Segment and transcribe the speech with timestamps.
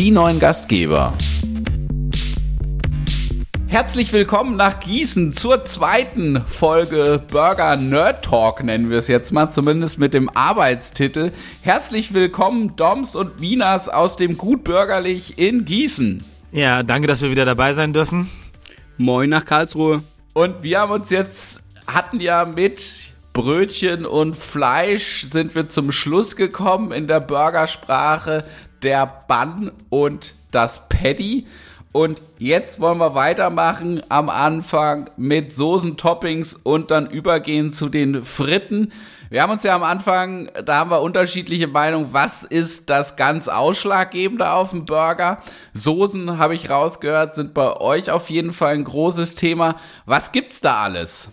[0.00, 1.12] die neuen Gastgeber.
[3.66, 9.50] Herzlich willkommen nach Gießen zur zweiten Folge Burger Nerd Talk, nennen wir es jetzt mal,
[9.50, 11.32] zumindest mit dem Arbeitstitel.
[11.60, 16.24] Herzlich willkommen Doms und Wieners aus dem Gut Bürgerlich in Gießen.
[16.50, 18.30] Ja, danke, dass wir wieder dabei sein dürfen.
[18.96, 20.02] Moin nach Karlsruhe.
[20.32, 26.36] Und wir haben uns jetzt, hatten ja mit Brötchen und Fleisch sind wir zum Schluss
[26.36, 28.44] gekommen in der Burgersprache
[28.82, 31.46] der Bun und das Patty.
[31.92, 38.22] Und jetzt wollen wir weitermachen am Anfang mit Soßen, Toppings und dann übergehen zu den
[38.22, 38.92] Fritten.
[39.28, 43.48] Wir haben uns ja am Anfang, da haben wir unterschiedliche Meinungen, was ist das ganz
[43.48, 45.38] Ausschlaggebende auf dem Burger?
[45.74, 49.76] Soßen, habe ich rausgehört, sind bei euch auf jeden Fall ein großes Thema.
[50.04, 51.32] Was gibt's da alles?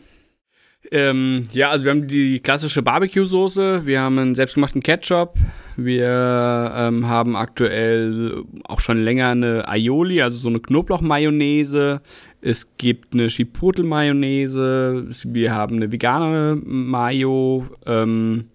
[0.91, 5.35] Ähm, ja, also wir haben die klassische Barbecue-Soße, wir haben einen selbstgemachten Ketchup,
[5.75, 12.01] wir ähm, haben aktuell auch schon länger eine Aioli, also so eine Knoblauch-Mayonnaise.
[12.41, 18.45] Es gibt eine Chipotle-Mayonnaise, wir haben eine vegane Mayo, ähm,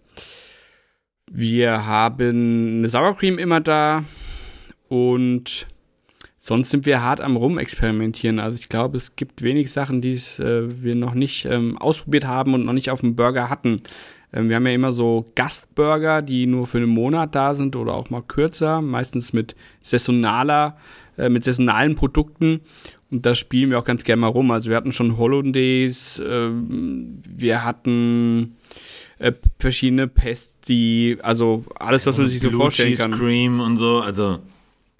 [1.31, 4.05] wir haben eine Sour Cream immer da
[4.89, 5.67] und
[6.45, 8.41] sonst sind wir hart am Rumexperimentieren.
[8.41, 12.53] Also ich glaube, es gibt wenig Sachen, die äh, wir noch nicht ähm, ausprobiert haben
[12.55, 13.83] und noch nicht auf dem Burger hatten.
[14.33, 17.95] Ähm, wir haben ja immer so Gastburger, die nur für einen Monat da sind oder
[17.95, 20.77] auch mal kürzer, meistens mit saisonaler,
[21.17, 22.63] äh, mit saisonalen Produkten.
[23.13, 24.51] Und da spielen wir auch ganz gerne mal rum.
[24.51, 28.57] Also wir hatten schon Hollandaise, äh, wir hatten
[29.21, 33.13] äh, verschiedene Pesti, also alles, was man sich so vorstellen kann.
[33.13, 34.41] Cream und so, also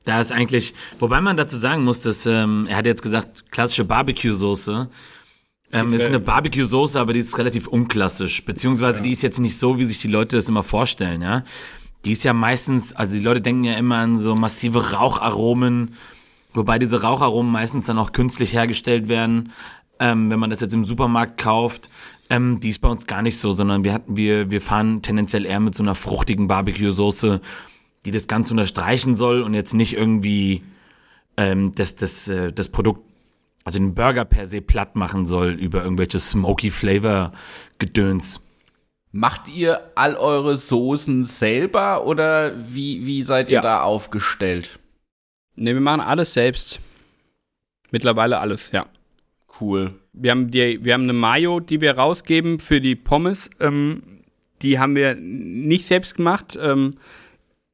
[0.05, 3.85] da ist eigentlich, wobei man dazu sagen muss, dass ähm, er hat jetzt gesagt, klassische
[3.85, 4.89] Barbecue-Soße.
[5.73, 8.45] Ähm, ist eine Barbecue-Soße, aber die ist relativ unklassisch.
[8.45, 9.03] Beziehungsweise ja.
[9.05, 11.45] die ist jetzt nicht so, wie sich die Leute das immer vorstellen, ja.
[12.05, 15.95] Die ist ja meistens, also die Leute denken ja immer an so massive Raucharomen,
[16.53, 19.53] wobei diese Raucharomen meistens dann auch künstlich hergestellt werden,
[20.01, 21.89] ähm, wenn man das jetzt im Supermarkt kauft.
[22.29, 25.47] Ähm, die ist bei uns gar nicht so, sondern wir hatten, wir, wir fahren tendenziell
[25.47, 27.41] eher mit so einer fruchtigen Barbecue-Soße
[28.05, 30.63] die das Ganze unterstreichen soll und jetzt nicht irgendwie
[31.37, 33.03] ähm, das, das, äh, das Produkt,
[33.65, 37.33] also den Burger per se platt machen soll über irgendwelche Smoky Flavor
[37.79, 38.41] Gedöns.
[39.13, 43.61] Macht ihr all eure Soßen selber oder wie, wie seid ihr ja.
[43.61, 44.79] da aufgestellt?
[45.55, 46.81] Ne, wir machen alles selbst.
[47.91, 48.87] Mittlerweile alles, ja.
[49.61, 49.95] Cool.
[50.15, 53.51] Wir haben, die, wir haben eine Mayo, die wir rausgeben für die Pommes.
[53.61, 54.03] Ähm,
[54.63, 56.59] die haben wir nicht selbst gemacht.
[56.61, 56.95] Ähm,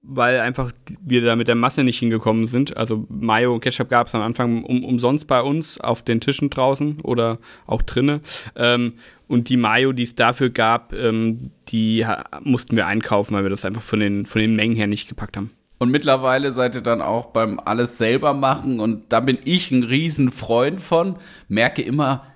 [0.03, 0.73] weil einfach
[1.03, 2.77] wir da mit der Masse nicht hingekommen sind.
[2.77, 6.51] Also Mayo und Ketchup gab es am Anfang um, umsonst bei uns auf den Tischen
[6.51, 8.21] draußen oder auch drinnen.
[8.57, 8.95] Ähm,
[9.27, 12.07] und die Mayo, die es dafür gab, ähm, die
[12.43, 15.37] mussten wir einkaufen, weil wir das einfach von den, von den Mengen her nicht gepackt
[15.37, 15.51] haben.
[15.79, 19.85] Und mittlerweile seid ihr dann auch beim alles selber machen und da bin ich ein
[19.85, 21.17] Riesenfreund von.
[21.47, 22.27] Merke immer,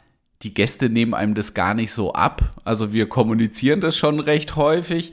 [0.42, 2.60] die Gäste nehmen einem das gar nicht so ab.
[2.64, 5.12] Also wir kommunizieren das schon recht häufig.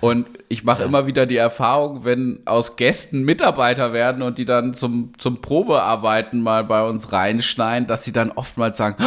[0.00, 0.86] Und ich mache ja.
[0.86, 6.40] immer wieder die Erfahrung, wenn aus Gästen Mitarbeiter werden und die dann zum, zum Probearbeiten
[6.40, 9.02] mal bei uns reinschneiden, dass sie dann oftmals sagen,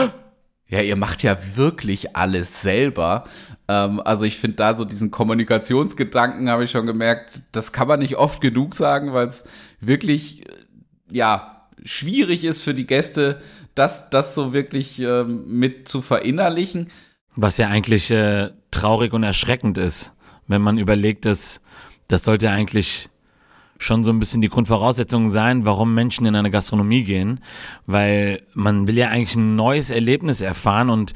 [0.67, 3.25] ja, ihr macht ja wirklich alles selber.
[3.67, 7.99] Ähm, also ich finde da so diesen Kommunikationsgedanken, habe ich schon gemerkt, das kann man
[7.99, 9.43] nicht oft genug sagen, weil es
[9.79, 10.43] wirklich,
[11.09, 13.41] ja, schwierig ist für die Gäste,
[13.75, 16.89] das, das so wirklich ähm, mit zu verinnerlichen.
[17.35, 20.14] Was ja eigentlich äh, traurig und erschreckend ist
[20.47, 21.61] wenn man überlegt, dass
[22.07, 23.09] das sollte eigentlich
[23.77, 27.41] schon so ein bisschen die Grundvoraussetzung sein, warum Menschen in eine Gastronomie gehen,
[27.85, 31.13] weil man will ja eigentlich ein neues Erlebnis erfahren und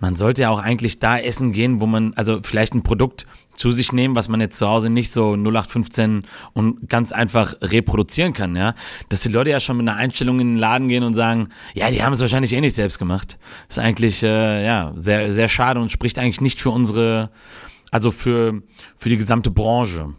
[0.00, 3.72] man sollte ja auch eigentlich da essen gehen, wo man, also vielleicht ein Produkt zu
[3.72, 6.22] sich nehmen, was man jetzt zu Hause nicht so 0815
[6.54, 8.74] und ganz einfach reproduzieren kann, ja.
[9.10, 11.90] Dass die Leute ja schon mit einer Einstellung in den Laden gehen und sagen, ja,
[11.90, 13.38] die haben es wahrscheinlich eh nicht selbst gemacht.
[13.68, 17.30] Ist eigentlich, äh, ja, sehr, sehr schade und spricht eigentlich nicht für unsere,
[17.90, 18.62] also für,
[18.96, 20.14] für die gesamte Branche.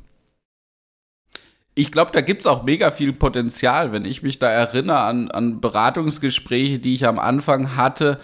[1.73, 5.31] Ich glaube, da gibt es auch mega viel Potenzial, wenn ich mich da erinnere an,
[5.31, 8.19] an Beratungsgespräche, die ich am Anfang hatte,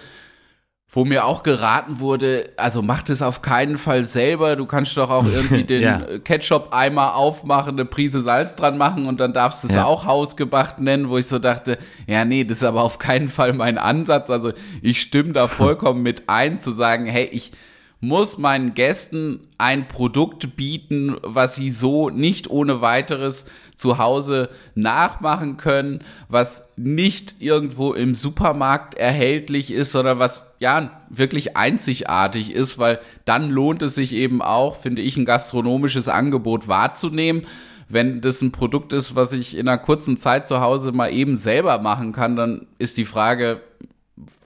[0.89, 4.55] wo mir auch geraten wurde, also mach das auf keinen Fall selber.
[4.55, 6.01] Du kannst doch auch irgendwie den ja.
[6.23, 9.85] Ketchup-Eimer aufmachen, eine Prise Salz dran machen und dann darfst du es ja.
[9.85, 13.53] auch hausgebracht nennen, wo ich so dachte, ja, nee, das ist aber auf keinen Fall
[13.53, 14.29] mein Ansatz.
[14.29, 17.51] Also ich stimme da vollkommen mit ein, zu sagen, hey, ich,
[17.99, 23.45] muss meinen Gästen ein Produkt bieten, was sie so nicht ohne weiteres
[23.75, 31.55] zu Hause nachmachen können, was nicht irgendwo im Supermarkt erhältlich ist, sondern was ja wirklich
[31.55, 37.45] einzigartig ist, weil dann lohnt es sich eben auch, finde ich, ein gastronomisches Angebot wahrzunehmen.
[37.89, 41.37] wenn das ein Produkt ist, was ich in einer kurzen Zeit zu Hause mal eben
[41.37, 43.61] selber machen kann, dann ist die Frage,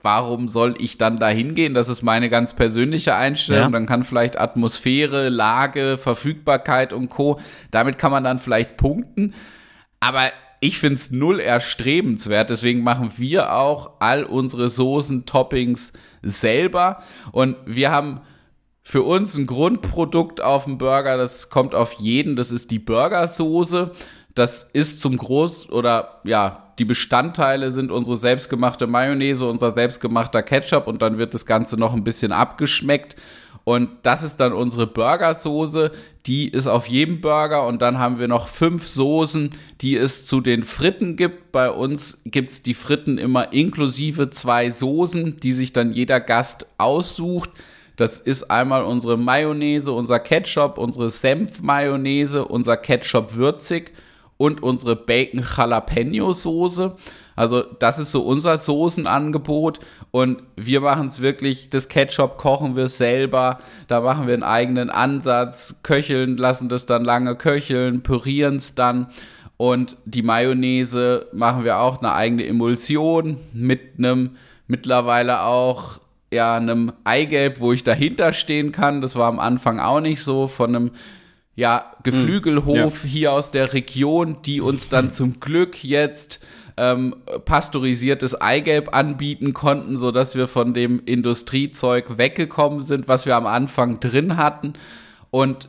[0.02, 1.74] warum soll ich dann da hingehen?
[1.74, 3.64] Das ist meine ganz persönliche Einstellung.
[3.64, 3.70] Ja.
[3.70, 7.40] Dann kann vielleicht Atmosphäre, Lage, Verfügbarkeit und Co.
[7.70, 9.34] Damit kann man dann vielleicht punkten.
[10.00, 10.30] Aber
[10.60, 12.50] ich finde es null erstrebenswert.
[12.50, 15.92] Deswegen machen wir auch all unsere Soßen, Toppings
[16.22, 17.02] selber.
[17.32, 18.20] Und wir haben
[18.82, 23.92] für uns ein Grundprodukt auf dem Burger, das kommt auf jeden, das ist die Burgersoße.
[24.34, 30.86] Das ist zum Groß oder ja, die Bestandteile sind unsere selbstgemachte Mayonnaise, unser selbstgemachter Ketchup
[30.86, 33.16] und dann wird das Ganze noch ein bisschen abgeschmeckt.
[33.64, 35.92] Und das ist dann unsere Burgersoße.
[36.26, 37.66] Die ist auf jedem Burger.
[37.66, 41.52] Und dann haben wir noch fünf Soßen, die es zu den Fritten gibt.
[41.52, 46.66] Bei uns gibt es die Fritten immer inklusive zwei Soßen, die sich dann jeder Gast
[46.78, 47.50] aussucht.
[47.96, 53.92] Das ist einmal unsere Mayonnaise, unser Ketchup, unsere Senf-Mayonnaise, unser Ketchup würzig
[54.42, 56.96] und unsere Bacon Jalapeno Soße.
[57.36, 59.78] Also das ist so unser Soßenangebot
[60.10, 64.90] und wir machen es wirklich, das Ketchup kochen wir selber, da machen wir einen eigenen
[64.90, 69.06] Ansatz, köcheln, lassen das dann lange köcheln, pürieren es dann
[69.58, 74.30] und die Mayonnaise machen wir auch eine eigene Emulsion mit einem
[74.66, 76.00] mittlerweile auch
[76.32, 79.02] ja einem Eigelb, wo ich dahinter stehen kann.
[79.02, 80.90] Das war am Anfang auch nicht so von einem
[81.54, 83.10] ja Geflügelhof mm, ja.
[83.10, 86.40] hier aus der Region, die uns dann zum Glück jetzt
[86.76, 87.14] ähm,
[87.44, 93.46] pasteurisiertes Eigelb anbieten konnten, so dass wir von dem Industriezeug weggekommen sind, was wir am
[93.46, 94.74] Anfang drin hatten.
[95.30, 95.68] Und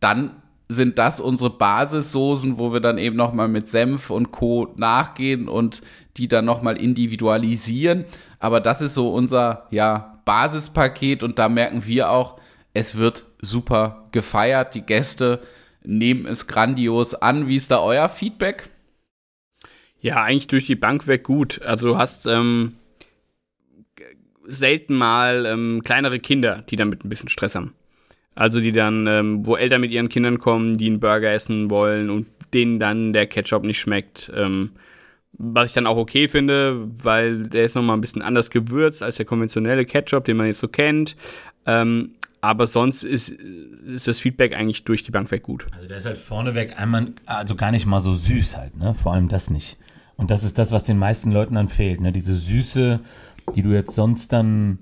[0.00, 4.72] dann sind das unsere Basissoßen, wo wir dann eben nochmal mit Senf und Co.
[4.76, 5.82] nachgehen und
[6.16, 8.04] die dann nochmal individualisieren.
[8.38, 12.38] Aber das ist so unser ja, Basispaket und da merken wir auch,
[12.72, 14.74] es wird super gefeiert.
[14.74, 15.40] Die Gäste
[15.82, 17.46] nehmen es grandios an.
[17.46, 18.70] Wie ist da euer Feedback?
[20.00, 21.62] Ja, eigentlich durch die Bank weg gut.
[21.62, 22.74] Also du hast ähm,
[24.46, 27.74] selten mal ähm, kleinere Kinder, die damit ein bisschen Stress haben.
[28.34, 32.10] Also die dann, ähm, wo Eltern mit ihren Kindern kommen, die einen Burger essen wollen
[32.10, 34.30] und denen dann der Ketchup nicht schmeckt.
[34.34, 34.70] Ähm,
[35.32, 39.16] was ich dann auch okay finde, weil der ist nochmal ein bisschen anders gewürzt als
[39.16, 41.16] der konventionelle Ketchup, den man jetzt so kennt.
[41.66, 42.14] Ähm,
[42.44, 45.66] aber sonst ist, ist das Feedback eigentlich durch die Bank weg gut.
[45.74, 48.94] Also der ist halt vorneweg einmal, also gar nicht mal so süß halt, ne?
[48.94, 49.78] Vor allem das nicht.
[50.16, 52.00] Und das ist das, was den meisten Leuten dann fehlt.
[52.00, 52.12] Ne?
[52.12, 53.00] Diese Süße,
[53.54, 54.78] die du jetzt sonst dann,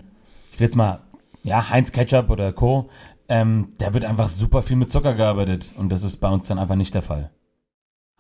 [0.53, 1.01] ich will jetzt mal,
[1.43, 2.91] ja, Heinz Ketchup oder Co.,
[3.29, 5.73] ähm, da wird einfach super viel mit Zucker gearbeitet.
[5.77, 7.31] Und das ist bei uns dann einfach nicht der Fall.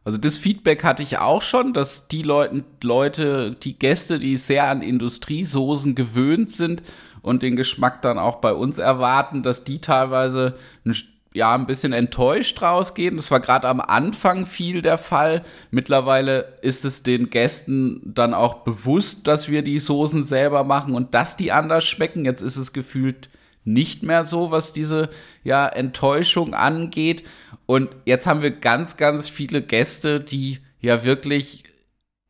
[0.04, 4.68] Also das Feedback hatte ich auch schon, dass die Leute, Leute, die Gäste, die sehr
[4.68, 6.82] an Industriesoßen gewöhnt sind
[7.22, 10.54] und den Geschmack dann auch bei uns erwarten, dass die teilweise
[10.84, 10.94] ein
[11.34, 13.16] ja ein bisschen enttäuscht rausgehen.
[13.16, 15.44] Das war gerade am Anfang viel der Fall.
[15.70, 21.14] Mittlerweile ist es den Gästen dann auch bewusst, dass wir die Soßen selber machen und
[21.14, 22.24] dass die anders schmecken.
[22.24, 23.30] Jetzt ist es gefühlt
[23.64, 25.08] nicht mehr so, was diese
[25.44, 27.24] ja Enttäuschung angeht.
[27.66, 31.64] Und jetzt haben wir ganz, ganz viele Gäste, die ja wirklich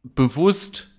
[0.03, 0.92] bewusst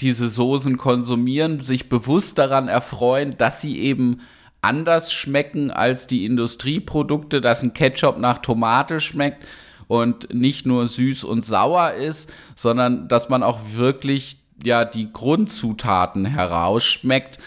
[0.00, 4.20] diese Soßen konsumieren, sich bewusst daran erfreuen, dass sie eben
[4.62, 9.44] anders schmecken als die Industrieprodukte, dass ein Ketchup nach Tomate schmeckt
[9.88, 16.24] und nicht nur süß und sauer ist, sondern dass man auch wirklich ja die Grundzutaten
[16.24, 17.38] herausschmeckt.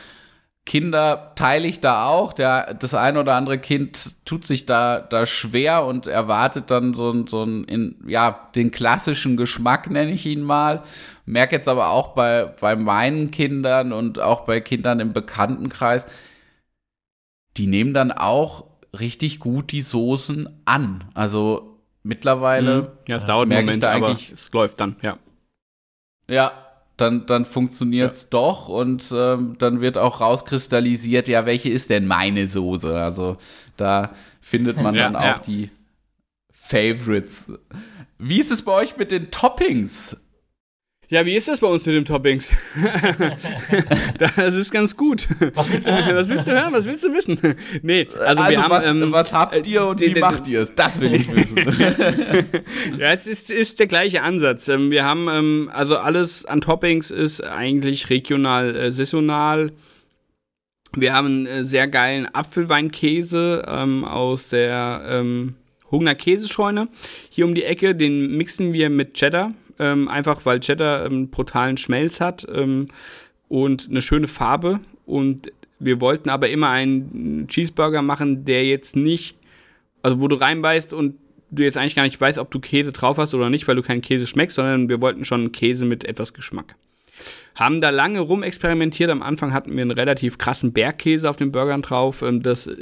[0.69, 2.31] Kinder teile ich da auch.
[2.31, 7.25] Der, das ein oder andere Kind tut sich da, da schwer und erwartet dann so,
[7.25, 10.83] so ein, ja, den klassischen Geschmack, nenne ich ihn mal.
[11.25, 16.05] Merke jetzt aber auch bei, bei meinen Kindern und auch bei Kindern im Bekanntenkreis,
[17.57, 18.65] die nehmen dann auch
[18.97, 21.05] richtig gut die Soßen an.
[21.15, 22.81] Also mittlerweile.
[22.81, 22.87] Mhm.
[23.07, 25.17] Ja, es dauert einen Moment, aber es läuft dann, ja.
[26.27, 26.68] Ja,
[26.99, 28.27] dann, dann funktioniert's ja.
[28.31, 32.99] doch und ähm, dann wird auch rauskristallisiert, ja, welche ist denn meine Soße?
[32.99, 33.37] Also
[33.77, 35.71] da findet man dann ja, auch die
[36.51, 37.45] Favorites.
[38.17, 40.17] Wie ist es bei euch mit den Toppings?
[41.11, 42.51] Ja, wie ist das bei uns mit den Toppings?
[44.19, 45.27] das ist ganz gut.
[45.55, 46.15] Was willst du hören?
[46.15, 46.71] Was willst du hören?
[46.71, 47.39] Was willst du wissen?
[47.81, 48.69] Nee, also, also wir haben.
[48.69, 50.75] Was, ähm, was habt ihr und wie macht ihr es?
[50.75, 51.57] Das will ich wissen.
[52.99, 54.67] ja, es ist, ist der gleiche Ansatz.
[54.67, 59.71] Ähm, wir haben, ähm, also alles an Toppings ist eigentlich regional, äh, saisonal.
[60.95, 65.55] Wir haben einen äh, sehr geilen Apfelweinkäse ähm, aus der ähm,
[65.89, 66.87] Hungner Käsescheune
[67.31, 67.95] hier um die Ecke.
[67.95, 72.87] Den mixen wir mit Cheddar ähm, einfach weil Cheddar einen brutalen Schmelz hat ähm,
[73.47, 74.79] und eine schöne Farbe.
[75.05, 79.37] Und wir wollten aber immer einen Cheeseburger machen, der jetzt nicht,
[80.03, 81.15] also wo du reinbeißt und
[81.51, 83.81] du jetzt eigentlich gar nicht weißt, ob du Käse drauf hast oder nicht, weil du
[83.81, 86.75] keinen Käse schmeckst, sondern wir wollten schon Käse mit etwas Geschmack.
[87.55, 89.09] Haben da lange rumexperimentiert.
[89.09, 92.21] Am Anfang hatten wir einen relativ krassen Bergkäse auf den Burgern drauf.
[92.21, 92.75] Ähm, das äh,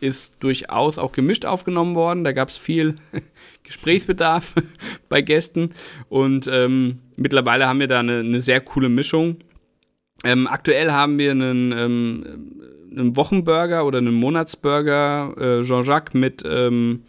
[0.00, 2.24] ist durchaus auch gemischt aufgenommen worden.
[2.24, 2.96] Da gab es viel
[3.64, 4.54] Gesprächsbedarf
[5.08, 5.70] bei Gästen.
[6.08, 9.36] Und ähm, mittlerweile haben wir da eine, eine sehr coole Mischung.
[10.24, 17.04] Ähm, aktuell haben wir einen, ähm, einen Wochenburger oder einen Monatsburger äh, Jean-Jacques mit ähm,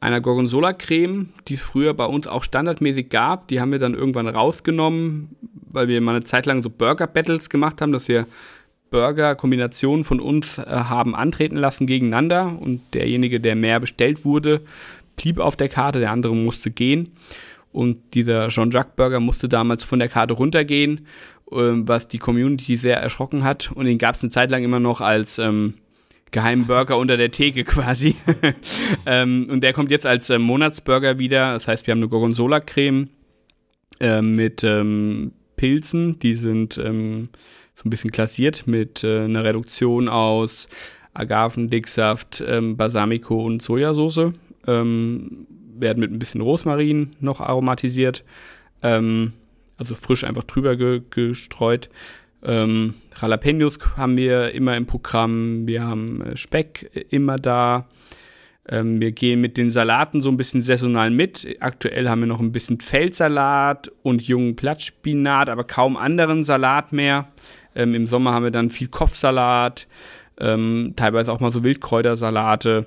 [0.00, 3.48] einer Gorgonzola-Creme, die es früher bei uns auch standardmäßig gab.
[3.48, 5.34] Die haben wir dann irgendwann rausgenommen,
[5.70, 8.26] weil wir mal eine Zeit lang so Burger-Battles gemacht haben, dass wir
[8.90, 14.62] Burger-Kombinationen von uns äh, haben antreten lassen gegeneinander und derjenige, der mehr bestellt wurde,
[15.16, 17.12] blieb auf der Karte, der andere musste gehen.
[17.72, 21.06] Und dieser Jean-Jacques Burger musste damals von der Karte runtergehen,
[21.50, 23.70] äh, was die Community sehr erschrocken hat.
[23.72, 25.74] Und den gab es eine Zeit lang immer noch als ähm,
[26.30, 28.16] geheimen Burger unter der Theke quasi.
[29.06, 31.52] ähm, und der kommt jetzt als äh, Monatsburger wieder.
[31.52, 33.08] Das heißt, wir haben eine Gorgonzola-Creme
[34.00, 37.30] äh, mit ähm, Pilzen, die sind ähm,
[37.86, 40.68] ein bisschen klassiert mit äh, einer Reduktion aus
[41.14, 44.32] Agavendicksaft, ähm, Balsamico und Sojasauce.
[44.66, 45.46] Ähm,
[45.78, 48.24] werden mit ein bisschen Rosmarin noch aromatisiert.
[48.82, 49.32] Ähm,
[49.78, 51.88] also frisch einfach drüber ge gestreut.
[52.42, 55.66] Ähm, Jalapenos haben wir immer im Programm.
[55.66, 57.88] Wir haben äh, Speck immer da.
[58.68, 61.46] Ähm, wir gehen mit den Salaten so ein bisschen saisonal mit.
[61.60, 67.28] Aktuell haben wir noch ein bisschen Feldsalat und jungen Blattspinat, aber kaum anderen Salat mehr.
[67.76, 69.86] Ähm, Im Sommer haben wir dann viel Kopfsalat,
[70.40, 72.86] ähm, teilweise auch mal so Wildkräutersalate.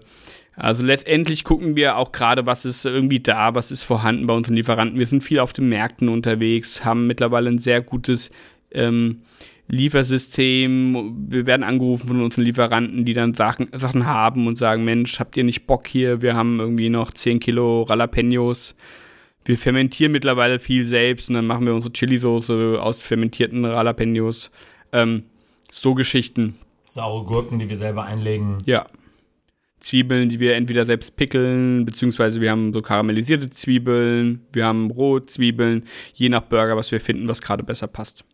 [0.55, 4.55] Also letztendlich gucken wir auch gerade, was ist irgendwie da, was ist vorhanden bei unseren
[4.55, 4.99] Lieferanten.
[4.99, 8.29] Wir sind viel auf den Märkten unterwegs, haben mittlerweile ein sehr gutes
[8.71, 9.21] ähm,
[9.69, 11.29] Liefersystem.
[11.29, 15.37] Wir werden angerufen von unseren Lieferanten, die dann Sachen, Sachen haben und sagen, Mensch, habt
[15.37, 16.21] ihr nicht Bock hier?
[16.21, 18.75] Wir haben irgendwie noch 10 Kilo Jalapenos.
[19.45, 24.51] Wir fermentieren mittlerweile viel selbst und dann machen wir unsere Chili-Soße aus fermentierten Jalapenos.
[24.91, 25.23] Ähm,
[25.71, 26.55] so Geschichten.
[26.83, 28.57] Saure Gurken, die wir selber einlegen.
[28.65, 28.87] Ja.
[29.79, 35.85] Zwiebeln, die wir entweder selbst pickeln, beziehungsweise wir haben so karamellisierte Zwiebeln, wir haben Rohzwiebeln,
[36.13, 38.25] je nach Burger, was wir finden, was gerade besser passt.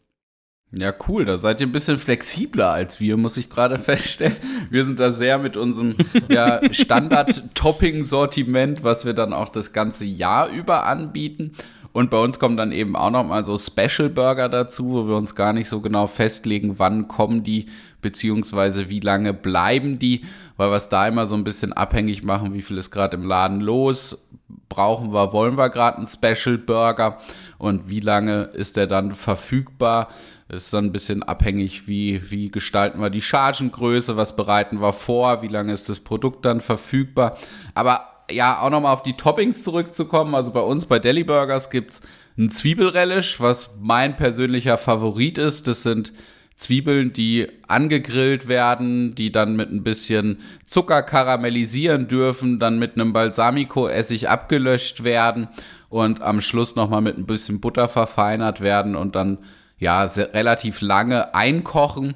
[0.71, 1.25] Ja, cool.
[1.25, 4.35] Da seid ihr ein bisschen flexibler als wir, muss ich gerade feststellen.
[4.69, 5.95] Wir sind da sehr mit unserem
[6.27, 11.53] ja, Standard-Topping-Sortiment, was wir dann auch das ganze Jahr über anbieten.
[11.95, 15.15] Und bei uns kommen dann eben auch noch mal so Special Burger dazu, wo wir
[15.15, 17.67] uns gar nicht so genau festlegen, wann kommen die,
[18.01, 20.25] beziehungsweise wie lange bleiben die,
[20.57, 23.23] weil wir es da immer so ein bisschen abhängig machen, wie viel ist gerade im
[23.23, 24.27] Laden los,
[24.67, 27.17] brauchen wir, wollen wir gerade einen Special Burger
[27.59, 30.09] und wie lange ist der dann verfügbar.
[30.49, 35.41] Ist dann ein bisschen abhängig, wie, wie gestalten wir die Chargengröße, was bereiten wir vor,
[35.43, 37.37] wie lange ist das Produkt dann verfügbar.
[37.73, 40.35] Aber ja, auch nochmal auf die Toppings zurückzukommen.
[40.35, 42.01] Also bei uns bei Deli Burgers gibt's
[42.37, 45.67] ein Zwiebelrelish, was mein persönlicher Favorit ist.
[45.67, 46.13] Das sind
[46.55, 53.11] Zwiebeln, die angegrillt werden, die dann mit ein bisschen Zucker karamellisieren dürfen, dann mit einem
[53.13, 55.49] Balsamico-Essig abgelöscht werden
[55.89, 59.39] und am Schluss nochmal mit ein bisschen Butter verfeinert werden und dann
[59.77, 62.15] ja, relativ lange einkochen.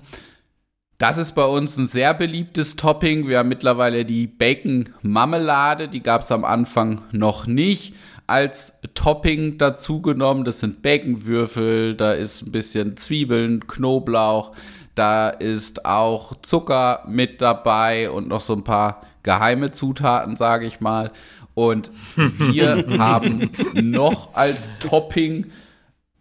[0.99, 3.25] Das ist bei uns ein sehr beliebtes Topping.
[3.25, 7.95] Wir haben mittlerweile die Bacon Marmelade, die gab es am Anfang noch nicht
[8.27, 10.43] als Topping dazu genommen.
[10.43, 14.51] Das sind Baconwürfel, da ist ein bisschen Zwiebeln, Knoblauch,
[14.93, 20.81] da ist auch Zucker mit dabei und noch so ein paar geheime Zutaten, sage ich
[20.81, 21.11] mal.
[21.53, 25.45] Und wir haben noch als Topping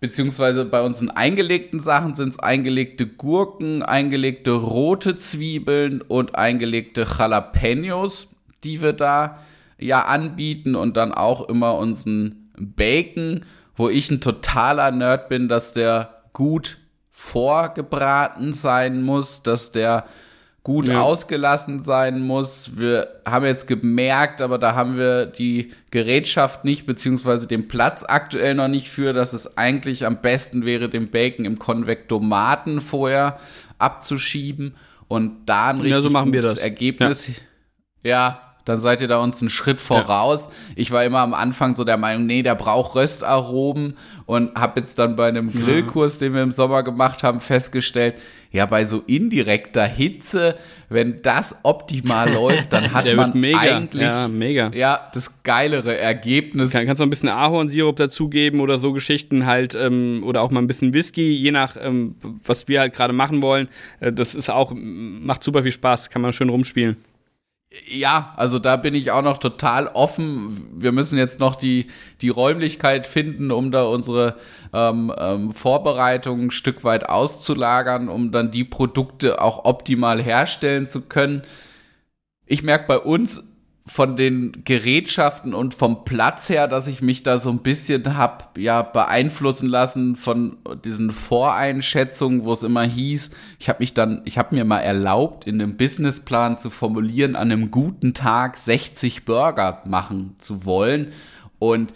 [0.01, 8.29] beziehungsweise bei unseren eingelegten Sachen sind es eingelegte Gurken, eingelegte rote Zwiebeln und eingelegte Jalapenos,
[8.65, 9.39] die wir da
[9.79, 13.45] ja anbieten und dann auch immer unseren Bacon,
[13.77, 16.79] wo ich ein totaler Nerd bin, dass der gut
[17.11, 20.05] vorgebraten sein muss, dass der
[20.69, 21.01] gut ja.
[21.01, 22.73] ausgelassen sein muss.
[22.77, 28.55] Wir haben jetzt gemerkt, aber da haben wir die Gerätschaft nicht, beziehungsweise den Platz aktuell
[28.55, 33.39] noch nicht für, dass es eigentlich am besten wäre, den Bacon im Konvektomaten vorher
[33.79, 34.75] abzuschieben
[35.09, 37.29] und da ein richtig ja, so gutes Ergebnis.
[38.03, 38.11] Ja.
[38.11, 40.51] ja dann seid ihr da uns einen Schritt voraus.
[40.77, 43.97] Ich war immer am Anfang so der Meinung, nee, der braucht Röstaromen
[44.27, 48.17] und habe jetzt dann bei einem Grillkurs, den wir im Sommer gemacht haben, festgestellt,
[48.51, 50.57] ja, bei so indirekter Hitze,
[50.89, 53.59] wenn das optimal läuft, dann hat man mega.
[53.59, 54.71] eigentlich ja, mega.
[54.75, 56.71] ja, das geilere Ergebnis.
[56.71, 60.61] Kann, kannst du ein bisschen Ahornsirup dazugeben oder so Geschichten halt ähm, oder auch mal
[60.61, 62.15] ein bisschen Whisky, je nach ähm,
[62.45, 63.69] was wir halt gerade machen wollen.
[64.01, 66.97] Äh, das ist auch macht super viel Spaß, kann man schön rumspielen.
[67.87, 70.67] Ja, also da bin ich auch noch total offen.
[70.75, 71.89] Wir müssen jetzt noch die,
[72.23, 74.37] die Räumlichkeit finden, um da unsere
[74.73, 81.09] ähm, ähm, Vorbereitungen ein Stück weit auszulagern, um dann die Produkte auch optimal herstellen zu
[81.09, 81.43] können.
[82.47, 83.48] Ich merke bei uns
[83.89, 88.57] von den Gerätschaften und vom Platz her, dass ich mich da so ein bisschen hab
[88.59, 94.37] ja beeinflussen lassen von diesen Voreinschätzungen, wo es immer hieß, ich habe mich dann, ich
[94.37, 99.83] habe mir mal erlaubt, in einem Businessplan zu formulieren, an einem guten Tag 60 Burger
[99.87, 101.13] machen zu wollen
[101.59, 101.93] und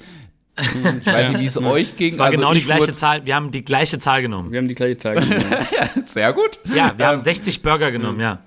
[0.58, 2.12] ich weiß nicht, wie es euch ging.
[2.12, 3.24] Es war also genau die ich gleiche Zahl.
[3.24, 4.50] Wir haben die gleiche Zahl genommen.
[4.52, 5.44] Wir haben die gleiche Zahl genommen.
[6.06, 6.58] Sehr gut.
[6.74, 8.38] Ja, wir haben Ähm, 60 Burger genommen, ja.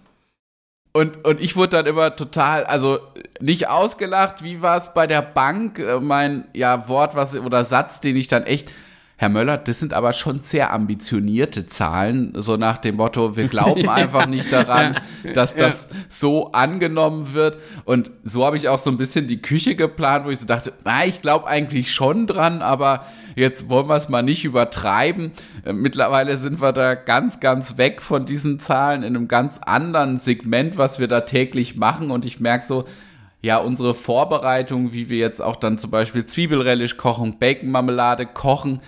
[0.95, 2.99] Und, und ich wurde dann immer total, also
[3.41, 5.77] nicht ausgelacht, wie war es bei der Bank?
[5.77, 8.71] Äh, Mein ja Wort was oder Satz, den ich dann echt,
[9.17, 13.87] Herr Möller, das sind aber schon sehr ambitionierte Zahlen, so nach dem Motto, wir glauben
[13.89, 14.97] einfach nicht daran,
[15.33, 17.57] dass das so angenommen wird.
[17.85, 20.73] Und so habe ich auch so ein bisschen die Küche geplant, wo ich so dachte,
[20.83, 23.05] na, ich glaube eigentlich schon dran, aber
[23.35, 25.31] jetzt wollen wir es mal nicht übertreiben.
[25.63, 30.17] Äh, Mittlerweile sind wir da ganz, ganz weg von diesen Zahlen in einem ganz anderen
[30.17, 32.11] Segment, was wir da täglich machen.
[32.11, 32.85] Und ich merke so,
[33.41, 38.81] ja, unsere Vorbereitung, wie wir jetzt auch dann zum Beispiel Zwiebelrelish kochen, Baconmarmelade kochen,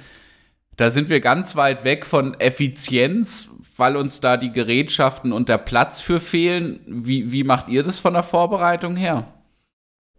[0.77, 5.57] da sind wir ganz weit weg von Effizienz, weil uns da die Gerätschaften und der
[5.57, 6.79] Platz für fehlen.
[6.87, 9.27] Wie, wie macht ihr das von der Vorbereitung her?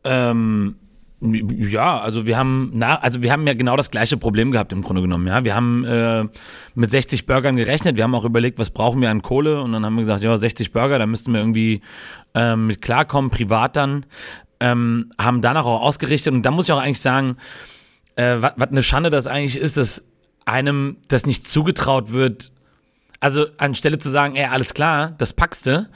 [0.04, 0.76] Ähm,
[1.20, 4.82] ja, also wir haben na, also wir haben ja genau das gleiche Problem gehabt im
[4.82, 5.26] Grunde genommen.
[5.26, 6.24] Ja, wir haben äh,
[6.74, 7.96] mit 60 Burgern gerechnet.
[7.96, 10.36] Wir haben auch überlegt, was brauchen wir an Kohle und dann haben wir gesagt, ja
[10.36, 11.82] 60 Burger, da müssten wir irgendwie
[12.34, 14.06] ähm, mit klarkommen, privat dann.
[14.60, 17.36] Ähm, haben danach auch ausgerichtet und da muss ich auch eigentlich sagen,
[18.16, 20.07] äh, was eine Schande das eigentlich ist, dass
[20.48, 22.52] einem das nicht zugetraut wird.
[23.20, 25.88] Also anstelle zu sagen, ey, alles klar, das packst du,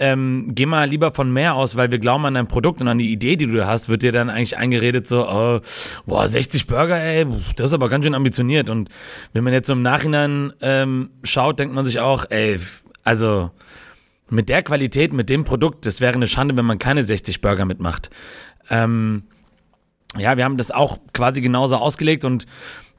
[0.00, 2.96] ähm, geh mal lieber von mehr aus, weil wir glauben an dein Produkt und an
[2.96, 5.60] die Idee, die du hast, wird dir dann eigentlich eingeredet so, oh,
[6.06, 8.70] boah, 60 Burger, ey, das ist aber ganz schön ambitioniert.
[8.70, 8.88] Und
[9.34, 12.58] wenn man jetzt so im Nachhinein ähm, schaut, denkt man sich auch, ey,
[13.04, 13.50] also
[14.30, 17.66] mit der Qualität, mit dem Produkt, das wäre eine Schande, wenn man keine 60 Burger
[17.66, 18.08] mitmacht.
[18.70, 19.24] Ähm,
[20.16, 22.46] ja, wir haben das auch quasi genauso ausgelegt und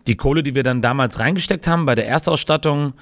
[0.08, 2.94] die Kohle, die wir dann damals reingesteckt haben bei der Erstausstattung,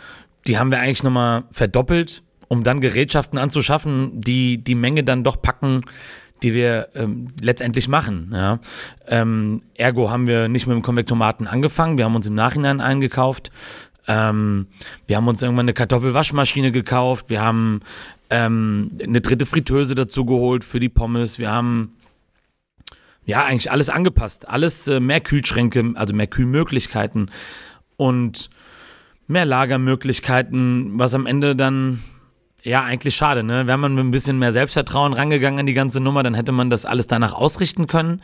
[0.48, 5.42] die haben wir eigentlich nochmal verdoppelt, um dann Gerätschaften anzuschaffen, die die Menge dann doch
[5.42, 5.82] packen,
[6.42, 8.32] die wir ähm, letztendlich machen.
[8.34, 8.60] Ja.
[9.08, 13.52] Ähm, ergo haben wir nicht mit dem Konvektomaten angefangen, wir haben uns im Nachhinein eingekauft.
[14.08, 14.68] Ähm,
[15.06, 17.82] wir haben uns irgendwann eine Kartoffelwaschmaschine gekauft, wir haben
[18.30, 21.94] ähm, eine dritte Fritteuse dazu geholt für die Pommes, wir haben
[23.30, 24.50] ja, eigentlich alles angepasst.
[24.50, 27.30] Alles äh, mehr Kühlschränke, also mehr Kühlmöglichkeiten
[27.96, 28.50] und
[29.28, 32.02] mehr Lagermöglichkeiten, was am Ende dann,
[32.64, 33.68] ja, eigentlich schade, ne?
[33.68, 36.72] Wäre man mit ein bisschen mehr Selbstvertrauen rangegangen an die ganze Nummer, dann hätte man
[36.72, 38.24] das alles danach ausrichten können.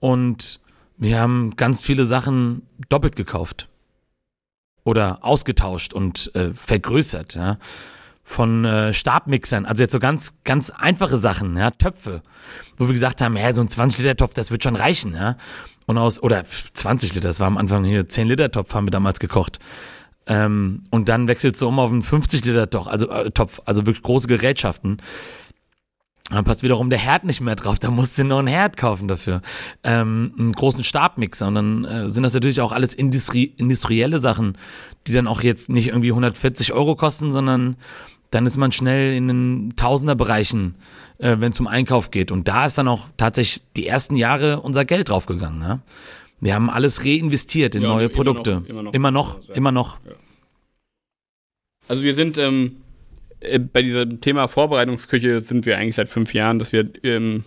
[0.00, 0.58] Und
[0.96, 3.68] wir haben ganz viele Sachen doppelt gekauft.
[4.82, 7.56] Oder ausgetauscht und äh, vergrößert, ja.
[8.24, 12.22] Von äh, Stabmixern, also jetzt so ganz, ganz einfache Sachen, ja, Töpfe,
[12.76, 15.36] wo wir gesagt haben, ja, so ein 20-Liter-Topf, das wird schon reichen, ja.
[15.86, 19.58] Und aus, oder 20 Liter, das war am Anfang hier, 10-Liter-Topf haben wir damals gekocht.
[20.26, 24.28] Ähm, und dann wechselst du um auf einen 50-Liter-Topf, also äh, Topf, also wirklich große
[24.28, 24.98] Gerätschaften.
[26.30, 29.08] Dann passt wiederum der Herd nicht mehr drauf, da musst du noch einen Herd kaufen
[29.08, 29.42] dafür.
[29.82, 31.46] Ähm, einen großen Stabmixer.
[31.48, 34.56] Und dann äh, sind das natürlich auch alles Industrie industrielle Sachen,
[35.06, 37.76] die dann auch jetzt nicht irgendwie 140 Euro kosten, sondern
[38.32, 40.74] dann ist man schnell in den Tausenderbereichen,
[41.18, 42.32] äh, wenn es um Einkauf geht.
[42.32, 45.62] Und da ist dann auch tatsächlich die ersten Jahre unser Geld draufgegangen.
[45.62, 45.80] Ja?
[46.40, 48.54] Wir haben alles reinvestiert in Ja, neue immer Produkte.
[48.60, 48.92] noch, immer noch.
[48.94, 49.54] immer noch, Ja.
[49.54, 49.98] immer noch.
[51.88, 52.76] Also wir sind ähm,
[53.40, 57.44] äh, bei diesem Thema Vorbereitungsküche sind wir eigentlich seit fünf Jahren, dass wir ähm,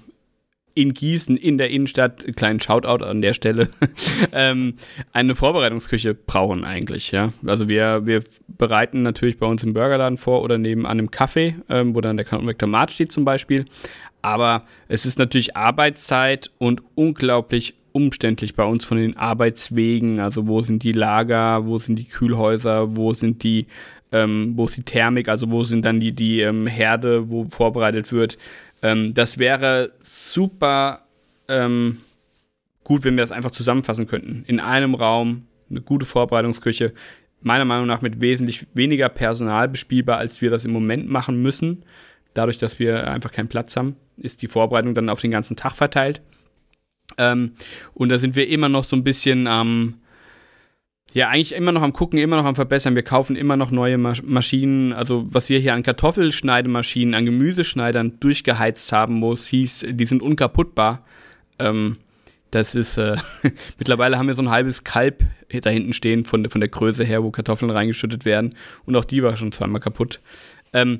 [0.75, 3.69] in Gießen, in der Innenstadt, kleinen Shoutout an der Stelle,
[4.33, 4.75] ähm,
[5.13, 7.31] eine Vorbereitungsküche brauchen eigentlich, ja.
[7.45, 11.95] Also wir, wir bereiten natürlich bei uns im Burgerladen vor oder nebenan im Café, ähm,
[11.95, 13.65] wo dann der Konvektomat steht zum Beispiel.
[14.21, 20.19] Aber es ist natürlich Arbeitszeit und unglaublich umständlich bei uns von den Arbeitswegen.
[20.19, 23.67] Also wo sind die Lager, wo sind die Kühlhäuser, wo sind die,
[24.11, 28.11] ähm, wo ist die Thermik, also wo sind dann die, die ähm, Herde, wo vorbereitet
[28.11, 28.37] wird.
[28.85, 31.07] Ähm, das wäre super
[31.47, 32.01] ähm,
[32.83, 34.43] gut, wenn wir das einfach zusammenfassen könnten.
[34.45, 36.93] In einem Raum, eine gute Vorbereitungsküche,
[37.41, 41.83] meiner Meinung nach mit wesentlich weniger Personal bespielbar, als wir das im Moment machen müssen.
[42.35, 45.75] Dadurch, dass wir einfach keinen Platz haben, ist die Vorbereitung dann auf den ganzen Tag
[45.75, 46.21] verteilt.
[47.17, 47.53] Ähm,
[47.95, 49.95] und da sind wir immer noch so ein bisschen am,
[51.15, 52.93] Ja, eigentlich immer noch am gucken, immer noch am verbessern.
[52.93, 54.91] Wir kaufen immer noch neue Mas Maschinen.
[54.91, 61.05] Also was wir hier an Kartoffelschneidemaschinen, an Gemüseschneidern durchgeheizt haben muss, hieß, die sind unkaputtbar.
[61.57, 61.95] Ähm,
[62.51, 63.15] das ist, äh,
[63.79, 67.23] mittlerweile haben wir so ein halbes Kalb da hinten stehen von, von der Größe her,
[67.23, 68.53] wo Kartoffeln reingeschüttet werden.
[68.83, 70.19] Und auch die war schon zweimal kaputt.
[70.73, 70.99] Ähm,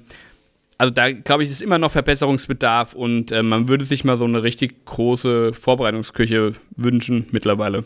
[0.77, 4.23] also da glaube ich, ist immer noch Verbesserungsbedarf und äh, man würde sich mal so
[4.23, 7.83] eine richtig große Vorbereitungsküche wünschen mittlerweile.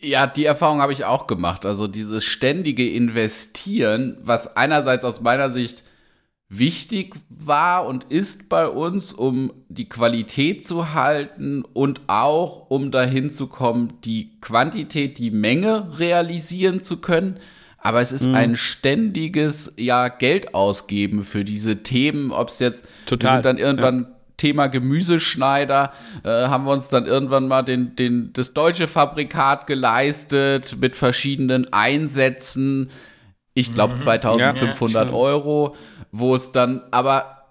[0.00, 1.66] Ja, die Erfahrung habe ich auch gemacht.
[1.66, 5.82] Also dieses ständige Investieren, was einerseits aus meiner Sicht
[6.48, 13.30] wichtig war und ist bei uns, um die Qualität zu halten und auch um dahin
[13.32, 17.38] zu kommen, die Quantität, die Menge realisieren zu können.
[17.78, 18.34] Aber es ist mhm.
[18.34, 23.30] ein ständiges ja Geld ausgeben für diese Themen, ob es jetzt Total.
[23.30, 25.92] wir sind dann irgendwann ja Thema Gemüseschneider
[26.24, 31.70] äh, haben wir uns dann irgendwann mal den, den, das deutsche Fabrikat geleistet mit verschiedenen
[31.72, 32.90] Einsätzen.
[33.52, 33.98] Ich glaube mhm.
[33.98, 35.76] 2500 ja, Euro,
[36.12, 37.44] wo es dann aber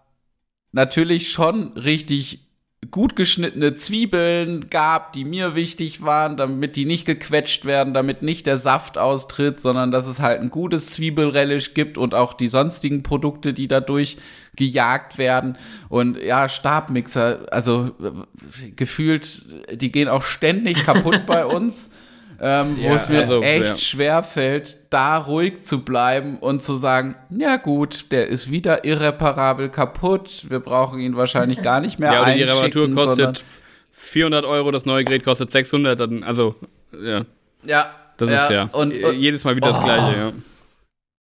[0.72, 2.48] natürlich schon richtig
[2.92, 8.46] gut geschnittene Zwiebeln gab, die mir wichtig waren, damit die nicht gequetscht werden, damit nicht
[8.46, 13.04] der Saft austritt, sondern dass es halt ein gutes Zwiebelrelish gibt und auch die sonstigen
[13.04, 14.18] Produkte, die dadurch
[14.58, 15.58] gejagt werden.
[15.88, 17.92] Und ja, Stabmixer, also
[18.76, 21.90] gefühlt, die gehen auch ständig kaputt bei uns
[22.40, 23.78] ähm, wo ja, es mir also, echt ja.
[23.78, 29.70] schwer fällt, da ruhig zu bleiben und zu sagen, ja gut, der ist wieder irreparabel
[29.70, 33.44] kaputt, wir brauchen ihn wahrscheinlich gar nicht mehr Ja, die Reparatur kostet
[33.92, 36.56] 400 Euro, das neue Gerät kostet 600, dann, also,
[36.94, 37.26] ja.
[37.64, 37.92] Ja.
[38.18, 40.32] Das ja, ist ja und, und, jedes Mal wieder oh, das Gleiche, ja.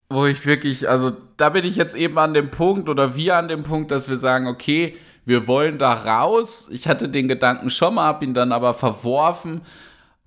[0.09, 3.47] Wo ich wirklich, also da bin ich jetzt eben an dem Punkt oder wir an
[3.47, 6.67] dem Punkt, dass wir sagen, okay, wir wollen da raus.
[6.71, 9.61] Ich hatte den Gedanken schon mal, hab ihn dann aber verworfen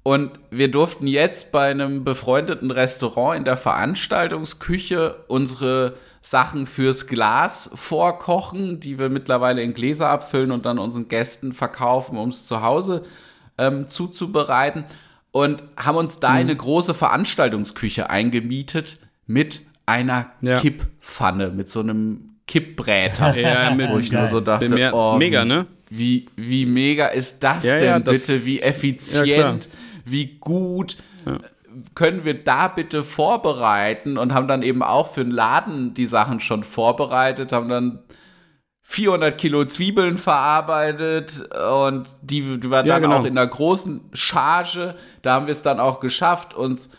[0.02, 7.70] und wir durften jetzt bei einem befreundeten Restaurant in der Veranstaltungsküche unsere Sachen fürs Glas
[7.74, 12.62] vorkochen, die wir mittlerweile in Gläser abfüllen und dann unseren Gästen verkaufen, um es zu
[12.62, 13.04] Hause
[13.58, 14.84] ähm, zuzubereiten.
[15.32, 16.36] Und haben uns da mhm.
[16.36, 19.60] eine große Veranstaltungsküche eingemietet mit
[19.90, 20.60] einer ja.
[20.60, 23.36] Kipppfanne, mit so einem Kippbräter.
[23.40, 25.66] Ja, mit, wo ich nur so dachte, mehr, oh, mega, ne?
[25.88, 28.44] Wie, wie mega ist das ja, denn das, bitte?
[28.44, 29.68] Wie effizient
[30.04, 30.96] wie gut
[31.94, 36.40] können wir da bitte vorbereiten und haben dann eben auch für den Laden die Sachen
[36.40, 38.00] schon vorbereitet, haben dann
[38.82, 41.48] 400 Kilo Zwiebeln verarbeitet
[41.80, 43.18] und die, die waren ja, dann genau.
[43.18, 44.96] auch in einer großen Charge.
[45.22, 46.90] Da haben wir es dann auch geschafft, uns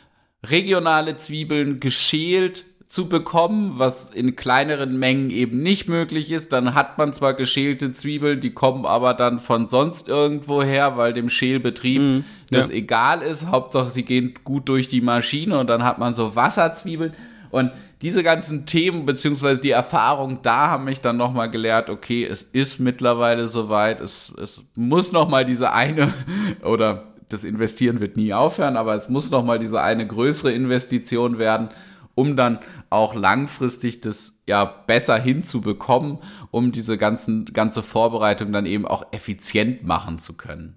[0.46, 6.52] regionale Zwiebeln geschält zu bekommen, was in kleineren Mengen eben nicht möglich ist.
[6.52, 11.14] Dann hat man zwar geschälte Zwiebeln, die kommen aber dann von sonst irgendwo her, weil
[11.14, 12.76] dem Schälbetrieb mm, das ja.
[12.76, 13.48] egal ist.
[13.48, 17.14] Hauptsache, sie gehen gut durch die Maschine und dann hat man so Wasserzwiebeln.
[17.50, 22.42] Und diese ganzen Themen beziehungsweise die Erfahrung da haben mich dann nochmal gelehrt, okay, es
[22.52, 26.12] ist mittlerweile soweit, es, es muss nochmal diese eine
[26.62, 31.70] oder das Investieren wird nie aufhören, aber es muss nochmal diese eine größere Investition werden,
[32.16, 36.20] um dann auch langfristig das ja besser hinzubekommen,
[36.52, 40.76] um diese ganzen, ganze Vorbereitung dann eben auch effizient machen zu können.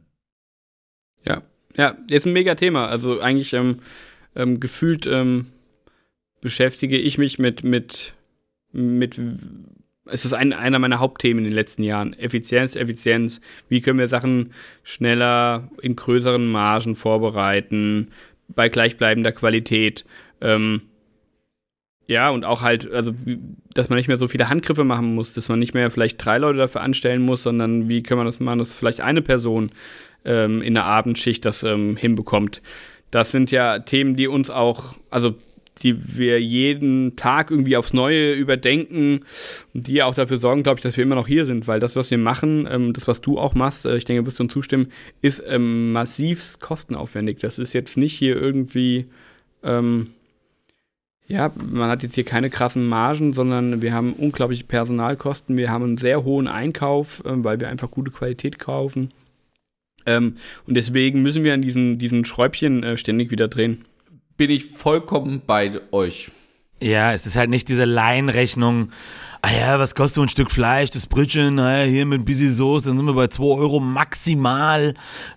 [1.24, 1.42] Ja,
[1.76, 2.86] ja, ist ein mega Thema.
[2.86, 3.80] Also eigentlich ähm,
[4.36, 5.46] ähm, gefühlt ähm,
[6.40, 8.14] beschäftige ich mich mit, mit,
[8.72, 9.18] mit
[10.06, 12.12] es ist ein, einer meiner Hauptthemen in den letzten Jahren.
[12.12, 13.40] Effizienz, Effizienz.
[13.68, 18.08] Wie können wir Sachen schneller in größeren Margen vorbereiten,
[18.48, 20.04] bei gleichbleibender Qualität?
[20.40, 20.82] Ähm,
[22.06, 23.12] ja, und auch halt, also,
[23.72, 26.38] dass man nicht mehr so viele Handgriffe machen muss, dass man nicht mehr vielleicht drei
[26.38, 29.70] Leute dafür anstellen muss, sondern wie kann man das machen, dass vielleicht eine Person
[30.24, 32.62] ähm, in der Abendschicht das ähm, hinbekommt.
[33.10, 35.34] Das sind ja Themen, die uns auch, also
[35.82, 39.20] die wir jeden Tag irgendwie aufs Neue überdenken
[39.72, 41.96] und die auch dafür sorgen, glaube ich, dass wir immer noch hier sind, weil das,
[41.96, 44.52] was wir machen, ähm, das, was du auch machst, äh, ich denke, wirst du uns
[44.52, 44.88] zustimmen,
[45.20, 47.38] ist ähm, massiv kostenaufwendig.
[47.38, 49.06] Das ist jetzt nicht hier irgendwie
[49.62, 50.08] ähm,
[51.26, 55.56] ja, man hat jetzt hier keine krassen Margen, sondern wir haben unglaubliche Personalkosten.
[55.56, 59.12] Wir haben einen sehr hohen Einkauf, äh, weil wir einfach gute Qualität kaufen.
[60.06, 63.84] Ähm, und deswegen müssen wir an diesen, diesen Schräubchen äh, ständig wieder drehen.
[64.36, 66.30] Bin ich vollkommen bei euch.
[66.82, 68.88] Ja, es ist halt nicht diese Laienrechnung
[69.44, 72.88] ah ja, was kostet so ein Stück Fleisch, das Brötchen, naja, hier mit Busy Soße,
[72.88, 74.94] dann sind wir bei 2 Euro maximal.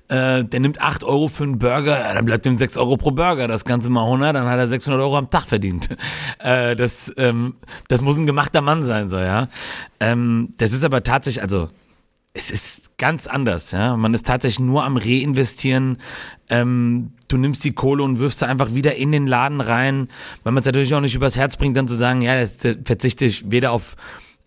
[0.08, 3.12] Äh, der nimmt 8 Euro für einen Burger, ja, dann bleibt ihm 6 Euro pro
[3.12, 5.90] Burger, das Ganze mal 100, dann hat er 600 Euro am Tag verdient.
[6.40, 7.56] Äh, das, ähm,
[7.88, 9.48] das muss ein gemachter Mann sein, so, ja.
[10.00, 11.70] Ähm, das ist aber tatsächlich, also,
[12.34, 13.98] es ist ganz anders, ja.
[13.98, 15.98] Man ist tatsächlich nur am Reinvestieren.
[16.50, 20.08] Ähm, du nimmst die Kohle und wirfst sie einfach wieder in den Laden rein,
[20.44, 23.26] weil man es natürlich auch nicht übers Herz bringt, dann zu sagen, ja, jetzt verzichte
[23.26, 23.96] ich weder auf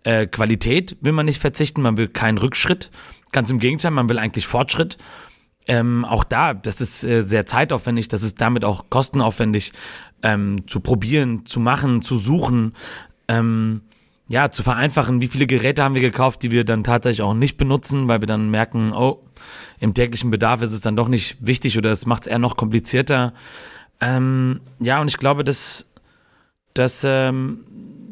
[0.04, 2.90] äh, Qualität, will man nicht verzichten, man will keinen Rückschritt,
[3.32, 4.96] ganz im Gegenteil, man will eigentlich Fortschritt.
[5.66, 9.72] Ähm, auch da, das ist äh, sehr zeitaufwendig, das ist damit auch kostenaufwendig
[10.22, 12.74] ähm, zu probieren, zu machen, zu suchen,
[13.28, 13.82] ähm,
[14.30, 15.20] ja, zu vereinfachen.
[15.20, 18.28] Wie viele Geräte haben wir gekauft, die wir dann tatsächlich auch nicht benutzen, weil wir
[18.28, 19.20] dann merken, oh,
[19.80, 22.56] im täglichen Bedarf ist es dann doch nicht wichtig oder es macht es eher noch
[22.56, 23.34] komplizierter.
[24.00, 25.86] Ähm, ja, und ich glaube, dass
[26.74, 27.64] das ähm,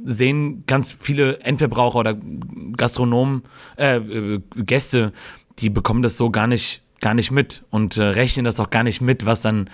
[0.04, 2.16] sehen ganz viele Endverbraucher oder
[2.76, 3.44] Gastronomen,
[3.76, 5.12] äh, äh, Gäste,
[5.60, 8.82] die bekommen das so gar nicht, gar nicht mit und äh, rechnen das auch gar
[8.82, 9.70] nicht mit, was dann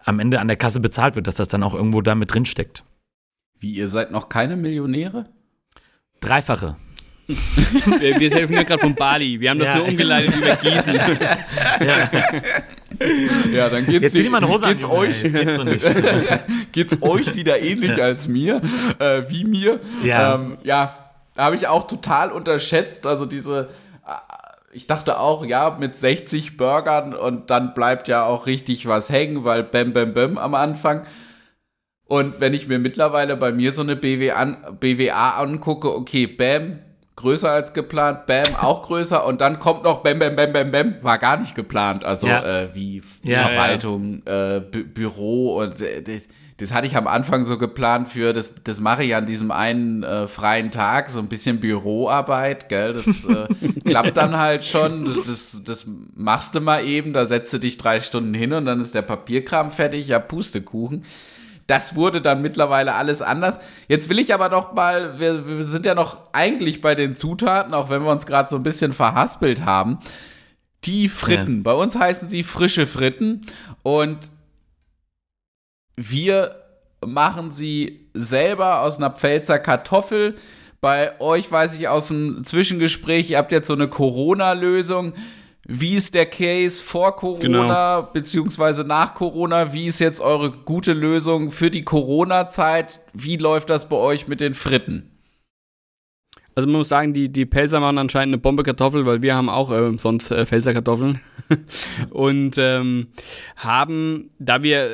[0.00, 2.46] am Ende an der Kasse bezahlt wird, dass das dann auch irgendwo da mit drin
[2.46, 2.82] steckt.
[3.60, 5.37] Wie, ihr seid noch keine Millionäre?
[6.20, 6.76] Dreifache.
[7.28, 9.38] wir, wir telefonieren gerade von Bali.
[9.38, 9.76] Wir haben das ja.
[9.76, 10.94] nur umgeleitet über Gießen.
[11.80, 12.08] ja.
[13.52, 15.84] ja, dann geht's, Jetzt mal eine Hose geht's an, euch, geht so nicht.
[16.72, 18.04] geht's euch wieder ähnlich ja.
[18.04, 18.62] als mir,
[18.98, 19.80] äh, wie mir.
[20.02, 23.06] Ja, ähm, ja da habe ich auch total unterschätzt.
[23.06, 23.68] Also diese,
[24.06, 24.12] äh,
[24.72, 29.44] ich dachte auch, ja, mit 60 Burgern und dann bleibt ja auch richtig was hängen,
[29.44, 31.04] weil Bam Bam Bam am Anfang.
[32.08, 36.78] Und wenn ich mir mittlerweile bei mir so eine BW an, BWA angucke, okay, Bam,
[37.16, 40.94] größer als geplant, Bam, auch größer und dann kommt noch Bam, Bam, Bam, Bam, Bam,
[41.02, 42.06] war gar nicht geplant.
[42.06, 42.62] Also ja.
[42.62, 44.56] äh, wie ja, Verwaltung, ja.
[44.56, 46.22] Äh, Bü Büro und äh, das,
[46.56, 50.02] das, hatte ich am Anfang so geplant für, das, das mache ich an diesem einen
[50.02, 53.48] äh, freien Tag, so ein bisschen Büroarbeit, gell, das äh,
[53.84, 58.00] klappt dann halt schon, das, das machst du mal eben, da setzt du dich drei
[58.00, 61.04] Stunden hin und dann ist der Papierkram fertig, ja, Pustekuchen.
[61.68, 63.58] Das wurde dann mittlerweile alles anders.
[63.88, 67.74] Jetzt will ich aber doch mal, wir, wir sind ja noch eigentlich bei den Zutaten,
[67.74, 69.98] auch wenn wir uns gerade so ein bisschen verhaspelt haben.
[70.84, 71.56] Die Fritten.
[71.56, 71.62] Ja.
[71.64, 73.42] Bei uns heißen sie frische Fritten
[73.82, 74.16] und
[75.94, 76.56] wir
[77.04, 80.36] machen sie selber aus einer Pfälzer Kartoffel.
[80.80, 85.12] Bei euch weiß ich aus dem Zwischengespräch, ihr habt jetzt so eine Corona-Lösung.
[85.70, 88.10] Wie ist der Case vor Corona genau.
[88.14, 89.74] beziehungsweise nach Corona?
[89.74, 93.00] Wie ist jetzt eure gute Lösung für die Corona-Zeit?
[93.12, 95.10] Wie läuft das bei euch mit den Fritten?
[96.54, 99.50] Also man muss sagen, die, die Pelzer machen anscheinend eine Bombe Kartoffel, weil wir haben
[99.50, 101.20] auch äh, sonst äh, Pfälzer Kartoffeln.
[102.10, 103.08] und ähm,
[103.56, 104.88] haben, da wir äh,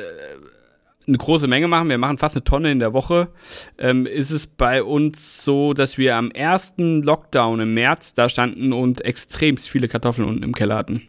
[1.07, 3.29] eine große Menge machen, wir machen fast eine Tonne in der Woche,
[3.77, 8.73] ähm, ist es bei uns so, dass wir am ersten Lockdown im März da standen
[8.73, 11.03] und extremst viele Kartoffeln unten im Keller hatten.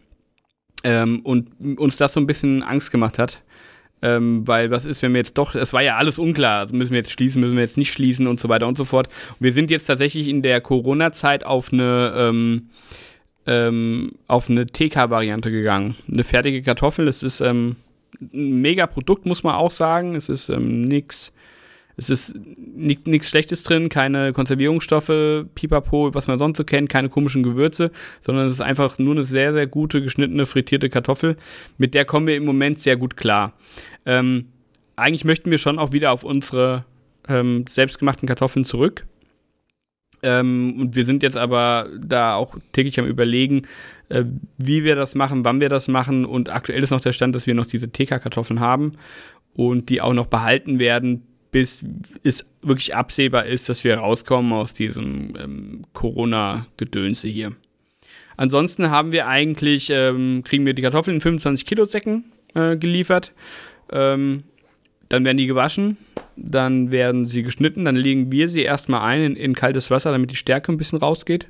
[0.83, 3.41] Ähm, und uns das so ein bisschen Angst gemacht hat.
[4.03, 6.91] Ähm, weil was ist, wenn wir jetzt doch, es war ja alles unklar, also müssen
[6.91, 9.07] wir jetzt schließen, müssen wir jetzt nicht schließen und so weiter und so fort.
[9.07, 12.69] Und wir sind jetzt tatsächlich in der Corona-Zeit auf eine ähm,
[13.47, 15.95] ähm, auf eine TK-Variante gegangen.
[16.11, 17.77] Eine fertige Kartoffel, das ist ähm,
[18.21, 20.15] ein mega Produkt, muss man auch sagen.
[20.15, 21.33] Es ist ähm, nichts.
[21.99, 27.41] Es ist nichts Schlechtes drin, keine Konservierungsstoffe, Pipapo, was man sonst so kennt, keine komischen
[27.41, 27.89] Gewürze,
[28.21, 31.37] sondern es ist einfach nur eine sehr, sehr gute geschnittene, frittierte Kartoffel.
[31.79, 33.53] Mit der kommen wir im Moment sehr gut klar.
[34.05, 34.49] Ähm,
[34.95, 36.85] eigentlich möchten wir schon auch wieder auf unsere
[37.27, 39.07] ähm, selbstgemachten Kartoffeln zurück.
[40.23, 43.63] Ähm, und wir sind jetzt aber da auch täglich am Überlegen,
[44.09, 44.23] äh,
[44.57, 46.25] wie wir das machen, wann wir das machen.
[46.25, 48.93] Und aktuell ist noch der Stand, dass wir noch diese TK-Kartoffeln haben
[49.53, 51.83] und die auch noch behalten werden, bis
[52.23, 57.53] es wirklich absehbar ist, dass wir rauskommen aus diesem ähm, Corona-Gedönse hier.
[58.35, 63.33] Ansonsten haben wir eigentlich, ähm, kriegen wir die Kartoffeln in 25 Kilo Säcken äh, geliefert.
[63.91, 64.43] Ähm,
[65.09, 65.97] dann werden die gewaschen,
[66.35, 70.31] dann werden sie geschnitten, dann legen wir sie erstmal ein in, in kaltes Wasser, damit
[70.31, 71.47] die Stärke ein bisschen rausgeht.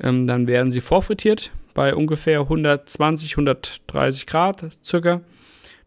[0.00, 5.22] Ähm, dann werden sie vorfrittiert bei ungefähr 120, 130 Grad circa,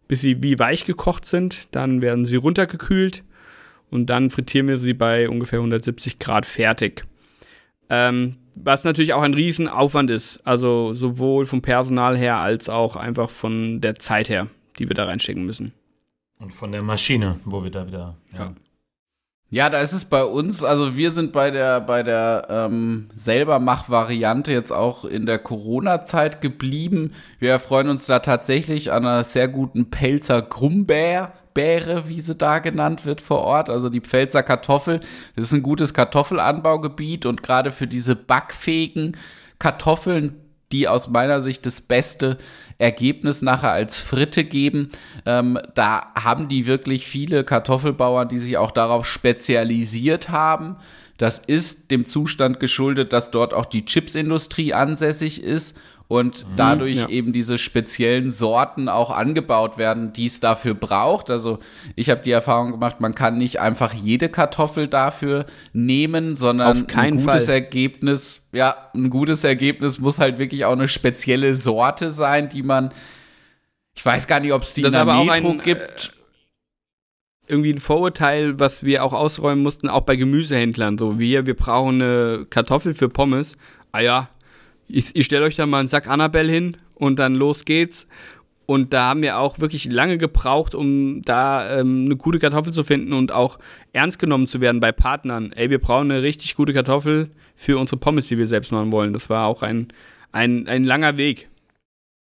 [0.08, 1.68] bis sie wie weich gekocht sind.
[1.72, 3.24] Dann werden sie runtergekühlt
[3.90, 7.04] und dann frittieren wir sie bei ungefähr 170 Grad fertig.
[7.90, 13.30] Ähm, was natürlich auch ein Riesenaufwand ist, also sowohl vom Personal her als auch einfach
[13.30, 14.48] von der Zeit her,
[14.80, 15.74] die wir da reinstecken müssen.
[16.40, 18.16] Und von der Maschine, wo wir da wieder.
[18.34, 18.54] Ja.
[19.52, 24.52] Ja, da ist es bei uns, also wir sind bei der, bei der ähm, Selbermach-Variante
[24.52, 27.14] jetzt auch in der Corona-Zeit geblieben.
[27.40, 31.32] Wir erfreuen uns da tatsächlich an einer sehr guten Pelzer Grumbeer.
[31.54, 35.00] Beere, wie sie da genannt wird vor Ort, also die Pfälzer Kartoffel.
[35.38, 39.16] Das ist ein gutes Kartoffelanbaugebiet und gerade für diese backfähigen
[39.58, 40.36] Kartoffeln,
[40.72, 42.38] die aus meiner Sicht das beste
[42.78, 44.92] Ergebnis nachher als Fritte geben.
[45.26, 50.76] Ähm, da haben die wirklich viele Kartoffelbauern, die sich auch darauf spezialisiert haben.
[51.18, 56.98] Das ist dem Zustand geschuldet, dass dort auch die Chipsindustrie ansässig ist und mhm, dadurch
[56.98, 57.10] ja.
[57.10, 61.30] eben diese speziellen Sorten auch angebaut werden, die es dafür braucht.
[61.30, 61.60] Also
[61.96, 67.18] ich habe die Erfahrung gemacht, man kann nicht einfach jede Kartoffel dafür nehmen, sondern ein
[67.18, 67.56] gutes Fall.
[67.56, 72.92] Ergebnis, ja, ein gutes Ergebnis muss halt wirklich auch eine spezielle Sorte sein, die man
[73.96, 75.82] ich weiß gar nicht, ob es die das in der Metro ein, gibt.
[75.82, 76.16] Äh,
[77.48, 80.98] irgendwie ein Vorurteil, was wir auch ausräumen mussten, auch bei Gemüsehändlern.
[80.98, 83.58] So, wir, wir brauchen eine Kartoffel für Pommes.
[83.92, 84.30] Ah ja,
[84.88, 88.08] ich, ich stelle euch da mal einen Sack Annabelle hin und dann los geht's.
[88.68, 92.84] Und da haben wir auch wirklich lange gebraucht, um da ähm, eine gute Kartoffel zu
[92.84, 93.60] finden und auch
[93.94, 95.52] ernst genommen zu werden bei Partnern.
[95.52, 99.14] Ey, wir brauchen eine richtig gute Kartoffel für unsere Pommes, die wir selbst machen wollen.
[99.14, 99.90] Das war auch ein,
[100.32, 101.48] ein, ein langer Weg.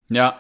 [0.09, 0.39] Ja,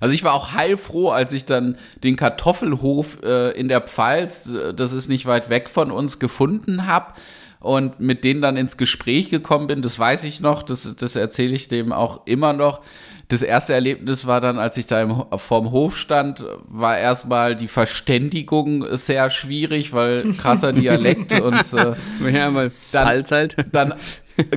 [0.00, 4.72] also ich war auch heilfroh, als ich dann den Kartoffelhof äh, in der Pfalz, äh,
[4.72, 7.12] das ist nicht weit weg von uns, gefunden habe
[7.64, 11.54] und mit denen dann ins Gespräch gekommen bin, das weiß ich noch, das, das erzähle
[11.54, 12.82] ich dem auch immer noch.
[13.28, 17.68] Das erste Erlebnis war dann, als ich da im, vorm Hof stand, war erstmal die
[17.68, 21.94] Verständigung sehr schwierig, weil krasser Dialekt und äh,
[22.30, 23.56] ja, mal dann, halt.
[23.72, 23.94] dann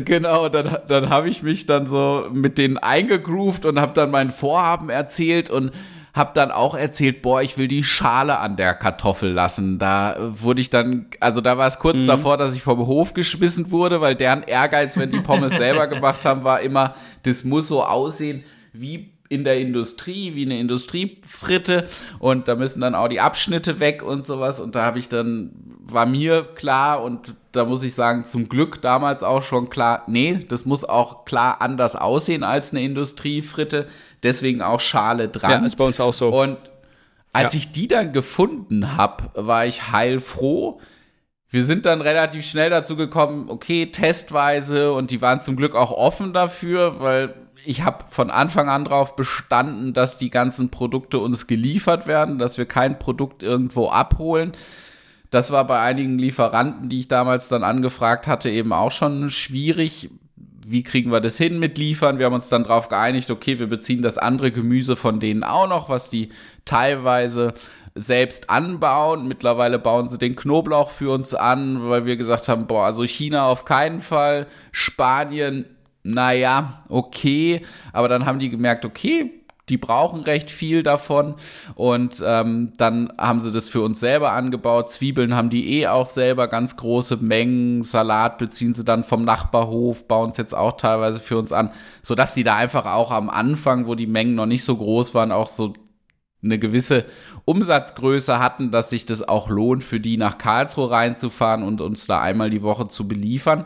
[0.04, 4.32] genau, dann, dann habe ich mich dann so mit denen eingegroovt und habe dann mein
[4.32, 5.72] Vorhaben erzählt und
[6.18, 9.80] habe dann auch erzählt, boah, ich will die Schale an der Kartoffel lassen.
[9.80, 12.08] Da wurde ich dann, also da war es kurz mhm.
[12.08, 16.26] davor, dass ich vom Hof geschmissen wurde, weil deren Ehrgeiz, wenn die Pommes selber gemacht
[16.26, 21.88] haben, war immer, das muss so aussehen wie in der Industrie, wie eine Industriefritte
[22.20, 25.52] und da müssen dann auch die Abschnitte weg und sowas und da habe ich dann,
[25.80, 30.46] war mir klar und da muss ich sagen, zum Glück damals auch schon klar, nee,
[30.48, 33.88] das muss auch klar anders aussehen als eine Industriefritte,
[34.24, 35.52] deswegen auch Schale dran.
[35.52, 36.30] Ja, ist bei uns auch so.
[36.30, 36.58] Und
[37.34, 37.60] als ja.
[37.60, 40.80] ich die dann gefunden habe, war ich heilfroh.
[41.50, 45.92] Wir sind dann relativ schnell dazu gekommen, okay, testweise und die waren zum Glück auch
[45.92, 51.48] offen dafür, weil ich habe von Anfang an darauf bestanden, dass die ganzen Produkte uns
[51.48, 54.54] geliefert werden, dass wir kein Produkt irgendwo abholen.
[55.32, 60.10] Das war bei einigen Lieferanten, die ich damals dann angefragt hatte, eben auch schon schwierig.
[60.66, 62.20] Wie kriegen wir das hin mit liefern?
[62.20, 65.68] Wir haben uns dann darauf geeinigt, okay, wir beziehen das andere Gemüse von denen auch
[65.68, 66.30] noch, was die
[66.64, 67.54] teilweise
[67.96, 69.28] selbst anbauen.
[69.28, 73.46] Mittlerweile bauen sie den Knoblauch für uns an, weil wir gesagt haben, boah, also China
[73.48, 75.66] auf keinen Fall, Spanien,
[76.08, 77.62] naja, okay.
[77.92, 79.32] Aber dann haben die gemerkt, okay,
[79.68, 81.36] die brauchen recht viel davon.
[81.76, 84.90] Und ähm, dann haben sie das für uns selber angebaut.
[84.90, 87.84] Zwiebeln haben die eh auch selber ganz große Mengen.
[87.84, 92.34] Salat beziehen sie dann vom Nachbarhof, bauen es jetzt auch teilweise für uns an, sodass
[92.34, 95.48] die da einfach auch am Anfang, wo die Mengen noch nicht so groß waren, auch
[95.48, 95.74] so
[96.42, 97.04] eine gewisse
[97.44, 102.22] Umsatzgröße hatten, dass sich das auch lohnt, für die nach Karlsruhe reinzufahren und uns da
[102.22, 103.66] einmal die Woche zu beliefern.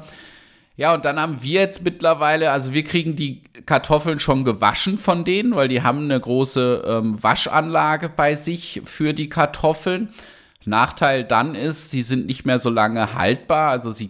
[0.82, 5.24] Ja, und dann haben wir jetzt mittlerweile, also wir kriegen die Kartoffeln schon gewaschen von
[5.24, 10.10] denen, weil die haben eine große ähm, Waschanlage bei sich für die Kartoffeln.
[10.66, 14.10] Nachteil dann ist, sie sind nicht mehr so lange haltbar, also sie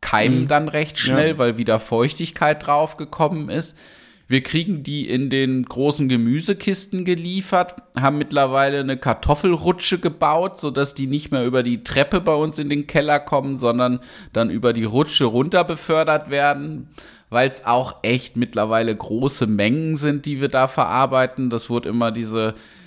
[0.00, 0.46] keimen mhm.
[0.48, 1.38] dann recht schnell, ja.
[1.38, 3.76] weil wieder Feuchtigkeit drauf gekommen ist.
[4.26, 11.06] Wir kriegen die in den großen Gemüsekisten geliefert, haben mittlerweile eine Kartoffelrutsche gebaut, sodass die
[11.06, 14.00] nicht mehr über die Treppe bei uns in den Keller kommen, sondern
[14.32, 16.88] dann über die Rutsche runter befördert werden,
[17.28, 21.50] weil es auch echt mittlerweile große Mengen sind, die wir da verarbeiten.
[21.50, 22.83] Das wurde immer diese die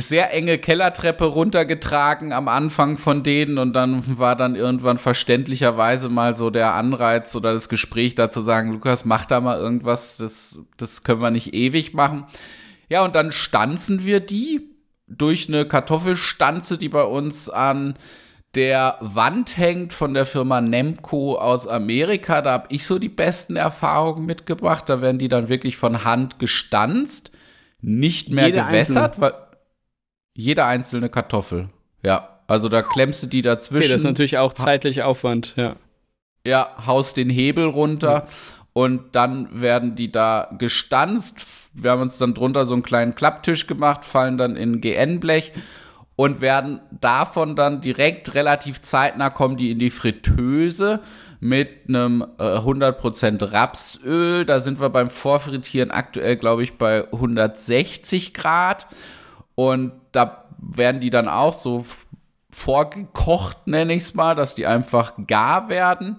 [0.00, 6.34] sehr enge Kellertreppe runtergetragen am Anfang von denen und dann war dann irgendwann verständlicherweise mal
[6.34, 11.02] so der Anreiz oder das Gespräch dazu sagen, Lukas, mach da mal irgendwas, das, das
[11.02, 12.24] können wir nicht ewig machen.
[12.88, 14.70] Ja, und dann stanzen wir die
[15.06, 17.96] durch eine Kartoffelstanze, die bei uns an
[18.54, 22.42] der Wand hängt von der Firma Nemco aus Amerika.
[22.42, 24.88] Da habe ich so die besten Erfahrungen mitgebracht.
[24.88, 27.30] Da werden die dann wirklich von Hand gestanzt,
[27.80, 29.32] nicht mehr Jede gewässert, weil
[30.34, 31.68] jede einzelne Kartoffel.
[32.02, 33.84] Ja, also da klemmst du die dazwischen.
[33.84, 35.74] Okay, das ist natürlich auch zeitlich Aufwand, ja.
[36.44, 38.26] Ja, haust den Hebel runter ja.
[38.72, 41.70] und dann werden die da gestanzt.
[41.74, 45.52] Wir haben uns dann drunter so einen kleinen Klapptisch gemacht, fallen dann in GN-Blech
[46.16, 51.00] und werden davon dann direkt relativ zeitnah kommen die in die Fritteuse
[51.40, 54.44] mit einem äh, 100% Rapsöl.
[54.44, 58.86] Da sind wir beim Vorfrittieren aktuell, glaube ich, bei 160 Grad.
[59.54, 61.84] Und da werden die dann auch so
[62.50, 66.16] vorgekocht, nenne ich es mal, dass die einfach gar werden,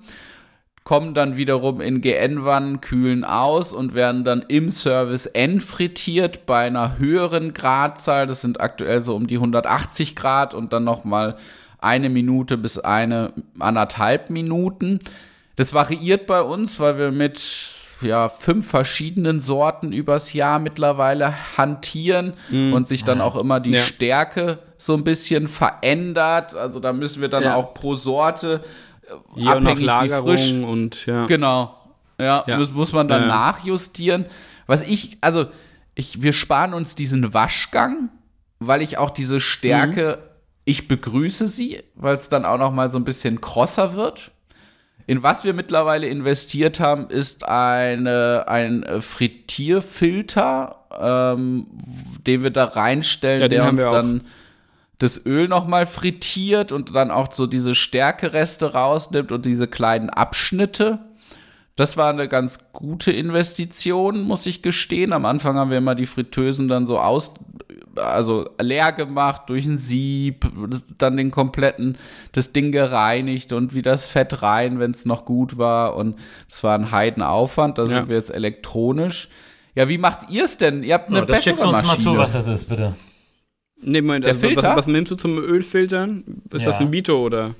[0.84, 6.97] kommen dann wiederum in GN-Wannen, kühlen aus und werden dann im Service entfrittiert bei einer
[6.97, 8.27] höheren Gradzahl.
[8.27, 11.38] Das sind aktuell so um die 180 Grad und dann nochmal
[11.79, 14.99] eine Minute bis eine anderthalb Minuten.
[15.55, 17.39] Das variiert bei uns, weil wir mit
[18.04, 22.74] ja, fünf verschiedenen Sorten übers Jahr mittlerweile hantieren mm.
[22.74, 23.82] und sich dann auch immer die ja.
[23.82, 26.56] Stärke so ein bisschen verändert.
[26.56, 27.56] Also da müssen wir dann ja.
[27.56, 28.62] auch pro Sorte
[29.04, 31.26] äh, Hier abhängig wie frisch und ja.
[31.26, 31.78] Genau.
[32.20, 32.58] Ja, ja.
[32.58, 34.26] Muss, muss man dann nachjustieren.
[34.68, 35.45] Was ich, also
[35.95, 38.10] ich, wir sparen uns diesen Waschgang,
[38.60, 40.30] weil ich auch diese Stärke, mhm.
[40.66, 44.32] ich begrüße sie, weil es dann auch noch mal so ein bisschen krosser wird.
[45.06, 51.68] In was wir mittlerweile investiert haben, ist eine, ein Frittierfilter, ähm,
[52.26, 54.22] den wir da reinstellen, ja, der uns dann
[54.99, 60.10] das Öl noch mal frittiert und dann auch so diese Stärkereste rausnimmt und diese kleinen
[60.10, 60.99] Abschnitte.
[61.76, 65.11] Das war eine ganz gute Investition, muss ich gestehen.
[65.11, 67.34] Am Anfang haben wir immer die Fritteusen dann so aus,
[67.95, 70.45] also leer gemacht durch ein Sieb,
[70.99, 71.97] dann den kompletten,
[72.32, 75.95] das Ding gereinigt und wieder das Fett rein, wenn es noch gut war.
[75.95, 76.15] Und
[76.47, 77.80] das war ein Heidenaufwand.
[77.80, 77.89] Da ja.
[77.89, 79.30] sind wir jetzt elektronisch.
[79.74, 80.84] Ja, wie macht ihr es denn?
[80.84, 81.88] Ihr habt eine oh, das bessere uns Maschine.
[81.88, 82.95] mal zu, was das ist, bitte.
[83.82, 86.24] Nee, Moment, also, was, was, nimmst du zum Ölfiltern?
[86.51, 86.71] Ist ja.
[86.71, 87.55] das ein Vito oder?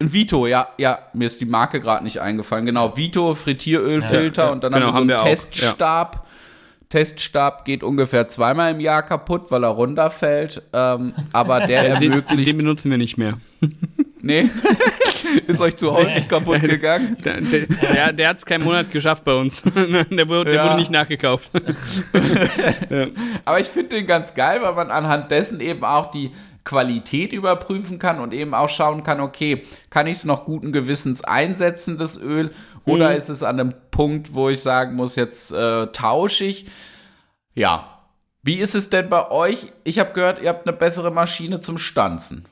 [0.00, 2.66] Ein Vito, ja, ja, mir ist die Marke gerade nicht eingefallen.
[2.66, 6.14] Genau, Vito, Frittierölfilter ja, und dann genau, haben wir so einen Teststab.
[6.14, 6.22] Ja.
[6.88, 10.62] Teststab geht ungefähr zweimal im Jahr kaputt, weil er runterfällt.
[10.72, 12.30] Ähm, aber der ermöglicht.
[12.30, 13.38] Den, den benutzen wir nicht mehr.
[14.22, 14.48] nee.
[15.48, 17.16] ist euch zu häufig kaputt gegangen?
[17.24, 19.62] Der, der, der, der hat es keinen Monat geschafft bei uns.
[19.74, 20.64] der wurde, ja.
[20.64, 21.50] wurde nicht nachgekauft.
[22.88, 23.06] ja.
[23.44, 26.30] Aber ich finde den ganz geil, weil man anhand dessen eben auch die
[26.68, 31.24] Qualität überprüfen kann und eben auch schauen kann, okay, kann ich es noch guten Gewissens
[31.24, 32.50] einsetzen, das Öl,
[32.84, 33.16] oder mhm.
[33.16, 36.66] ist es an einem Punkt, wo ich sagen muss, jetzt äh, tausche ich?
[37.54, 38.04] Ja.
[38.42, 39.72] Wie ist es denn bei euch?
[39.84, 42.44] Ich habe gehört, ihr habt eine bessere Maschine zum Stanzen.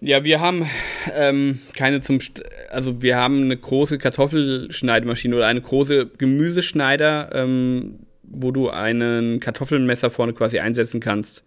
[0.00, 0.68] Ja, wir haben
[1.14, 8.00] ähm, keine zum, St also wir haben eine große Kartoffelschneidemaschine oder eine große Gemüseschneider, ähm,
[8.22, 11.44] wo du einen Kartoffelmesser vorne quasi einsetzen kannst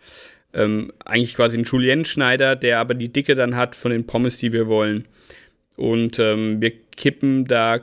[0.56, 4.53] ähm, eigentlich quasi ein Julienne-Schneider, der aber die Dicke dann hat von den Pommes, die
[4.53, 5.06] wir wollen.
[5.76, 7.82] Und ähm, wir kippen da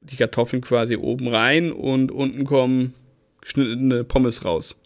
[0.00, 2.94] die Kartoffeln quasi oben rein und unten kommen
[3.40, 4.76] geschnittene Pommes raus.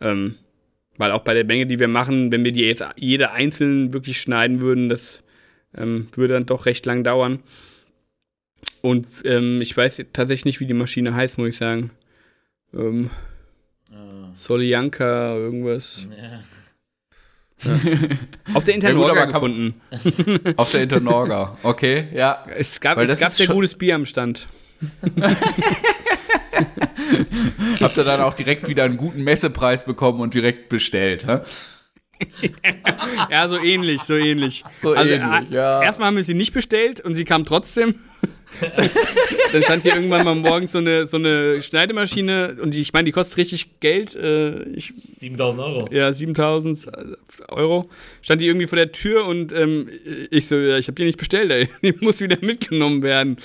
[0.00, 0.36] Ähm,
[0.96, 4.20] weil auch bei der Menge, die wir machen, wenn wir die jetzt jede einzeln wirklich
[4.20, 5.20] schneiden würden, das
[5.76, 7.40] ähm, würde dann doch recht lang dauern.
[8.82, 11.90] Und ähm, ich weiß tatsächlich nicht, wie die Maschine heißt, muss ich sagen.
[12.72, 13.10] Ähm,
[14.36, 16.06] Soljanka, irgendwas.
[16.10, 16.24] Ja.
[16.24, 16.40] Ja.
[18.54, 19.80] Auf der Internorga ja, gefunden.
[20.56, 22.44] Auf der Internorga, okay, ja.
[22.56, 24.46] Es gab, es gab sehr gutes Bier am Stand.
[27.80, 31.40] Habt ihr dann auch direkt wieder einen guten Messepreis bekommen und direkt bestellt, hä?
[33.30, 34.64] ja, so ähnlich, so ähnlich.
[34.82, 35.82] So also, ähnlich, ja.
[35.82, 37.94] Erstmal haben wir sie nicht bestellt und sie kam trotzdem.
[39.52, 43.04] dann stand hier irgendwann mal morgens so eine, so eine Schneidemaschine und die, ich meine,
[43.04, 44.14] die kostet richtig Geld.
[44.14, 44.80] Äh,
[45.20, 45.88] 7000 Euro.
[45.92, 46.86] Ja, 7000
[47.48, 47.88] Euro.
[48.22, 49.88] Stand die irgendwie vor der Tür und ähm,
[50.30, 51.68] ich so, ja, ich habe die nicht bestellt, ey.
[51.82, 53.36] die muss wieder mitgenommen werden.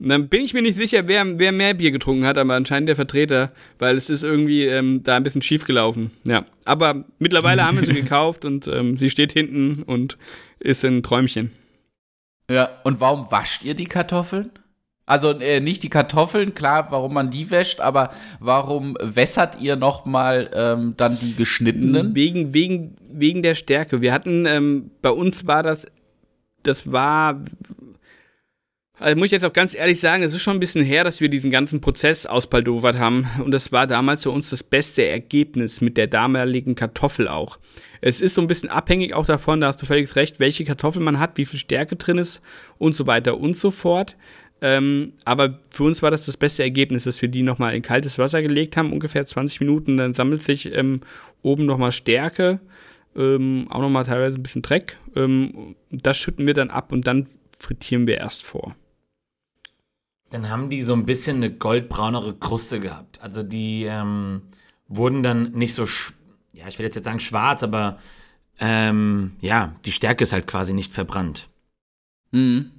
[0.00, 2.88] Und dann bin ich mir nicht sicher, wer, wer mehr Bier getrunken hat, aber anscheinend
[2.88, 6.10] der Vertreter, weil es ist irgendwie ähm, da ein bisschen schief gelaufen.
[6.24, 10.16] Ja, aber mittlerweile haben wir sie gekauft und ähm, sie steht hinten und
[10.58, 11.50] ist ein Träumchen.
[12.50, 14.50] Ja, und warum wascht ihr die Kartoffeln?
[15.04, 20.06] Also äh, nicht die Kartoffeln, klar, warum man die wäscht, aber warum wässert ihr noch
[20.06, 22.14] mal ähm, dann die geschnittenen?
[22.14, 24.00] Wegen wegen wegen der Stärke.
[24.00, 25.88] Wir hatten ähm, bei uns war das
[26.62, 27.42] das war
[29.00, 31.20] also muss ich jetzt auch ganz ehrlich sagen, es ist schon ein bisschen her, dass
[31.20, 33.26] wir diesen ganzen Prozess auspaldowert haben.
[33.42, 37.58] Und das war damals für uns das beste Ergebnis mit der damaligen Kartoffel auch.
[38.02, 41.02] Es ist so ein bisschen abhängig auch davon, da hast du völlig recht, welche Kartoffel
[41.02, 42.42] man hat, wie viel Stärke drin ist
[42.78, 44.16] und so weiter und so fort.
[44.62, 48.18] Ähm, aber für uns war das das beste Ergebnis, dass wir die nochmal in kaltes
[48.18, 49.96] Wasser gelegt haben, ungefähr 20 Minuten.
[49.96, 51.00] Dann sammelt sich ähm,
[51.42, 52.60] oben nochmal Stärke,
[53.16, 54.98] ähm, auch nochmal teilweise ein bisschen Dreck.
[55.16, 57.26] Ähm, das schütten wir dann ab und dann
[57.58, 58.74] frittieren wir erst vor.
[60.30, 63.20] Dann haben die so ein bisschen eine goldbraunere Kruste gehabt.
[63.20, 64.42] Also die ähm,
[64.88, 65.84] wurden dann nicht so,
[66.52, 67.98] ja, ich will jetzt, jetzt sagen schwarz, aber
[68.60, 71.48] ähm, ja, die Stärke ist halt quasi nicht verbrannt.
[72.30, 72.70] Mhm.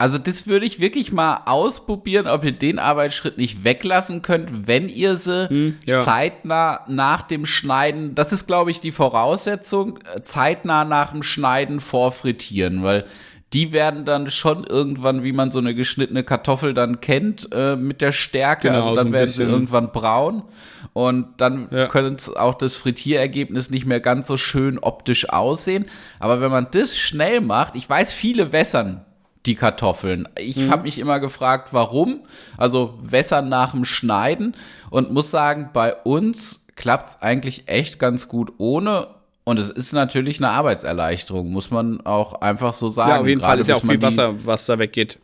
[0.00, 4.88] Also das würde ich wirklich mal ausprobieren, ob ihr den Arbeitsschritt nicht weglassen könnt, wenn
[4.88, 6.02] ihr sie hm, ja.
[6.02, 12.82] zeitnah nach dem Schneiden, das ist glaube ich die Voraussetzung, zeitnah nach dem Schneiden vorfrittieren,
[12.82, 13.04] weil
[13.52, 18.00] die werden dann schon irgendwann, wie man so eine geschnittene Kartoffel dann kennt, äh, mit
[18.00, 18.68] der Stärke.
[18.68, 20.44] Genau, also dann so werden sie irgendwann braun
[20.92, 21.86] und dann ja.
[21.86, 25.86] könnte auch das Frittierergebnis nicht mehr ganz so schön optisch aussehen.
[26.20, 29.04] Aber wenn man das schnell macht, ich weiß, viele wässern
[29.46, 30.28] die Kartoffeln.
[30.38, 30.70] Ich mhm.
[30.70, 32.20] habe mich immer gefragt, warum.
[32.56, 34.54] Also wässern nach dem Schneiden
[34.90, 39.08] und muss sagen, bei uns klappt es eigentlich echt ganz gut ohne.
[39.44, 43.10] Und es ist natürlich eine Arbeitserleichterung, muss man auch einfach so sagen.
[43.10, 45.18] Ja, auf jeden Fall ist ja auch viel Wasser, was da weggeht.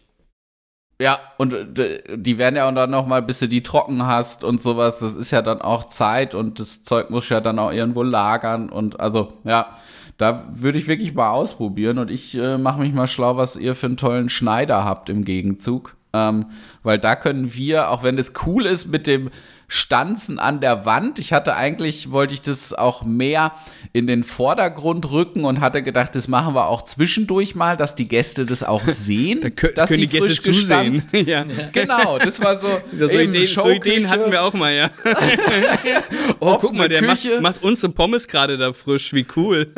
[0.99, 4.63] Ja, und äh, die werden ja dann noch mal, bis du die trocken hast und
[4.63, 8.03] sowas, das ist ja dann auch Zeit und das Zeug muss ja dann auch irgendwo
[8.03, 9.77] lagern und also, ja,
[10.17, 13.75] da würde ich wirklich mal ausprobieren und ich äh, mache mich mal schlau, was ihr
[13.75, 15.97] für einen tollen Schneider habt im Gegenzug.
[16.15, 16.47] Ähm,
[16.83, 19.31] weil da können wir, auch wenn es cool ist mit dem
[19.69, 21.19] Stanzen an der Wand.
[21.19, 23.53] Ich hatte eigentlich, wollte ich das auch mehr
[23.93, 28.07] in den Vordergrund rücken und hatte gedacht, das machen wir auch zwischendurch mal, dass die
[28.07, 31.13] Gäste das auch sehen, da dass die, die frisch gestanzt.
[31.13, 31.45] ja.
[31.73, 32.69] Genau, das war so.
[32.93, 34.91] so, Ideen, so Ideen hatten wir auch mal, ja.
[36.41, 39.73] oh, guck mal, der macht, macht, unsere Pommes gerade da frisch, wie cool.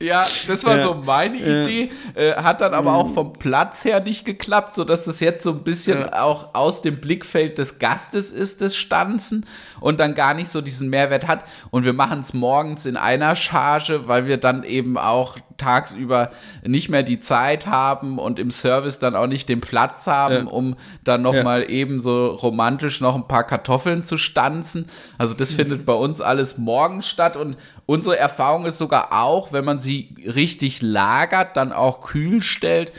[0.00, 0.86] ja, das war ja.
[0.86, 1.90] so meine Idee.
[2.14, 5.62] Äh, hat dann aber auch vom Platz her nicht geklappt, sodass das jetzt so ein
[5.62, 9.46] bisschen auch aus dem Blickfeld des Gastes ist, das Stand tanzen
[9.80, 11.44] und dann gar nicht so diesen Mehrwert hat.
[11.70, 16.30] Und wir machen es morgens in einer Charge, weil wir dann eben auch tagsüber
[16.66, 20.52] nicht mehr die Zeit haben und im Service dann auch nicht den Platz haben, ja.
[20.52, 21.42] um dann noch ja.
[21.42, 24.88] mal eben so romantisch noch ein paar Kartoffeln zu stanzen.
[25.18, 29.64] Also das findet bei uns alles morgen statt und unsere Erfahrung ist sogar auch, wenn
[29.64, 32.92] man sie richtig lagert, dann auch kühl stellt,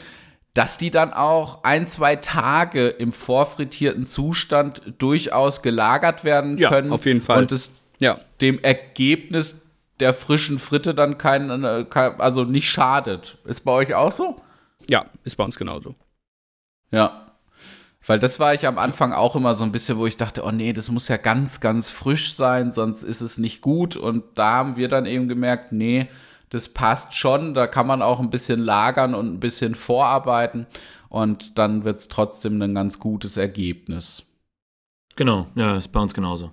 [0.54, 6.89] dass die dann auch ein, zwei Tage im vorfrittierten Zustand durchaus gelagert werden können.
[6.89, 7.43] Ja, auf jeden Fall.
[7.43, 8.20] Und es ja.
[8.41, 9.62] dem Ergebnis
[9.99, 13.38] der frischen Fritte dann kein, äh, kein, also nicht schadet.
[13.45, 14.41] Ist bei euch auch so?
[14.89, 15.95] Ja, ist bei uns genauso.
[16.91, 17.28] Ja.
[18.06, 20.52] Weil das war ich am Anfang auch immer so ein bisschen, wo ich dachte, oh
[20.52, 23.95] nee, das muss ja ganz, ganz frisch sein, sonst ist es nicht gut.
[23.95, 26.08] Und da haben wir dann eben gemerkt, nee,
[26.52, 27.54] das passt schon.
[27.56, 30.68] Da kann man auch ein bisschen lagern und ein bisschen vorarbeiten
[31.10, 34.24] und dann wird es trotzdem ein ganz gutes Ergebnis.
[35.16, 36.52] Genau, ja, ist bei uns genauso.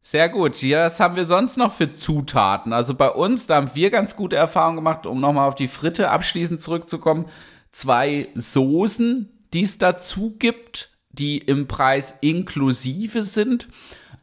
[0.00, 0.62] Sehr gut.
[0.62, 2.72] Ja, was haben wir sonst noch für Zutaten?
[2.72, 6.10] Also bei uns, da haben wir ganz gute Erfahrungen gemacht, um nochmal auf die Fritte
[6.10, 7.26] abschließend zurückzukommen.
[7.72, 13.68] Zwei Soßen, die es dazu gibt, die im Preis inklusive sind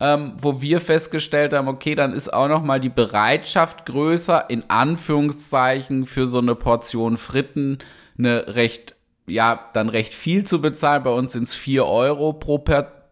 [0.04, 4.66] ähm, wo wir festgestellt haben, okay, dann ist auch noch mal die Bereitschaft größer, in
[4.68, 7.78] Anführungszeichen für so eine Portion Fritten
[8.18, 8.96] eine recht,
[9.28, 11.04] ja, dann recht viel zu bezahlen.
[11.04, 12.62] Bei uns sind es 4 Euro pro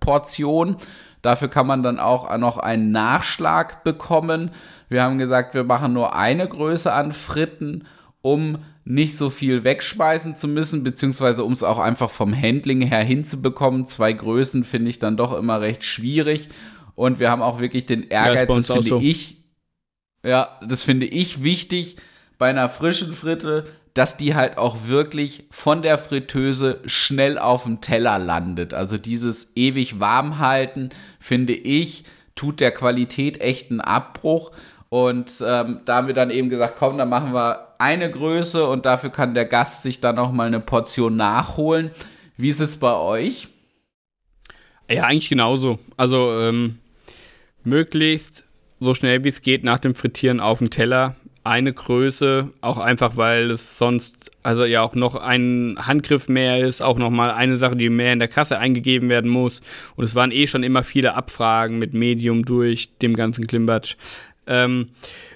[0.02, 0.76] Portion.
[1.22, 4.52] Dafür kann man dann auch noch einen Nachschlag bekommen.
[4.90, 7.86] Wir haben gesagt, wir machen nur eine Größe an Fritten,
[8.22, 13.04] um nicht so viel wegschmeißen zu müssen, beziehungsweise um es auch einfach vom Handling her
[13.04, 13.88] hinzubekommen.
[13.88, 16.50] Zwei Größen finde ich dann doch immer recht schwierig.
[16.96, 19.00] Und wir haben auch wirklich den Ehrgeiz, ja, das, das finde so.
[19.00, 19.38] ich,
[20.24, 21.98] ja, das finde ich wichtig
[22.38, 27.82] bei einer frischen Fritte, dass die halt auch wirklich von der Fritteuse schnell auf dem
[27.82, 28.74] Teller landet.
[28.74, 30.90] Also dieses ewig warm halten,
[31.20, 34.52] finde ich, tut der Qualität echt einen Abbruch.
[34.90, 38.86] Und ähm, da haben wir dann eben gesagt, komm, dann machen wir eine Größe und
[38.86, 41.92] dafür kann der Gast sich dann noch mal eine Portion nachholen.
[42.38, 43.50] Wie ist es bei euch?
[44.92, 45.80] Ja, eigentlich genauso.
[45.96, 46.80] Also ähm,
[47.64, 48.44] möglichst
[48.82, 51.16] so schnell wie es geht nach dem Frittieren auf dem Teller.
[51.44, 56.82] Eine Größe, auch einfach, weil es sonst also ja auch noch ein Handgriff mehr ist,
[56.82, 59.62] auch nochmal eine Sache, die mehr in der Kasse eingegeben werden muss.
[59.96, 63.96] Und es waren eh schon immer viele Abfragen mit Medium durch dem ganzen Klimbatsch.
[64.46, 64.90] Ähm,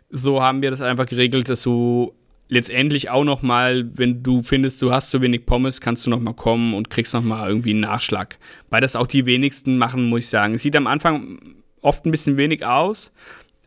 [0.10, 2.14] so haben wir das einfach geregelt, dass du
[2.48, 6.20] letztendlich auch noch mal, wenn du findest, du hast zu wenig Pommes, kannst du noch
[6.20, 8.38] mal kommen und kriegst noch mal irgendwie einen Nachschlag.
[8.70, 10.54] Weil das auch die wenigsten machen, muss ich sagen.
[10.54, 11.40] Es sieht am Anfang
[11.82, 13.12] oft ein bisschen wenig aus,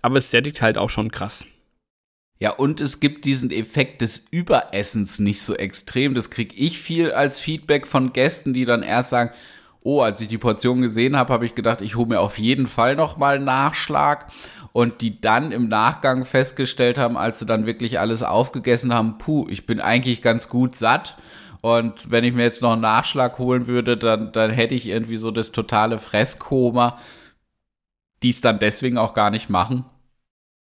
[0.03, 1.45] aber es sättigt halt auch schon krass.
[2.41, 6.15] Ja, und es gibt diesen Effekt des Überessens nicht so extrem.
[6.15, 9.33] Das kriege ich viel als Feedback von Gästen, die dann erst sagen,
[9.83, 12.67] oh, als ich die Portion gesehen habe, habe ich gedacht, ich hole mir auf jeden
[12.67, 14.27] Fall noch mal Nachschlag
[14.73, 19.47] und die dann im Nachgang festgestellt haben, als sie dann wirklich alles aufgegessen haben, puh,
[19.49, 21.17] ich bin eigentlich ganz gut satt.
[21.61, 25.17] Und wenn ich mir jetzt noch einen Nachschlag holen würde, dann, dann hätte ich irgendwie
[25.17, 26.99] so das totale Fresskoma,
[28.23, 29.85] die es dann deswegen auch gar nicht machen.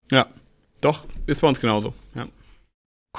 [0.10, 0.28] Ja,
[0.82, 1.93] doch, ist bei uns genauso.
[2.16, 2.28] Ja.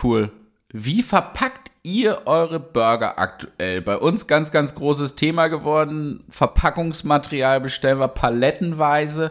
[0.02, 0.30] Cool.
[0.72, 3.80] Wie verpackt ihr eure Burger aktuell?
[3.80, 6.24] Bei uns ganz, ganz großes Thema geworden.
[6.30, 9.30] Verpackungsmaterial bestellen wir palettenweise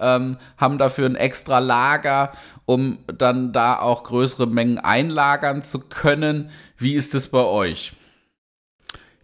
[0.00, 2.32] ähm, haben dafür ein extra Lager,
[2.64, 6.50] um dann da auch größere Mengen einlagern zu können.
[6.78, 7.92] Wie ist es bei euch?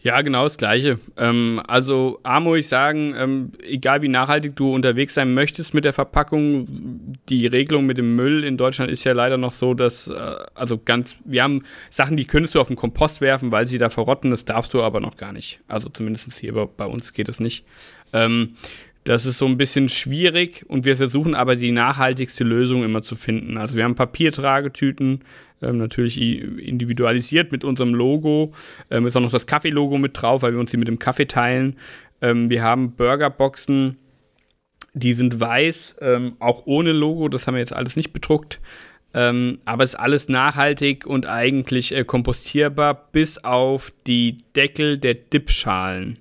[0.03, 0.99] Ja, genau das Gleiche.
[1.16, 5.85] Ähm, also A muss ich sagen, ähm, egal wie nachhaltig du unterwegs sein möchtest mit
[5.85, 10.09] der Verpackung, die Regelung mit dem Müll in Deutschland ist ja leider noch so, dass,
[10.09, 13.79] äh, also ganz, wir haben Sachen, die könntest du auf den Kompost werfen, weil sie
[13.79, 15.61] da verrotten, das darfst du aber noch gar nicht.
[15.68, 17.64] Also zumindest hier bei, bei uns geht es nicht.
[18.12, 18.55] Ähm,
[19.05, 23.16] das ist so ein bisschen schwierig und wir versuchen aber die nachhaltigste Lösung immer zu
[23.16, 23.59] finden.
[23.59, 25.24] Also wir haben Papiertragetüten,
[25.61, 28.53] ähm, natürlich individualisiert mit unserem Logo.
[28.90, 31.26] Ähm, ist auch noch das Kaffee-Logo mit drauf, weil wir uns die mit dem Kaffee
[31.26, 31.76] teilen.
[32.20, 33.96] Ähm, wir haben Burgerboxen,
[34.94, 38.61] die sind weiß, ähm, auch ohne Logo, das haben wir jetzt alles nicht bedruckt.
[39.14, 46.18] Ähm, aber ist alles nachhaltig und eigentlich äh, kompostierbar, bis auf die Deckel der Dipschalen.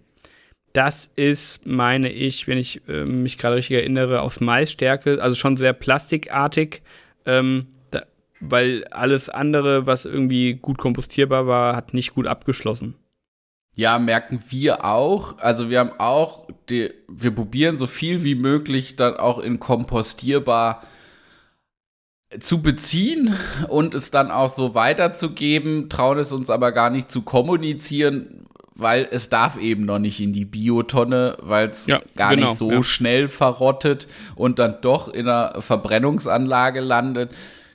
[0.73, 5.57] Das ist, meine ich, wenn ich äh, mich gerade richtig erinnere, aus Maisstärke, also schon
[5.57, 6.81] sehr plastikartig,
[7.25, 8.03] ähm, da,
[8.39, 12.95] weil alles andere, was irgendwie gut kompostierbar war, hat nicht gut abgeschlossen.
[13.75, 15.37] Ja, merken wir auch.
[15.39, 20.83] Also wir haben auch, die, wir probieren so viel wie möglich dann auch in kompostierbar
[22.39, 23.35] zu beziehen
[23.67, 28.45] und es dann auch so weiterzugeben, trauen es uns aber gar nicht zu kommunizieren,
[28.81, 32.57] weil es darf eben noch nicht in die Biotonne, weil es ja, gar genau, nicht
[32.57, 32.83] so ja.
[32.83, 37.31] schnell verrottet und dann doch in einer Verbrennungsanlage landet.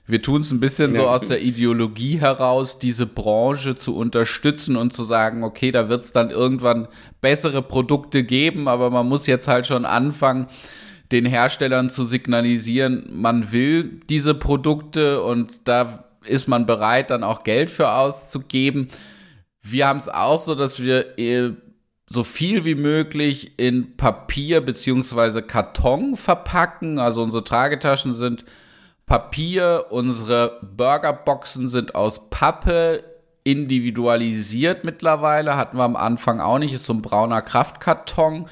[0.08, 1.00] Wir tun es ein bisschen ja.
[1.00, 6.04] so aus der Ideologie heraus, diese Branche zu unterstützen und zu sagen, okay, da wird
[6.04, 6.86] es dann irgendwann
[7.20, 10.46] bessere Produkte geben, aber man muss jetzt halt schon anfangen,
[11.12, 17.44] den Herstellern zu signalisieren, man will diese Produkte und da ist man bereit, dann auch
[17.44, 18.88] Geld für auszugeben.
[19.68, 21.52] Wir haben es auch so, dass wir äh,
[22.08, 26.98] so viel wie möglich in Papier beziehungsweise Karton verpacken.
[26.98, 28.44] Also unsere Tragetaschen sind
[29.06, 33.02] Papier, unsere Burgerboxen sind aus Pappe,
[33.42, 35.56] individualisiert mittlerweile.
[35.56, 38.46] Hatten wir am Anfang auch nicht, ist so ein brauner Kraftkarton.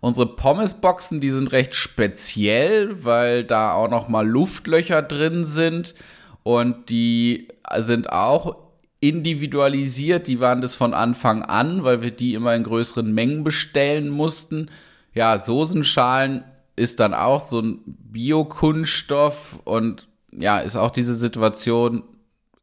[0.00, 5.94] Unsere Pommesboxen, die sind recht speziell, weil da auch noch mal Luftlöcher drin sind
[6.42, 7.48] und die
[7.78, 8.65] sind auch
[9.00, 10.26] individualisiert.
[10.26, 14.70] Die waren das von Anfang an, weil wir die immer in größeren Mengen bestellen mussten.
[15.14, 16.44] Ja, Soßenschalen
[16.76, 22.02] ist dann auch so ein Biokunststoff und ja, ist auch diese Situation,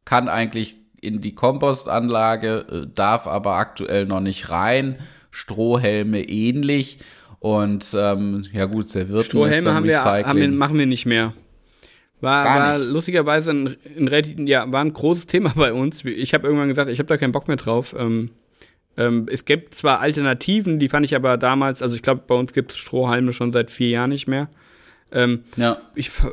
[0.04, 4.98] kann eigentlich in die Kompostanlage, äh, darf aber aktuell noch nicht rein.
[5.30, 6.98] Strohhelme ähnlich.
[7.40, 11.34] Und ähm, ja gut, serviert Strohhelme haben wir, haben wir, machen wir nicht mehr.
[12.24, 16.04] War, war lustigerweise ein, ein, ja, war ein großes Thema bei uns.
[16.04, 17.94] Ich habe irgendwann gesagt, ich habe da keinen Bock mehr drauf.
[17.96, 18.30] Ähm,
[18.96, 22.52] ähm, es gibt zwar Alternativen, die fand ich aber damals, also ich glaube, bei uns
[22.52, 24.48] gibt es Strohhalme schon seit vier Jahren nicht mehr.
[25.12, 25.78] Ähm, ja.
[25.94, 26.30] Ich, äh,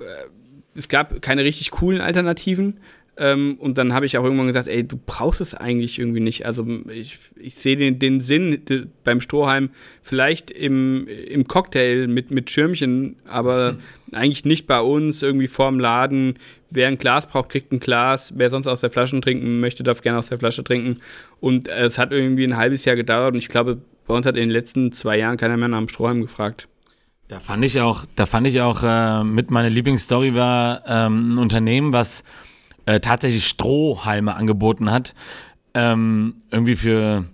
[0.75, 2.79] es gab keine richtig coolen Alternativen.
[3.17, 6.45] Ähm, und dann habe ich auch irgendwann gesagt, ey, du brauchst es eigentlich irgendwie nicht.
[6.45, 8.61] Also ich, ich sehe den, den Sinn
[9.03, 9.69] beim Strohhalm
[10.01, 13.77] vielleicht im, im Cocktail mit, mit Schirmchen, aber mhm.
[14.13, 16.39] eigentlich nicht bei uns irgendwie vorm Laden.
[16.69, 18.33] Wer ein Glas braucht, kriegt ein Glas.
[18.37, 21.01] Wer sonst aus der Flasche trinken möchte, darf gerne aus der Flasche trinken.
[21.41, 24.35] Und äh, es hat irgendwie ein halbes Jahr gedauert und ich glaube, bei uns hat
[24.35, 26.67] in den letzten zwei Jahren keiner mehr nach dem Strohhalm gefragt.
[27.27, 31.37] Da fand ich auch, da fand ich auch äh, mit meiner Lieblingsstory war ähm, ein
[31.37, 32.23] Unternehmen, was
[32.85, 35.13] äh, tatsächlich Strohhalme angeboten hat.
[35.73, 37.25] Ähm, irgendwie für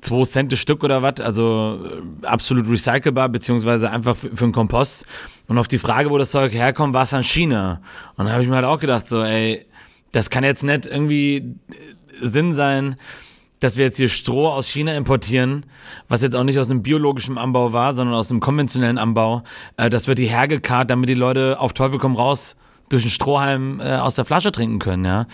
[0.00, 1.80] zwei Cent das Stück oder was, also
[2.22, 5.06] äh, absolut recycelbar, beziehungsweise einfach für, für einen Kompost.
[5.48, 7.80] Und auf die Frage, wo das Zeug herkommt, war es an China.
[8.16, 9.66] Und da habe ich mir halt auch gedacht, so, ey,
[10.12, 11.44] das kann jetzt nicht irgendwie äh,
[12.20, 12.96] Sinn sein,
[13.60, 15.64] dass wir jetzt hier Stroh aus China importieren,
[16.08, 19.42] was jetzt auch nicht aus einem biologischen Anbau war, sondern aus einem konventionellen Anbau.
[19.76, 22.56] Äh, das wird die hergekarrt, damit die Leute auf Teufel komm raus
[22.88, 25.26] durch einen Strohhalm äh, aus der Flasche trinken können, ja.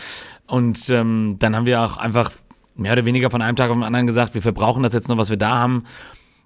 [0.46, 2.30] Und ähm, dann haben wir auch einfach
[2.74, 5.18] mehr oder weniger von einem Tag auf den anderen gesagt, wir verbrauchen das jetzt noch,
[5.18, 5.84] was wir da haben.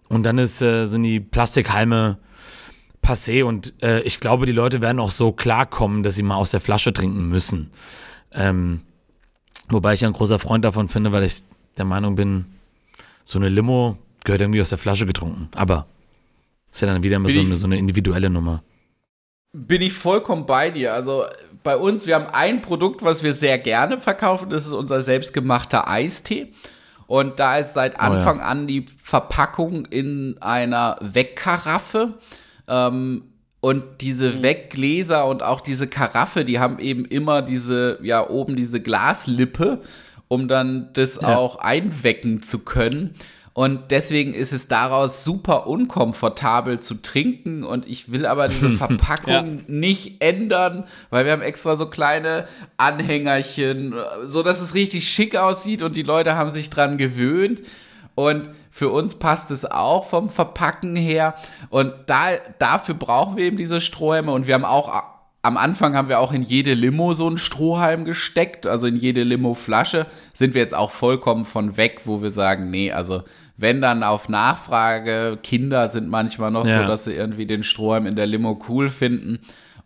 [0.09, 2.19] Und dann ist, äh, sind die Plastikhalme
[3.03, 6.51] passé und äh, ich glaube, die Leute werden auch so klarkommen, dass sie mal aus
[6.51, 7.71] der Flasche trinken müssen.
[8.33, 8.83] Ähm,
[9.69, 11.43] wobei ich ein großer Freund davon finde, weil ich
[11.77, 12.47] der Meinung bin,
[13.25, 15.49] so eine Limo gehört irgendwie aus der Flasche getrunken.
[15.55, 15.87] Aber
[16.71, 18.63] ist ja dann wieder immer so eine, so eine individuelle Nummer
[19.53, 20.93] bin ich vollkommen bei dir.
[20.95, 21.25] Also
[21.63, 25.89] bei uns, wir haben ein Produkt, was wir sehr gerne verkaufen, das ist unser selbstgemachter
[25.89, 26.53] Eistee.
[27.07, 28.47] Und da ist seit Anfang oh ja.
[28.47, 32.15] an die Verpackung in einer Wegkaraffe.
[32.69, 33.25] Ähm,
[33.61, 34.43] und diese mhm.
[34.43, 39.83] Weggläser und auch diese Karaffe, die haben eben immer diese, ja, oben diese Glaslippe,
[40.29, 41.37] um dann das ja.
[41.37, 43.17] auch einwecken zu können.
[43.57, 47.65] Und deswegen ist es daraus super unkomfortabel zu trinken.
[47.65, 49.45] Und ich will aber diese Verpackung ja.
[49.67, 53.95] nicht ändern, weil wir haben extra so kleine Anhängerchen,
[54.27, 57.63] so dass es richtig schick aussieht und die Leute haben sich dran gewöhnt.
[58.15, 61.35] Und für uns passt es auch vom Verpacken her.
[61.71, 64.33] Und da, dafür brauchen wir eben diese Strohhalme.
[64.33, 65.03] Und wir haben auch,
[65.47, 68.67] am Anfang haben wir auch in jede Limo so einen Strohhalm gesteckt.
[68.67, 72.91] Also in jede Limo-Flasche sind wir jetzt auch vollkommen von weg, wo wir sagen, nee,
[72.91, 73.23] also
[73.57, 76.83] wenn dann auf Nachfrage, Kinder sind manchmal noch ja.
[76.83, 79.39] so, dass sie irgendwie den Strohhalm in der Limo cool finden.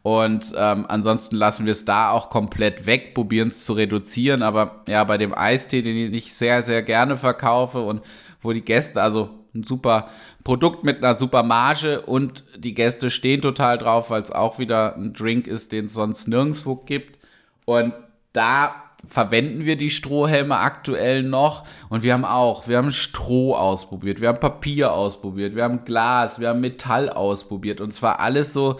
[0.02, 4.42] Und ähm, ansonsten lassen wir es da auch komplett weg, probieren es zu reduzieren.
[4.42, 8.00] Aber ja, bei dem Eistee, den ich sehr, sehr gerne verkaufe und
[8.40, 10.08] wo die Gäste, also ein super
[10.44, 14.96] Produkt mit einer super Marge und die Gäste stehen total drauf, weil es auch wieder
[14.96, 17.18] ein Drink ist, den es sonst nirgendwo gibt.
[17.66, 17.92] Und
[18.32, 18.74] da
[19.06, 24.28] verwenden wir die Strohhelme aktuell noch und wir haben auch, wir haben Stroh ausprobiert, wir
[24.28, 28.78] haben Papier ausprobiert, wir haben Glas, wir haben Metall ausprobiert und zwar alles so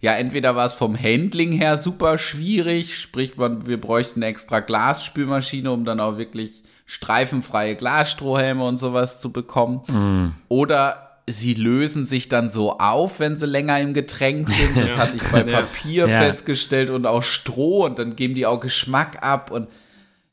[0.00, 4.60] ja, entweder war es vom Handling her super schwierig, sprich, man, wir bräuchten eine extra
[4.60, 9.82] Glasspülmaschine, um dann auch wirklich streifenfreie Glasstrohhelme und sowas zu bekommen.
[9.88, 10.34] Mm.
[10.48, 14.74] Oder sie lösen sich dann so auf, wenn sie länger im Getränk sind.
[14.74, 16.18] Das hatte ich bei Papier ja.
[16.18, 19.68] festgestellt und auch Stroh und dann geben die auch Geschmack ab und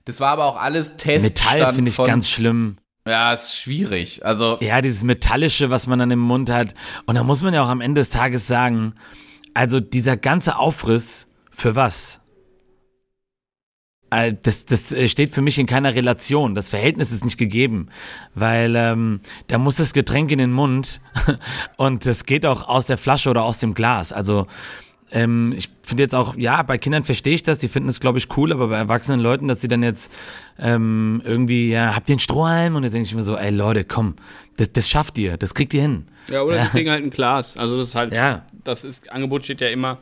[0.05, 1.25] das war aber auch alles Test.
[1.25, 2.77] Metall finde ich ganz schlimm.
[3.05, 4.25] Ja, ist schwierig.
[4.25, 6.73] Also ja, dieses metallische, was man dann im Mund hat.
[7.05, 8.93] Und da muss man ja auch am Ende des Tages sagen,
[9.53, 12.21] also dieser ganze Aufriss, für was?
[14.09, 16.55] Äh, das, das steht für mich in keiner Relation.
[16.55, 17.89] Das Verhältnis ist nicht gegeben,
[18.33, 21.01] weil ähm, da muss das Getränk in den Mund
[21.77, 24.13] und es geht auch aus der Flasche oder aus dem Glas.
[24.13, 24.47] Also
[25.11, 28.17] ähm, ich finde jetzt auch, ja, bei Kindern verstehe ich das, die finden es, glaube
[28.17, 30.11] ich, cool, aber bei erwachsenen Leuten, dass sie dann jetzt
[30.59, 32.75] ähm, irgendwie, ja, habt ihr einen Strohhalm?
[32.75, 34.15] Und dann denke ich mir so, ey Leute, komm,
[34.57, 36.07] das, das schafft ihr, das kriegt ihr hin.
[36.29, 36.63] Ja, oder ja.
[36.63, 37.55] die kriegen halt ein Glas.
[37.55, 38.45] Also das ist halt, ja.
[38.63, 39.99] das ist, Angebot steht ja immer.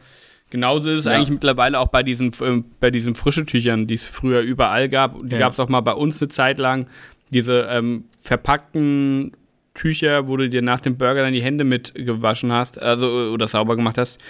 [0.54, 1.14] Genauso ist es ja.
[1.14, 5.20] eigentlich mittlerweile auch bei diesen, äh, bei diesen frische Tüchern, die es früher überall gab.
[5.24, 5.40] Die ja.
[5.40, 6.86] gab es auch mal bei uns eine Zeit lang.
[7.32, 9.32] Diese ähm, verpackten
[9.74, 13.48] Tücher, wo du dir nach dem Burger dann die Hände mit gewaschen hast, also oder
[13.48, 14.22] sauber gemacht hast,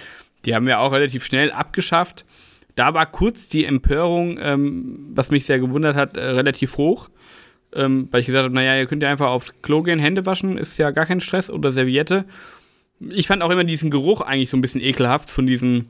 [0.45, 2.23] die haben wir auch relativ schnell abgeschafft.
[2.75, 7.09] Da war kurz die Empörung, ähm, was mich sehr gewundert hat, äh, relativ hoch
[7.75, 10.57] ähm, weil ich gesagt habe, naja, ihr könnt ja einfach aufs Klo gehen, Hände waschen,
[10.57, 12.25] ist ja gar kein Stress oder Serviette.
[13.09, 15.87] Ich fand auch immer diesen Geruch eigentlich so ein bisschen ekelhaft von diesen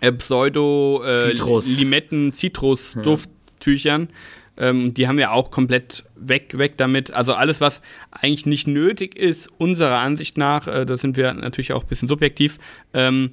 [0.00, 4.08] äh, Pseudo äh, Limetten Zitrus Dufttüchern.
[4.56, 4.68] Ja.
[4.68, 7.12] Ähm, die haben wir auch komplett weg weg damit.
[7.12, 7.80] Also alles was
[8.10, 12.08] eigentlich nicht nötig ist unserer Ansicht nach, äh, da sind wir natürlich auch ein bisschen
[12.08, 12.58] subjektiv.
[12.92, 13.32] Ähm,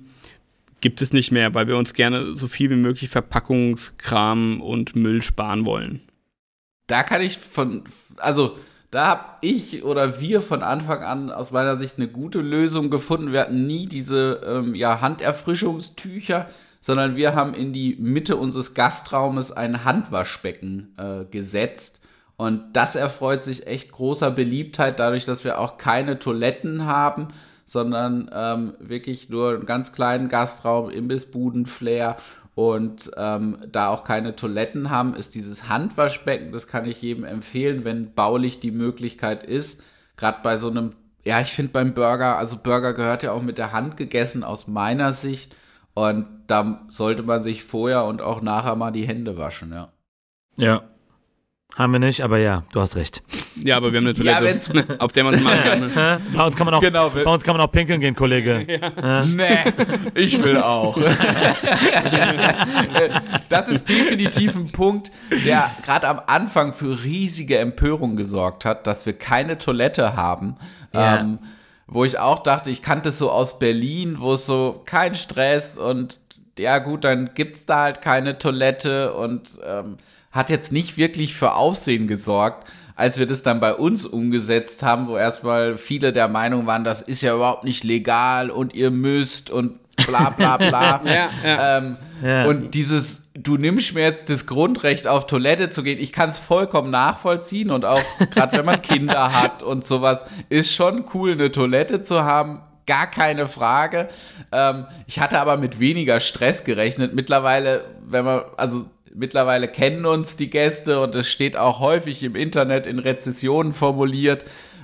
[0.79, 5.21] gibt es nicht mehr, weil wir uns gerne so viel wie möglich Verpackungskram und Müll
[5.21, 6.01] sparen wollen
[6.87, 7.83] da kann ich von,
[8.15, 8.57] also
[8.91, 13.33] da habe ich oder wir von Anfang an aus meiner Sicht eine gute Lösung gefunden.
[13.33, 16.47] Wir hatten nie diese ähm, ja, Handerfrischungstücher,
[16.79, 22.01] sondern wir haben in die Mitte unseres Gastraumes ein Handwaschbecken äh, gesetzt.
[22.37, 27.29] Und das erfreut sich echt großer Beliebtheit, dadurch, dass wir auch keine Toiletten haben,
[27.65, 32.15] sondern ähm, wirklich nur einen ganz kleinen Gastraum, Imbissbuden, Flair
[32.57, 37.85] und ähm, da auch keine Toiletten haben, ist dieses Handwaschbecken, das kann ich jedem empfehlen,
[37.85, 39.79] wenn baulich die Möglichkeit ist.
[40.15, 40.93] Gerade bei so einem,
[41.23, 44.67] ja, ich finde beim Burger, also Burger gehört ja auch mit der Hand gegessen aus
[44.67, 45.55] meiner Sicht.
[45.93, 49.89] Und da sollte man sich vorher und auch nachher mal die Hände waschen, ja.
[50.57, 50.81] Ja,
[51.77, 53.21] haben wir nicht, aber ja, du hast recht.
[53.63, 55.79] Ja, aber wir haben eine Toilette, ja, auf der man es machen kann.
[55.81, 56.21] Ne?
[56.33, 58.65] bei, uns kann man auch, genau, bei uns kann man auch pinkeln gehen, Kollege.
[58.77, 59.23] Ja.
[59.25, 59.73] Nee,
[60.15, 60.99] ich will auch.
[63.49, 65.11] das ist definitiv ein Punkt,
[65.45, 70.55] der gerade am Anfang für riesige Empörung gesorgt hat, dass wir keine Toilette haben.
[70.93, 71.19] Ja.
[71.19, 71.39] Ähm,
[71.87, 75.77] wo ich auch dachte, ich kannte es so aus Berlin, wo es so kein Stress
[75.77, 76.19] und
[76.59, 79.97] ja gut, dann gibt es da halt keine Toilette und ähm,
[80.37, 85.07] hat jetzt nicht wirklich für Aufsehen gesorgt, als wir das dann bei uns umgesetzt haben,
[85.07, 89.49] wo erstmal viele der Meinung waren, das ist ja überhaupt nicht legal und ihr müsst
[89.49, 91.01] und bla bla bla.
[91.05, 91.77] ja, ja.
[91.77, 92.45] Ähm, ja.
[92.45, 96.39] Und dieses, du nimmst mir jetzt das Grundrecht auf Toilette zu gehen, ich kann es
[96.39, 101.51] vollkommen nachvollziehen und auch gerade wenn man Kinder hat und sowas, ist schon cool, eine
[101.51, 104.07] Toilette zu haben, gar keine Frage.
[104.51, 107.13] Ähm, ich hatte aber mit weniger Stress gerechnet.
[107.13, 108.85] Mittlerweile, wenn man, also
[109.17, 114.43] mittlerweile kennen uns die Gäste und es steht auch häufig im Internet in Rezessionen formuliert.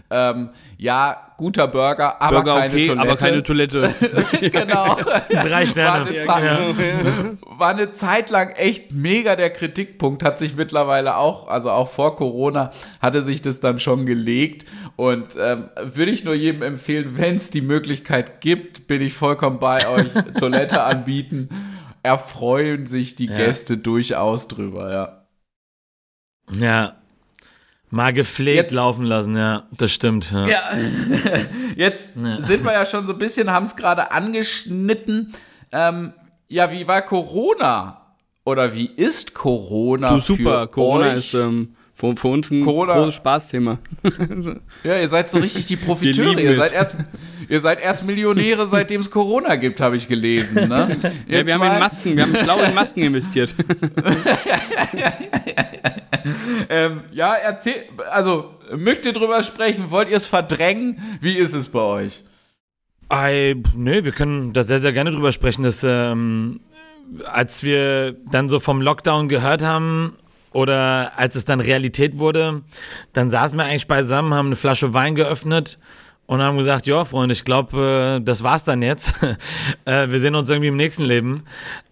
[0.10, 3.02] Ähm, ja, guter Burger, aber Burger keine okay, Toilette.
[3.02, 3.96] aber keine Toilette.
[4.42, 4.98] genau.
[5.30, 6.28] Drei Sterne.
[6.28, 11.48] War eine, Zeit, war eine Zeit lang echt mega der Kritikpunkt, hat sich mittlerweile auch,
[11.48, 12.72] also auch vor Corona,
[13.02, 14.68] hatte sich das dann schon gelegt.
[14.96, 19.60] Und ähm, würde ich nur jedem empfehlen, wenn es die Möglichkeit gibt, bin ich vollkommen
[19.60, 20.08] bei euch,
[20.40, 21.50] Toilette anbieten
[22.04, 23.36] erfreuen sich die ja.
[23.36, 25.26] Gäste durchaus drüber, ja.
[26.60, 26.96] Ja.
[27.90, 30.32] Mal gepflegt jetzt, laufen lassen, ja, das stimmt.
[30.32, 30.62] Ja, ja.
[31.76, 32.42] jetzt ja.
[32.42, 35.34] sind wir ja schon so ein bisschen, haben es gerade angeschnitten.
[35.72, 36.14] Ähm,
[36.48, 38.16] ja, wie war Corona?
[38.46, 40.16] Oder wie ist Corona?
[40.16, 41.20] Du super, Corona euch?
[41.20, 42.96] ist ähm, für, für, uns ein Corona.
[42.96, 43.78] großes Spaßthema.
[44.84, 46.40] ja, ihr seid so richtig die Profiteure.
[46.40, 46.96] Ihr seid, erst,
[47.48, 50.70] ihr seid erst Millionäre, seitdem es Corona gibt, habe ich gelesen.
[50.70, 50.98] Ne?
[51.28, 53.56] ja, wir haben in Masken, wir haben schlau in Masken investiert.
[56.70, 59.92] ähm, ja, erzähl, also möchtet ihr drüber sprechen?
[59.92, 61.00] Wollt ihr es verdrängen?
[61.22, 62.24] Wie ist es bei euch?
[63.12, 65.64] I, nee, wir können da sehr, sehr gerne drüber sprechen.
[65.64, 66.62] Dass, ähm,
[67.26, 70.18] als wir dann so vom Lockdown gehört haben
[70.54, 72.62] oder als es dann Realität wurde,
[73.14, 75.80] dann saßen wir eigentlich beisammen, haben eine Flasche Wein geöffnet
[76.26, 79.14] und haben gesagt, ja, Freunde, ich glaube, äh, das war's dann jetzt.
[79.86, 81.44] äh, wir sehen uns irgendwie im nächsten Leben.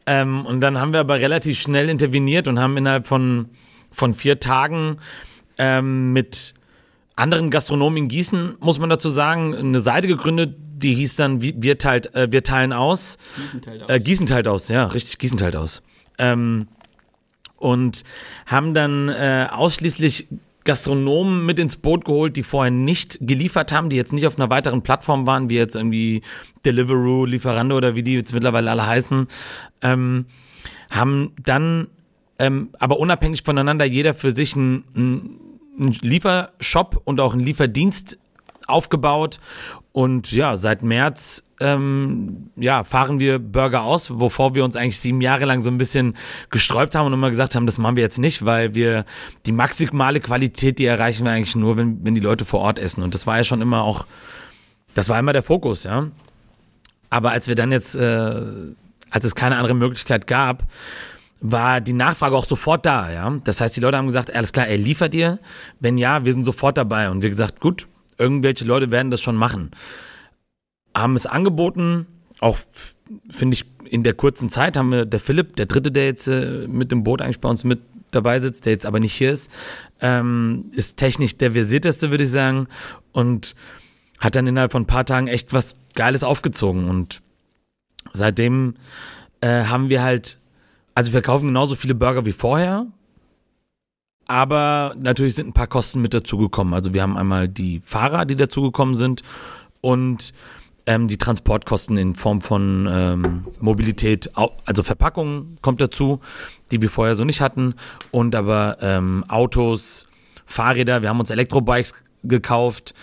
[0.05, 3.49] Ähm, und dann haben wir aber relativ schnell interveniert und haben innerhalb von
[3.91, 4.97] von vier Tagen
[5.57, 6.55] ähm, mit
[7.15, 11.77] anderen Gastronomen in Gießen, muss man dazu sagen, eine Seite gegründet, die hieß dann Wir,
[11.77, 13.19] teilt, äh, wir teilen aus.
[13.35, 14.03] Gießen teilt aus.
[14.03, 15.83] Gießen teilt aus, ja, richtig, Gießen teilt aus.
[16.17, 16.67] Ähm,
[17.61, 18.03] und
[18.45, 20.27] haben dann äh, ausschließlich
[20.63, 24.49] Gastronomen mit ins Boot geholt, die vorher nicht geliefert haben, die jetzt nicht auf einer
[24.49, 26.21] weiteren Plattform waren, wie jetzt irgendwie
[26.65, 29.27] Deliveroo, Lieferando oder wie die jetzt mittlerweile alle heißen,
[29.81, 30.25] ähm,
[30.89, 31.87] haben dann
[32.37, 34.83] ähm, aber unabhängig voneinander jeder für sich einen,
[35.79, 38.17] einen Liefershop und auch einen Lieferdienst
[38.67, 39.39] aufgebaut.
[39.93, 45.21] Und ja, seit März ähm, ja, fahren wir Burger aus, wovor wir uns eigentlich sieben
[45.21, 46.15] Jahre lang so ein bisschen
[46.49, 49.05] gesträubt haben und immer gesagt haben, das machen wir jetzt nicht, weil wir
[49.45, 53.03] die maximale Qualität, die erreichen wir eigentlich nur, wenn, wenn die Leute vor Ort essen.
[53.03, 54.05] Und das war ja schon immer auch,
[54.95, 56.07] das war immer der Fokus, ja.
[57.09, 58.41] Aber als wir dann jetzt, äh,
[59.09, 60.63] als es keine andere Möglichkeit gab,
[61.41, 63.39] war die Nachfrage auch sofort da, ja.
[63.43, 65.39] Das heißt, die Leute haben gesagt, alles klar, er liefert dir.
[65.79, 67.09] Wenn ja, wir sind sofort dabei.
[67.09, 67.87] Und wir gesagt, gut,
[68.21, 69.71] irgendwelche Leute werden das schon machen.
[70.95, 72.07] Haben es angeboten,
[72.39, 72.57] auch
[73.29, 76.67] finde ich in der kurzen Zeit haben wir der Philipp, der dritte, der jetzt äh,
[76.67, 79.51] mit dem Boot eigentlich bei uns mit dabei sitzt, der jetzt aber nicht hier ist,
[79.99, 82.67] ähm, ist technisch der versierteste, würde ich sagen,
[83.11, 83.55] und
[84.19, 86.89] hat dann innerhalb von ein paar Tagen echt was Geiles aufgezogen.
[86.89, 87.21] Und
[88.13, 88.75] seitdem
[89.41, 90.41] äh, haben wir halt
[90.95, 92.87] also wir kaufen genauso viele Burger wie vorher,
[94.31, 96.73] aber natürlich sind ein paar Kosten mit dazugekommen.
[96.73, 99.23] Also wir haben einmal die Fahrer, die dazugekommen sind
[99.81, 100.33] und
[100.85, 104.31] ähm, die Transportkosten in Form von ähm, Mobilität,
[104.65, 106.21] also Verpackung kommt dazu,
[106.71, 107.75] die wir vorher so nicht hatten
[108.11, 110.07] und aber ähm, Autos,
[110.45, 112.93] Fahrräder, wir haben uns Elektrobikes gekauft,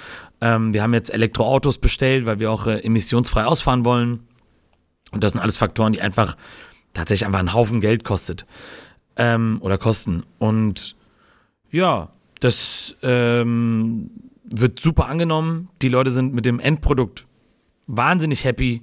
[0.41, 4.27] ähm, wir haben jetzt Elektroautos bestellt, weil wir auch äh, emissionsfrei ausfahren wollen.
[5.13, 6.39] Und das sind alles Faktoren, die einfach
[6.95, 8.47] tatsächlich einfach einen Haufen Geld kostet.
[9.17, 10.23] Ähm, oder kosten.
[10.39, 10.98] Und
[11.71, 12.11] ja,
[12.41, 14.11] das ähm,
[14.45, 15.69] wird super angenommen.
[15.83, 17.27] Die Leute sind mit dem Endprodukt
[17.87, 18.83] wahnsinnig happy.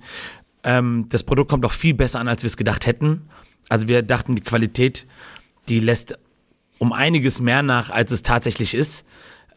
[0.63, 3.29] Ähm, das Produkt kommt auch viel besser an, als wir es gedacht hätten.
[3.69, 5.05] Also wir dachten, die Qualität,
[5.69, 6.19] die lässt
[6.77, 9.05] um einiges mehr nach, als es tatsächlich ist.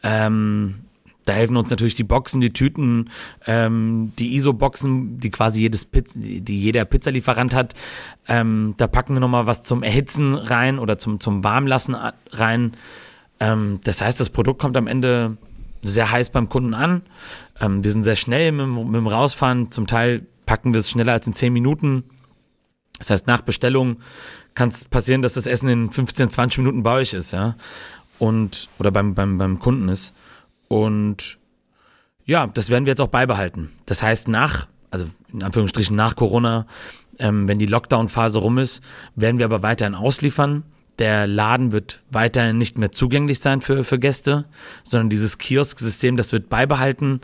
[0.03, 0.85] Ähm,
[1.25, 3.11] da helfen uns natürlich die Boxen, die Tüten,
[3.45, 7.75] ähm, die ISO-Boxen, die quasi jedes Pizza, die jeder Pizzalieferant hat.
[8.27, 11.95] Ähm, da packen wir nochmal was zum Erhitzen rein oder zum, zum Warmlassen
[12.31, 12.71] rein.
[13.39, 15.37] Ähm, das heißt, das Produkt kommt am Ende
[15.81, 17.03] sehr heiß beim Kunden an.
[17.59, 19.71] Ähm, wir sind sehr schnell mit, mit dem Rausfahren.
[19.71, 22.03] Zum Teil packen wir es schneller als in 10 Minuten.
[22.97, 23.97] Das heißt, nach Bestellung
[24.55, 27.55] kann es passieren, dass das Essen in 15, 20 Minuten bei euch ist, ja.
[28.17, 30.13] Und, oder beim, beim, beim Kunden ist.
[30.67, 31.39] Und
[32.25, 33.71] ja, das werden wir jetzt auch beibehalten.
[33.85, 36.67] Das heißt, nach, also in Anführungsstrichen nach Corona,
[37.17, 38.81] ähm, wenn die Lockdown-Phase rum ist,
[39.15, 40.63] werden wir aber weiterhin ausliefern.
[40.99, 44.45] Der Laden wird weiterhin nicht mehr zugänglich sein für, für Gäste,
[44.83, 47.21] sondern dieses Kiosk-System, das wird beibehalten.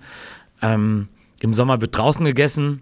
[0.62, 1.10] Ähm,
[1.42, 2.82] Im Sommer wird draußen gegessen,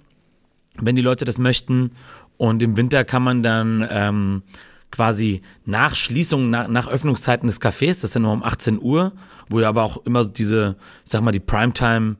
[0.79, 1.91] wenn die Leute das möchten.
[2.37, 4.43] Und im Winter kann man dann ähm,
[4.91, 9.13] quasi nach Schließung, nach, nach Öffnungszeiten des Cafés, das ist ja nur um 18 Uhr,
[9.49, 12.17] wo ja aber auch immer diese, ich sag mal, die Primetime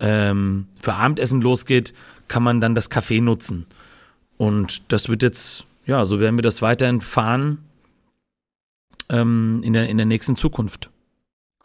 [0.00, 1.94] ähm, für Abendessen losgeht,
[2.26, 3.66] kann man dann das Café nutzen.
[4.36, 7.58] Und das wird jetzt, ja, so werden wir das weiterhin fahren
[9.10, 10.90] ähm, in, der, in der nächsten Zukunft.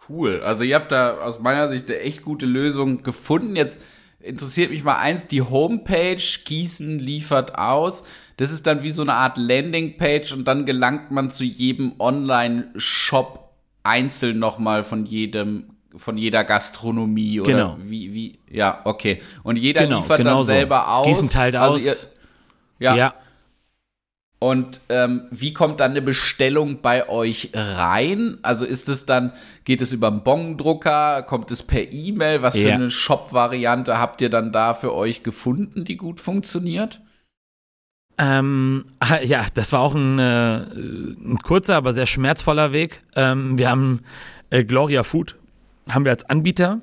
[0.10, 0.42] Cool.
[0.42, 3.56] Also ihr habt da aus meiner Sicht eine echt gute Lösung gefunden.
[3.56, 3.82] Jetzt
[4.20, 8.04] interessiert mich mal eins, die Homepage Gießen liefert aus.
[8.38, 13.52] Das ist dann wie so eine Art Landingpage und dann gelangt man zu jedem Online-Shop
[13.84, 17.78] einzeln nochmal von jedem von jeder Gastronomie oder genau.
[17.84, 20.44] wie wie ja okay und jeder genau, liefert genau dann so.
[20.46, 21.96] selber aus Gießen teilt also aus ihr,
[22.80, 22.96] ja.
[22.96, 23.14] ja
[24.44, 28.40] Und ähm, wie kommt dann eine Bestellung bei euch rein?
[28.42, 29.32] Also ist es dann,
[29.64, 32.42] geht es über einen Bongdrucker, kommt es per E-Mail?
[32.42, 32.76] Was für Ja.
[32.76, 37.00] eine Shop-Variante habt ihr dann da für euch gefunden, die gut funktioniert?
[38.18, 43.02] Ähm, ah, ja, das war auch ein, äh, ein kurzer, aber sehr schmerzvoller Weg.
[43.16, 44.02] Ähm, wir haben
[44.50, 45.38] äh, Gloria Food,
[45.90, 46.82] haben wir als Anbieter.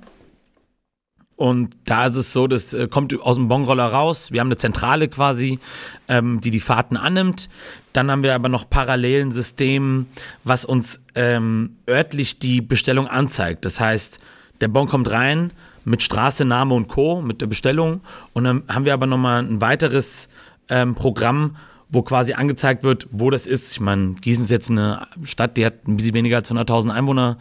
[1.41, 4.31] Und da ist es so, das äh, kommt aus dem Bonroller raus.
[4.31, 5.59] Wir haben eine Zentrale quasi,
[6.07, 7.49] ähm, die die Fahrten annimmt.
[7.95, 10.05] Dann haben wir aber noch parallel ein System,
[10.45, 13.65] was uns ähm, örtlich die Bestellung anzeigt.
[13.65, 14.19] Das heißt,
[14.61, 15.55] der Bon kommt rein
[15.87, 17.23] mit Straße, Name und Co.
[17.23, 18.03] mit der Bestellung.
[18.35, 20.29] Und dann haben wir aber nochmal ein weiteres
[20.69, 21.57] ähm, Programm,
[21.89, 23.73] wo quasi angezeigt wird, wo das ist.
[23.73, 27.39] Ich meine, Gießen ist jetzt eine Stadt, die hat ein bisschen weniger als 100.000 Einwohner,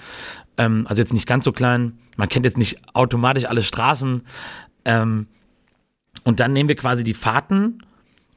[0.58, 1.98] ähm, also jetzt nicht ganz so klein.
[2.20, 4.24] Man kennt jetzt nicht automatisch alle Straßen.
[4.84, 5.28] Ähm,
[6.26, 7.82] und dann nehmen wir quasi die Fahrten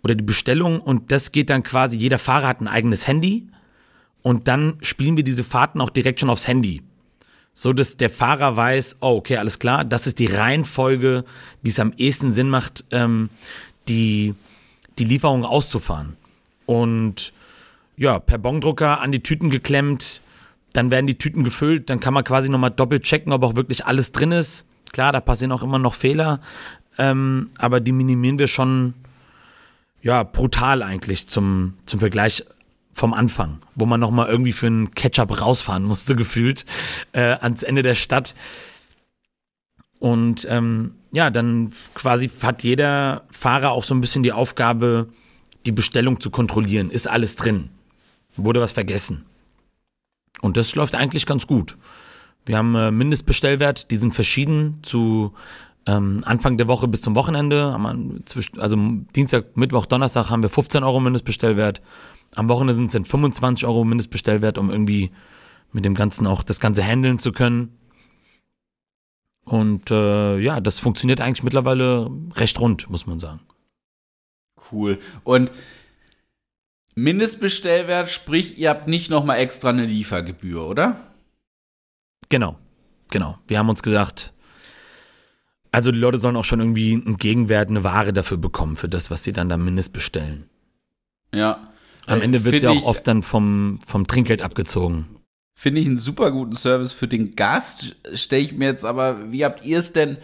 [0.04, 3.48] oder die Bestellung und das geht dann quasi, jeder Fahrer hat ein eigenes Handy
[4.22, 6.82] und dann spielen wir diese Fahrten auch direkt schon aufs Handy.
[7.52, 11.24] So dass der Fahrer weiß, oh, okay, alles klar, das ist die Reihenfolge,
[11.62, 13.30] wie es am ehesten Sinn macht, ähm,
[13.88, 14.36] die,
[15.00, 16.16] die Lieferung auszufahren.
[16.66, 17.32] Und
[17.96, 20.21] ja, per Bongdrucker an die Tüten geklemmt,
[20.72, 23.84] dann werden die Tüten gefüllt, dann kann man quasi nochmal doppelt checken, ob auch wirklich
[23.86, 24.66] alles drin ist.
[24.92, 26.40] Klar, da passieren auch immer noch Fehler,
[26.98, 28.94] ähm, aber die minimieren wir schon,
[30.02, 32.44] ja, brutal eigentlich zum, zum Vergleich
[32.92, 36.66] vom Anfang, wo man nochmal irgendwie für einen Ketchup rausfahren musste, gefühlt,
[37.12, 38.34] äh, ans Ende der Stadt.
[39.98, 45.08] Und ähm, ja, dann quasi hat jeder Fahrer auch so ein bisschen die Aufgabe,
[45.64, 46.90] die Bestellung zu kontrollieren.
[46.90, 47.68] Ist alles drin?
[48.36, 49.24] Wurde was vergessen?
[50.40, 51.76] Und das läuft eigentlich ganz gut.
[52.46, 55.32] Wir haben äh, Mindestbestellwert, die sind verschieden zu
[55.86, 57.76] ähm, Anfang der Woche bis zum Wochenende.
[58.58, 58.76] Also
[59.14, 61.80] Dienstag, Mittwoch, Donnerstag haben wir 15 Euro Mindestbestellwert.
[62.34, 65.12] Am Wochenende sind es dann 25 Euro Mindestbestellwert, um irgendwie
[65.72, 67.78] mit dem Ganzen auch das Ganze handeln zu können.
[69.44, 73.40] Und äh, ja, das funktioniert eigentlich mittlerweile recht rund, muss man sagen.
[74.70, 74.98] Cool.
[75.24, 75.50] Und
[76.94, 81.12] Mindestbestellwert, sprich, ihr habt nicht nochmal extra eine Liefergebühr, oder?
[82.28, 82.58] Genau,
[83.10, 83.38] genau.
[83.46, 84.32] Wir haben uns gesagt,
[85.70, 89.10] also die Leute sollen auch schon irgendwie einen Gegenwert, eine Ware dafür bekommen, für das,
[89.10, 90.48] was sie dann da mindest bestellen.
[91.34, 91.72] Ja.
[92.06, 95.06] Am Ende wird find ja auch oft dann vom, vom Trinkgeld abgezogen.
[95.54, 97.96] Finde ich einen super guten Service für den Gast.
[98.12, 100.18] Stelle ich mir jetzt aber, wie habt ihr es denn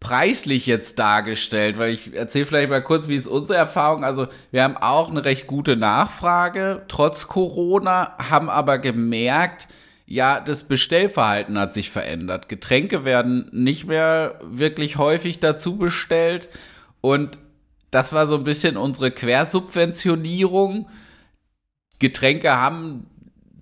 [0.00, 1.78] preislich jetzt dargestellt?
[1.78, 4.02] Weil ich erzähle vielleicht mal kurz, wie ist unsere Erfahrung.
[4.02, 9.68] Also wir haben auch eine recht gute Nachfrage, trotz Corona, haben aber gemerkt,
[10.06, 12.48] ja, das Bestellverhalten hat sich verändert.
[12.48, 16.48] Getränke werden nicht mehr wirklich häufig dazu bestellt
[17.00, 17.38] und
[17.90, 20.88] das war so ein bisschen unsere Quersubventionierung.
[21.98, 23.06] Getränke haben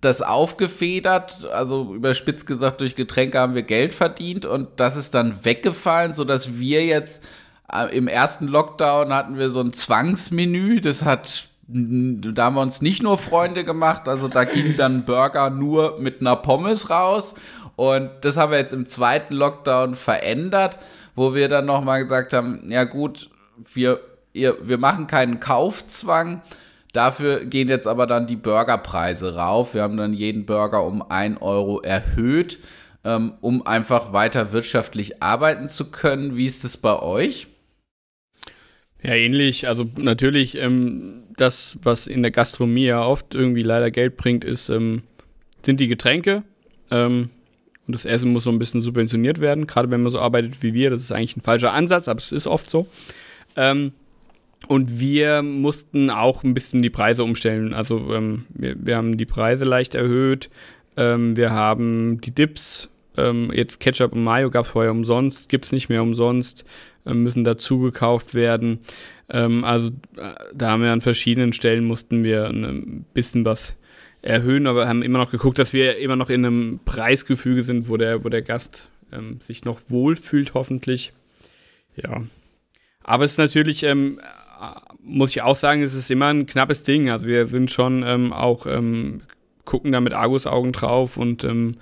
[0.00, 5.44] das aufgefedert, also überspitzt gesagt, durch Getränke haben wir Geld verdient und das ist dann
[5.44, 7.24] weggefallen, sodass wir jetzt
[7.72, 12.80] äh, im ersten Lockdown hatten wir so ein Zwangsmenü, das hat da haben wir uns
[12.80, 17.34] nicht nur Freunde gemacht, also da ging dann Burger nur mit einer Pommes raus
[17.76, 20.78] und das haben wir jetzt im zweiten Lockdown verändert,
[21.14, 23.28] wo wir dann nochmal gesagt haben, ja gut,
[23.74, 24.00] wir,
[24.32, 26.40] ihr, wir machen keinen Kaufzwang,
[26.92, 29.74] Dafür gehen jetzt aber dann die Burgerpreise rauf.
[29.74, 32.58] Wir haben dann jeden Burger um 1 Euro erhöht,
[33.04, 36.36] ähm, um einfach weiter wirtschaftlich arbeiten zu können.
[36.36, 37.48] Wie ist das bei euch?
[39.02, 39.68] Ja, ähnlich.
[39.68, 44.70] Also natürlich, ähm, das, was in der Gastronomie ja oft irgendwie leider Geld bringt, ist,
[44.70, 45.02] ähm,
[45.64, 46.42] sind die Getränke.
[46.90, 47.30] Ähm,
[47.86, 50.74] und das Essen muss so ein bisschen subventioniert werden, gerade wenn man so arbeitet wie
[50.74, 50.90] wir.
[50.90, 52.86] Das ist eigentlich ein falscher Ansatz, aber es ist oft so.
[53.56, 53.92] Ähm,
[54.66, 57.72] und wir mussten auch ein bisschen die Preise umstellen.
[57.72, 60.50] Also ähm, wir, wir haben die Preise leicht erhöht.
[60.96, 65.64] Ähm, wir haben die Dips, ähm, jetzt Ketchup und Mayo gab es vorher umsonst, gibt
[65.64, 66.64] es nicht mehr umsonst,
[67.06, 68.80] äh, müssen dazu gekauft werden.
[69.28, 73.76] Ähm, also äh, da haben wir an verschiedenen Stellen mussten wir ein bisschen was
[74.22, 77.96] erhöhen, aber haben immer noch geguckt, dass wir immer noch in einem Preisgefüge sind, wo
[77.96, 81.12] der, wo der Gast ähm, sich noch wohlfühlt, hoffentlich.
[81.96, 82.22] Ja.
[83.04, 84.20] Aber es ist natürlich, ähm,
[85.02, 87.10] muss ich auch sagen, es ist immer ein knappes Ding.
[87.10, 89.22] Also wir sind schon ähm, auch, ähm,
[89.64, 91.76] gucken da mit Argusaugen drauf und ähm,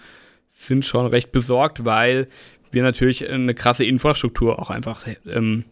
[0.49, 2.29] sind schon recht besorgt, weil
[2.71, 5.65] wir natürlich eine krasse Infrastruktur auch einfach ähm,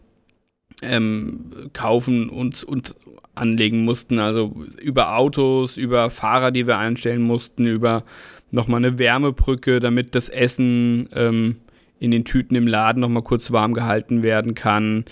[0.81, 2.95] ähm, kaufen und, und
[3.35, 4.19] anlegen mussten.
[4.19, 8.03] Also über Autos, über Fahrer, die wir einstellen mussten, über
[8.51, 11.57] nochmal eine Wärmebrücke, damit das Essen ähm,
[11.99, 15.05] in den Tüten im Laden nochmal kurz warm gehalten werden kann.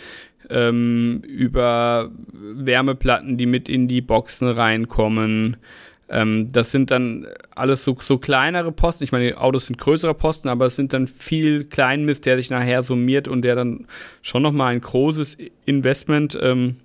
[0.50, 5.58] Ähm, über Wärmeplatten, die mit in die Boxen reinkommen.
[6.10, 9.04] Ähm, das sind dann alles so, so kleinere Posten.
[9.04, 12.50] Ich meine, die Autos sind größere Posten, aber es sind dann viel Kleinmist, der sich
[12.50, 13.88] nachher summiert und der dann
[14.22, 16.76] schon nochmal ein großes Investment ähm,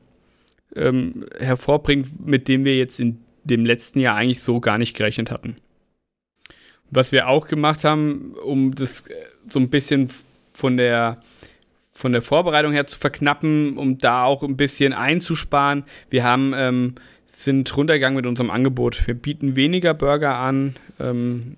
[0.75, 5.31] ähm, hervorbringt, mit dem wir jetzt in dem letzten Jahr eigentlich so gar nicht gerechnet
[5.31, 5.57] hatten.
[6.91, 9.15] Was wir auch gemacht haben, um das äh,
[9.47, 10.09] so ein bisschen
[10.55, 11.21] von der
[11.99, 15.83] von der Vorbereitung her zu verknappen, um da auch ein bisschen einzusparen.
[16.11, 16.95] Wir haben ähm,
[17.27, 19.05] sind runtergegangen mit unserem Angebot.
[19.09, 21.57] Wir bieten weniger Burger an, ähm,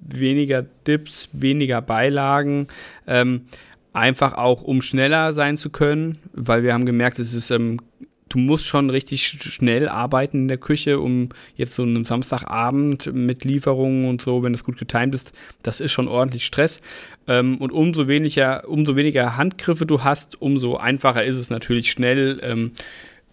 [0.00, 2.68] weniger Dips, weniger Beilagen.
[3.08, 3.46] Ähm,
[3.92, 7.80] einfach auch, um schneller sein zu können, weil wir haben gemerkt, es ist ähm,
[8.28, 13.44] du musst schon richtig schnell arbeiten in der Küche, um jetzt so einen Samstagabend mit
[13.44, 16.80] Lieferungen und so, wenn es gut getimt ist, das ist schon ordentlich Stress.
[17.28, 22.40] Ähm, und umso weniger, umso weniger Handgriffe du hast, umso einfacher ist es natürlich schnell
[22.42, 22.72] ähm,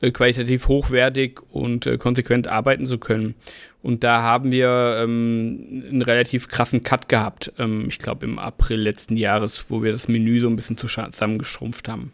[0.01, 3.35] äh, qualitativ hochwertig und äh, konsequent arbeiten zu können.
[3.81, 8.79] Und da haben wir ähm, einen relativ krassen Cut gehabt, ähm, ich glaube im April
[8.79, 12.13] letzten Jahres, wo wir das Menü so ein bisschen zusammengeschrumpft haben.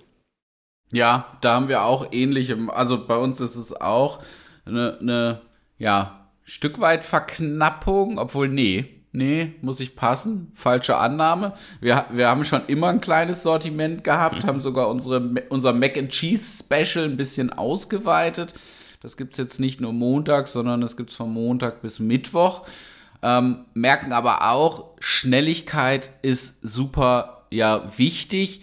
[0.91, 4.19] Ja, da haben wir auch ähnliche, also bei uns ist es auch
[4.65, 5.41] eine, eine
[5.77, 11.53] ja, Stück weit Verknappung, obwohl nee, nee, muss ich passen, falsche Annahme.
[11.79, 16.09] Wir, wir haben schon immer ein kleines Sortiment gehabt, haben sogar unsere, unser Mac and
[16.09, 18.53] Cheese Special ein bisschen ausgeweitet.
[19.01, 22.65] Das gibt's jetzt nicht nur Montag, sondern das gibt's von Montag bis Mittwoch.
[23.21, 28.61] Ähm, merken aber auch, Schnelligkeit ist super ja wichtig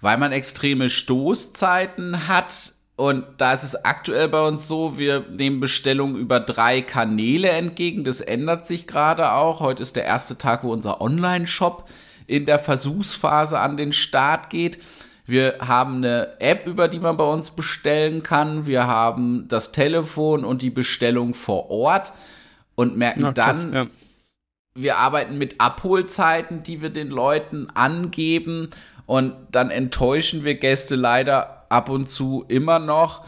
[0.00, 2.72] weil man extreme Stoßzeiten hat.
[2.96, 8.04] Und da ist es aktuell bei uns so, wir nehmen Bestellungen über drei Kanäle entgegen.
[8.04, 9.60] Das ändert sich gerade auch.
[9.60, 11.88] Heute ist der erste Tag, wo unser Online-Shop
[12.26, 14.78] in der Versuchsphase an den Start geht.
[15.26, 18.66] Wir haben eine App, über die man bei uns bestellen kann.
[18.66, 22.12] Wir haben das Telefon und die Bestellung vor Ort
[22.74, 23.86] und merken Ach, krass, dann, ja.
[24.74, 28.70] wir arbeiten mit Abholzeiten, die wir den Leuten angeben
[29.08, 33.24] und dann enttäuschen wir Gäste leider ab und zu immer noch,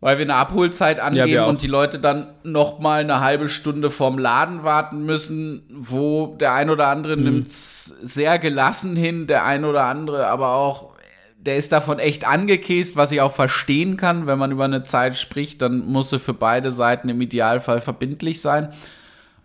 [0.00, 3.90] weil wir eine Abholzeit angeben ja, und die Leute dann noch mal eine halbe Stunde
[3.90, 7.22] vorm Laden warten müssen, wo der ein oder andere mhm.
[7.22, 10.94] nimmt sehr gelassen hin, der ein oder andere aber auch
[11.36, 14.26] der ist davon echt angekäst, was ich auch verstehen kann.
[14.26, 18.40] Wenn man über eine Zeit spricht, dann muss sie für beide Seiten im Idealfall verbindlich
[18.40, 18.70] sein.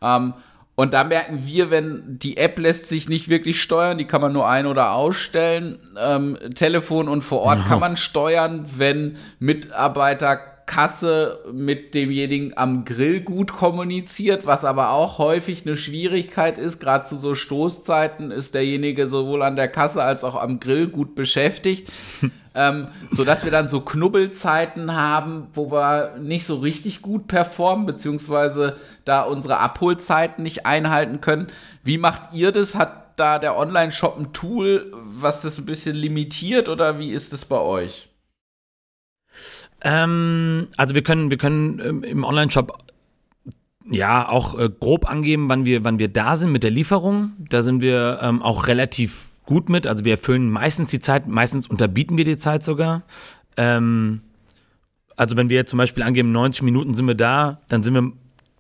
[0.02, 0.34] Ähm,
[0.80, 4.32] und da merken wir, wenn die App lässt sich nicht wirklich steuern, die kann man
[4.32, 5.78] nur ein- oder ausstellen.
[5.98, 10.38] Ähm, Telefon und vor Ort kann man steuern, wenn Mitarbeiter
[10.70, 16.80] Kasse mit demjenigen am Grill gut kommuniziert, was aber auch häufig eine Schwierigkeit ist.
[16.80, 21.16] Gerade zu so Stoßzeiten ist derjenige sowohl an der Kasse als auch am Grill gut
[21.16, 21.92] beschäftigt
[22.54, 28.78] ähm, sodass wir dann so Knubbelzeiten haben, wo wir nicht so richtig gut performen, beziehungsweise
[29.06, 31.48] da unsere Abholzeiten nicht einhalten können.
[31.84, 32.76] Wie macht ihr das?
[32.76, 37.46] Hat da der Online-Shop ein Tool, was das ein bisschen limitiert oder wie ist es
[37.46, 38.09] bei euch?
[39.82, 42.78] Ähm, also wir können, wir können ähm, im Online-Shop
[43.90, 47.32] ja auch äh, grob angeben, wann wir, wann wir da sind mit der Lieferung.
[47.38, 49.88] Da sind wir ähm, auch relativ gut mit.
[49.88, 53.04] Also wir erfüllen meistens die Zeit, meistens unterbieten wir die Zeit sogar.
[53.58, 54.22] Ähm,
[55.16, 58.14] also wenn wir zum Beispiel angeben, 90 Minuten sind wir da, dann sind wir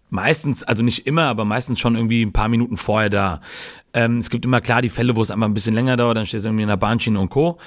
[0.10, 3.42] meistens, also nicht immer, aber meistens schon irgendwie ein paar Minuten vorher da.
[3.94, 6.26] Ähm, es gibt immer klar die Fälle, wo es einfach ein bisschen länger dauert, dann
[6.26, 7.58] steht es irgendwie in der Bahnschiene und Co.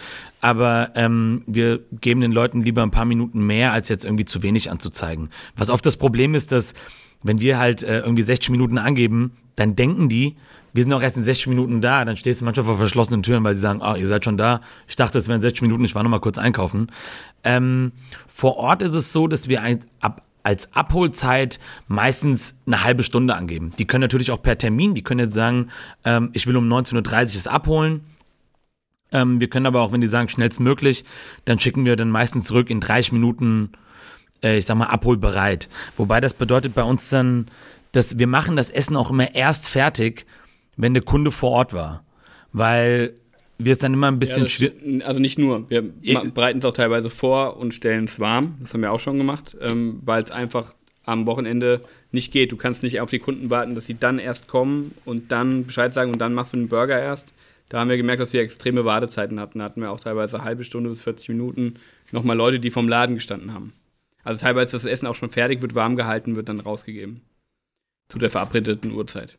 [0.41, 4.43] Aber ähm, wir geben den Leuten lieber ein paar Minuten mehr, als jetzt irgendwie zu
[4.43, 5.31] wenig anzuzeigen.
[5.57, 6.75] Was oft das Problem ist, dass
[7.23, 10.37] wenn wir halt äh, irgendwie 60 Minuten angeben, dann denken die,
[10.73, 13.45] wir sind auch erst in 60 Minuten da, dann stehst du manchmal vor verschlossenen Türen,
[13.45, 14.61] weil sie sagen, ah, ihr seid schon da.
[14.89, 16.91] Ich dachte, es wären 60 Minuten, ich war noch mal kurz einkaufen.
[17.45, 17.93] Ähm,
[18.27, 23.35] vor Ort ist es so, dass wir ein, ab, als Abholzeit meistens eine halbe Stunde
[23.35, 23.73] angeben.
[23.79, 25.69] Die können natürlich auch per Termin, die können jetzt sagen,
[26.05, 28.01] ähm, ich will um 19.30 Uhr es abholen.
[29.13, 31.05] Ähm, wir können aber auch, wenn die sagen, schnellstmöglich,
[31.45, 33.73] dann schicken wir dann meistens zurück in 30 Minuten,
[34.43, 35.69] äh, ich sag mal, abholbereit.
[35.97, 37.47] Wobei das bedeutet bei uns dann,
[37.93, 40.27] dass wir machen das Essen auch immer erst fertig,
[40.77, 42.05] wenn der Kunde vor Ort war.
[42.53, 43.15] Weil
[43.65, 45.05] wir es dann immer ein bisschen ja, schwierig.
[45.05, 48.57] Also nicht nur, wir bereiten es auch teilweise vor und stellen es warm.
[48.61, 50.75] Das haben wir auch schon gemacht, ähm, weil es einfach
[51.05, 51.83] am Wochenende
[52.13, 52.53] nicht geht.
[52.53, 55.93] Du kannst nicht auf die Kunden warten, dass sie dann erst kommen und dann Bescheid
[55.93, 57.29] sagen und dann machst du den Burger erst.
[57.69, 59.59] Da haben wir gemerkt, dass wir extreme Wartezeiten hatten.
[59.59, 61.77] Da hatten wir auch teilweise eine halbe Stunde bis 40 Minuten
[62.11, 63.73] nochmal Leute, die vom Laden gestanden haben.
[64.25, 67.23] Also teilweise das Essen auch schon fertig, wird warm gehalten, wird dann rausgegeben.
[68.09, 69.39] Zu der verabredeten Uhrzeit.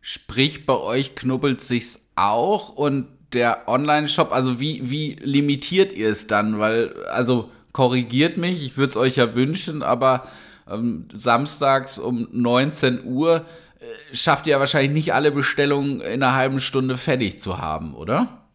[0.00, 6.26] Sprich, bei euch knubbelt sich's auch und der Online-Shop, also wie, wie limitiert ihr es
[6.26, 6.58] dann?
[6.58, 10.26] Weil, also korrigiert mich, ich würde es euch ja wünschen, aber
[10.70, 13.44] ähm, samstags um 19 Uhr
[13.80, 17.94] äh, schafft ihr ja wahrscheinlich nicht alle Bestellungen in einer halben Stunde fertig zu haben,
[17.94, 18.46] oder?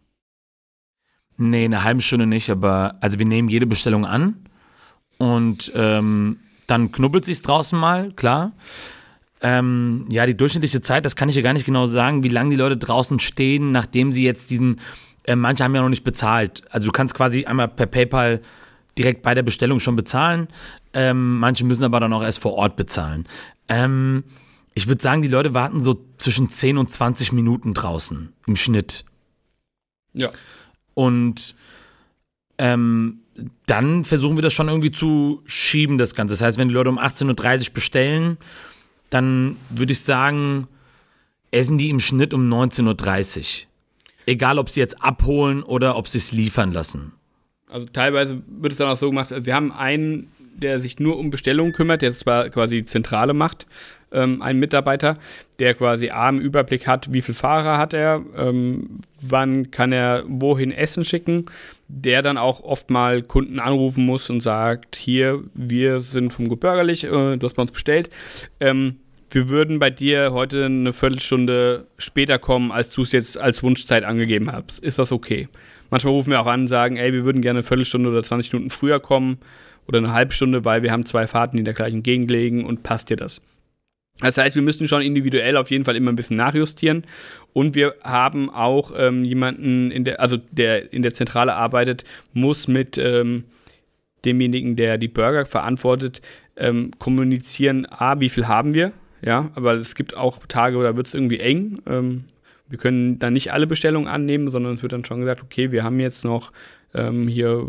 [1.38, 4.48] Nee, in einer halben Stunde nicht, aber also wir nehmen jede Bestellung an
[5.18, 8.54] und ähm, dann knubbelt sich's draußen mal, klar.
[9.42, 12.52] Ähm, ja, die durchschnittliche Zeit, das kann ich ja gar nicht genau sagen, wie lange
[12.52, 14.80] die Leute draußen stehen, nachdem sie jetzt diesen,
[15.24, 16.64] äh, manche haben ja noch nicht bezahlt.
[16.70, 18.42] Also du kannst quasi einmal per PayPal
[18.98, 20.48] direkt bei der Bestellung schon bezahlen.
[20.94, 23.28] Ähm, manche müssen aber dann auch erst vor Ort bezahlen.
[23.68, 24.24] Ähm,
[24.74, 29.06] ich würde sagen, die Leute warten so zwischen 10 und 20 Minuten draußen im Schnitt.
[30.14, 30.30] Ja.
[30.94, 31.56] Und
[32.58, 33.22] ähm,
[33.66, 36.34] dann versuchen wir das schon irgendwie zu schieben, das Ganze.
[36.34, 38.38] Das heißt, wenn die Leute um 18.30 Uhr bestellen,
[39.12, 40.68] dann würde ich sagen,
[41.52, 43.46] essen die im Schnitt um 19.30 Uhr.
[44.26, 47.14] Egal, ob sie jetzt abholen oder ob sie es liefern lassen.
[47.68, 51.30] Also teilweise wird es dann auch so gemacht, wir haben einen, der sich nur um
[51.30, 53.66] Bestellungen kümmert, der zwar quasi die Zentrale macht,
[54.12, 55.18] ähm, einen Mitarbeiter,
[55.60, 60.24] der quasi A im Überblick hat, wie viele Fahrer hat er, ähm, wann kann er
[60.28, 61.46] wohin Essen schicken,
[61.88, 66.60] der dann auch oft mal Kunden anrufen muss und sagt, hier, wir sind vom Gut
[66.60, 68.10] Bürgerlich, äh, du hast bei uns bestellt,
[68.60, 68.98] ähm,
[69.32, 74.04] wir würden bei dir heute eine Viertelstunde später kommen, als du es jetzt als Wunschzeit
[74.04, 74.80] angegeben hast.
[74.80, 75.48] Ist das okay?
[75.90, 78.52] Manchmal rufen wir auch an und sagen, ey, wir würden gerne eine Viertelstunde oder 20
[78.52, 79.40] Minuten früher kommen
[79.88, 82.66] oder eine halbe Stunde, weil wir haben zwei Fahrten, die in der gleichen Gegend liegen
[82.66, 83.42] und passt dir das?
[84.20, 87.06] Das heißt, wir müssen schon individuell auf jeden Fall immer ein bisschen nachjustieren.
[87.54, 92.04] Und wir haben auch ähm, jemanden, in der, also der in der Zentrale arbeitet,
[92.34, 93.46] muss mit ähm,
[94.26, 96.22] demjenigen, der die Burger verantwortet,
[96.58, 98.92] ähm, kommunizieren, a, wie viel haben wir,
[99.22, 101.82] ja, aber es gibt auch Tage, da wird es irgendwie eng.
[101.86, 102.26] Ähm,
[102.68, 105.84] wir können dann nicht alle Bestellungen annehmen, sondern es wird dann schon gesagt, okay, wir
[105.84, 106.52] haben jetzt noch
[106.94, 107.68] ähm, hier,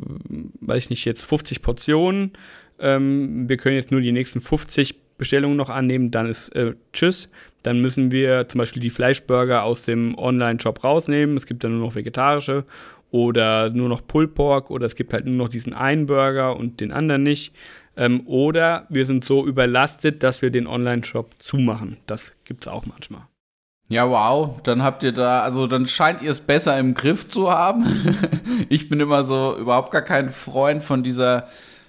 [0.60, 2.32] weiß ich nicht, jetzt 50 Portionen.
[2.78, 7.28] Ähm, wir können jetzt nur die nächsten 50 Bestellungen noch annehmen, dann ist äh, Tschüss.
[7.62, 11.36] Dann müssen wir zum Beispiel die Fleischburger aus dem Online-Shop rausnehmen.
[11.36, 12.64] Es gibt dann nur noch vegetarische
[13.12, 16.80] oder nur noch Pulled Pork oder es gibt halt nur noch diesen einen Burger und
[16.80, 17.54] den anderen nicht.
[17.96, 21.98] Ähm, oder wir sind so überlastet, dass wir den Online-Shop zumachen.
[22.06, 23.22] Das gibt es auch manchmal.
[23.88, 27.50] Ja, wow, dann habt ihr da, also dann scheint ihr es besser im Griff zu
[27.50, 28.16] haben.
[28.70, 31.48] ich bin immer so überhaupt gar kein Freund von dieser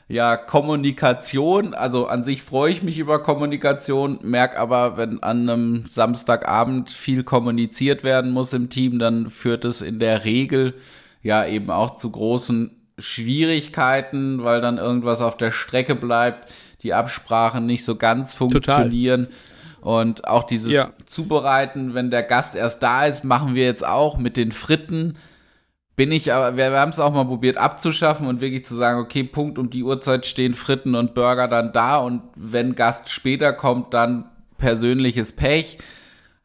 [0.10, 1.74] ja, Kommunikation.
[1.74, 7.24] Also an sich freue ich mich über Kommunikation, merke aber, wenn an einem Samstagabend viel
[7.24, 10.74] kommuniziert werden muss im Team, dann führt es in der Regel
[11.22, 16.52] ja eben auch zu großen Schwierigkeiten, weil dann irgendwas auf der Strecke bleibt,
[16.82, 19.26] die Absprachen nicht so ganz funktionieren.
[19.26, 19.38] Total.
[19.82, 20.92] Und auch dieses ja.
[21.06, 25.18] Zubereiten, wenn der Gast erst da ist, machen wir jetzt auch mit den Fritten.
[25.96, 29.00] Bin ich aber, wir, wir haben es auch mal probiert abzuschaffen und wirklich zu sagen,
[29.00, 33.52] okay, Punkt um die Uhrzeit stehen Fritten und Burger dann da und wenn Gast später
[33.52, 34.26] kommt, dann
[34.58, 35.80] persönliches Pech.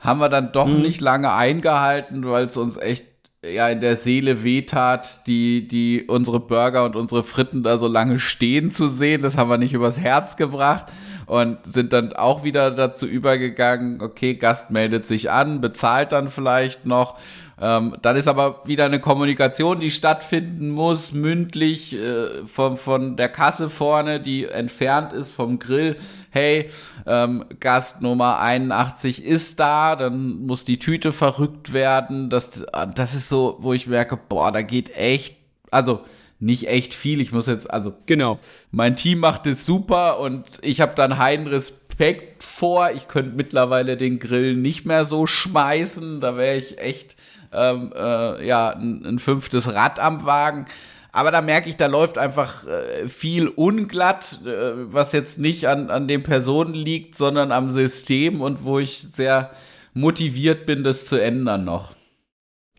[0.01, 0.83] Haben wir dann doch mhm.
[0.83, 3.07] nicht lange eingehalten, weil es uns echt
[3.53, 8.19] ja in der Seele wehtat, die, die unsere Burger und unsere Fritten da so lange
[8.19, 9.23] stehen zu sehen.
[9.23, 10.87] Das haben wir nicht übers Herz gebracht
[11.27, 16.87] und sind dann auch wieder dazu übergegangen, okay, Gast meldet sich an, bezahlt dann vielleicht
[16.87, 17.19] noch.
[17.61, 23.29] Ähm, dann ist aber wieder eine Kommunikation, die stattfinden muss, mündlich äh, von, von der
[23.29, 25.97] Kasse vorne, die entfernt ist vom Grill.
[26.31, 26.71] Hey,
[27.07, 32.31] ähm, Gast Nummer 81 ist da, dann muss die Tüte verrückt werden.
[32.31, 32.65] Das,
[32.95, 35.37] das ist so, wo ich merke, boah, da geht echt,
[35.71, 36.03] also
[36.41, 37.21] nicht echt viel.
[37.21, 38.39] Ich muss jetzt, also genau.
[38.71, 42.93] Mein Team macht es super und ich habe dann heiden Respekt vor.
[42.93, 46.21] Ich könnte mittlerweile den Grill nicht mehr so schmeißen.
[46.21, 47.17] Da wäre ich echt
[47.53, 50.67] ähm, äh, ja ein, ein, fünftes Rad am Wagen.
[51.11, 55.91] Aber da merke ich, da läuft einfach äh, viel unglatt, äh, was jetzt nicht an,
[55.91, 59.51] an den Personen liegt, sondern am System und wo ich sehr
[59.95, 61.95] motiviert bin, das zu ändern noch.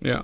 [0.01, 0.23] Ja.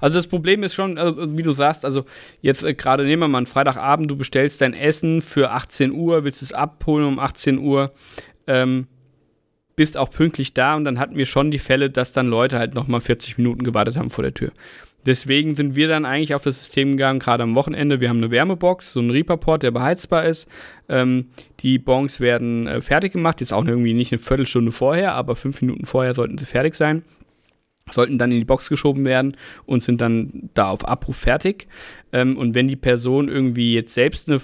[0.00, 2.04] Also das Problem ist schon, also wie du sagst, also
[2.40, 6.24] jetzt äh, gerade nehmen wir mal einen Freitagabend, du bestellst dein Essen für 18 Uhr,
[6.24, 7.92] willst es abholen um 18 Uhr,
[8.46, 8.86] ähm,
[9.80, 12.74] bist auch pünktlich da und dann hatten wir schon die Fälle, dass dann Leute halt
[12.74, 14.50] nochmal 40 Minuten gewartet haben vor der Tür.
[15.06, 17.98] Deswegen sind wir dann eigentlich auf das System gegangen, gerade am Wochenende.
[17.98, 20.48] Wir haben eine Wärmebox, so einen Reaperport, der beheizbar ist.
[20.90, 21.28] Ähm,
[21.60, 25.62] die Bons werden äh, fertig gemacht, jetzt auch irgendwie nicht eine Viertelstunde vorher, aber fünf
[25.62, 27.02] Minuten vorher sollten sie fertig sein
[27.90, 29.36] sollten dann in die Box geschoben werden
[29.66, 31.66] und sind dann da auf Abruf fertig.
[32.12, 34.40] Ähm, und wenn die Person irgendwie jetzt selbst eine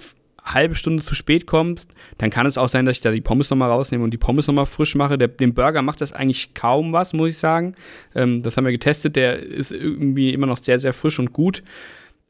[0.47, 3.51] halbe Stunde zu spät kommst, dann kann es auch sein, dass ich da die Pommes
[3.51, 5.19] nochmal rausnehme und die Pommes nochmal frisch mache.
[5.19, 7.75] Der, dem Burger macht das eigentlich kaum was, muss ich sagen.
[8.15, 11.63] Ähm, das haben wir getestet, der ist irgendwie immer noch sehr, sehr frisch und gut.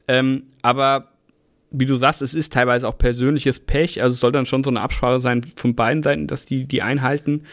[0.07, 1.09] Ähm, aber
[1.69, 4.01] wie du sagst, es ist teilweise auch persönliches Pech.
[4.01, 6.81] Also es soll dann schon so eine Absprache sein von beiden Seiten, dass die die
[6.81, 7.43] einhalten.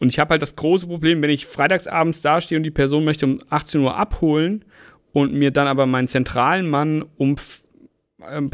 [0.00, 3.26] Und ich habe halt das große Problem, wenn ich freitagsabends dastehe und die Person möchte
[3.26, 4.64] um 18 Uhr abholen
[5.12, 7.36] und mir dann aber meinen zentralen Mann um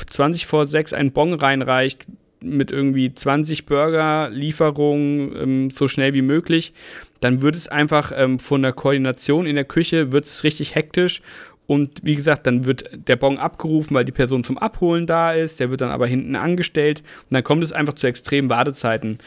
[0.07, 2.07] 20 ähm, vor 6 einen Bon reinreicht
[2.43, 6.73] mit irgendwie 20 Burger-Lieferungen ähm, so schnell wie möglich,
[7.21, 11.21] dann wird es einfach ähm, von der Koordination in der Küche wird es richtig hektisch
[11.67, 15.61] und wie gesagt, dann wird der Bon abgerufen, weil die Person zum Abholen da ist,
[15.61, 19.19] der wird dann aber hinten angestellt und dann kommt es einfach zu extremen Wartezeiten.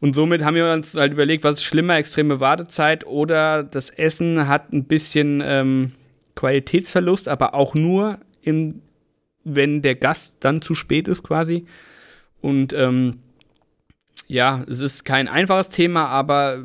[0.00, 4.48] Und somit haben wir uns halt überlegt, was ist schlimmer, extreme Wartezeit oder das Essen
[4.48, 5.92] hat ein bisschen ähm,
[6.36, 8.82] Qualitätsverlust, aber auch nur, im,
[9.44, 11.66] wenn der Gast dann zu spät ist quasi.
[12.40, 13.20] Und ähm,
[14.26, 16.64] ja, es ist kein einfaches Thema, aber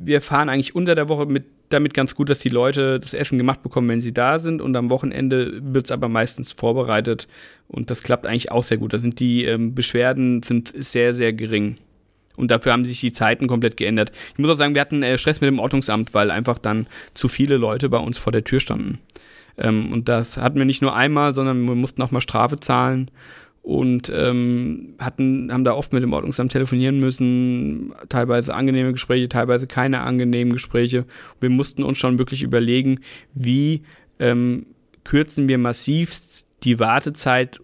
[0.00, 3.38] wir fahren eigentlich unter der Woche mit, damit ganz gut, dass die Leute das Essen
[3.38, 4.62] gemacht bekommen, wenn sie da sind.
[4.62, 7.28] Und am Wochenende wird es aber meistens vorbereitet.
[7.66, 8.92] Und das klappt eigentlich auch sehr gut.
[8.92, 11.76] Da sind die ähm, Beschwerden sind sehr, sehr gering.
[12.36, 14.12] Und dafür haben sich die Zeiten komplett geändert.
[14.32, 17.28] Ich muss auch sagen, wir hatten äh, Stress mit dem Ordnungsamt, weil einfach dann zu
[17.28, 19.00] viele Leute bei uns vor der Tür standen.
[19.58, 23.10] Ähm, und das hatten wir nicht nur einmal, sondern wir mussten auch mal Strafe zahlen
[23.62, 29.66] und ähm, hatten, haben da oft mit dem Ordnungsamt telefonieren müssen, teilweise angenehme Gespräche, teilweise
[29.66, 31.04] keine angenehmen Gespräche.
[31.38, 33.00] Wir mussten uns schon wirklich überlegen,
[33.34, 33.82] wie
[34.20, 34.66] ähm,
[35.04, 37.60] kürzen wir massivst die Wartezeit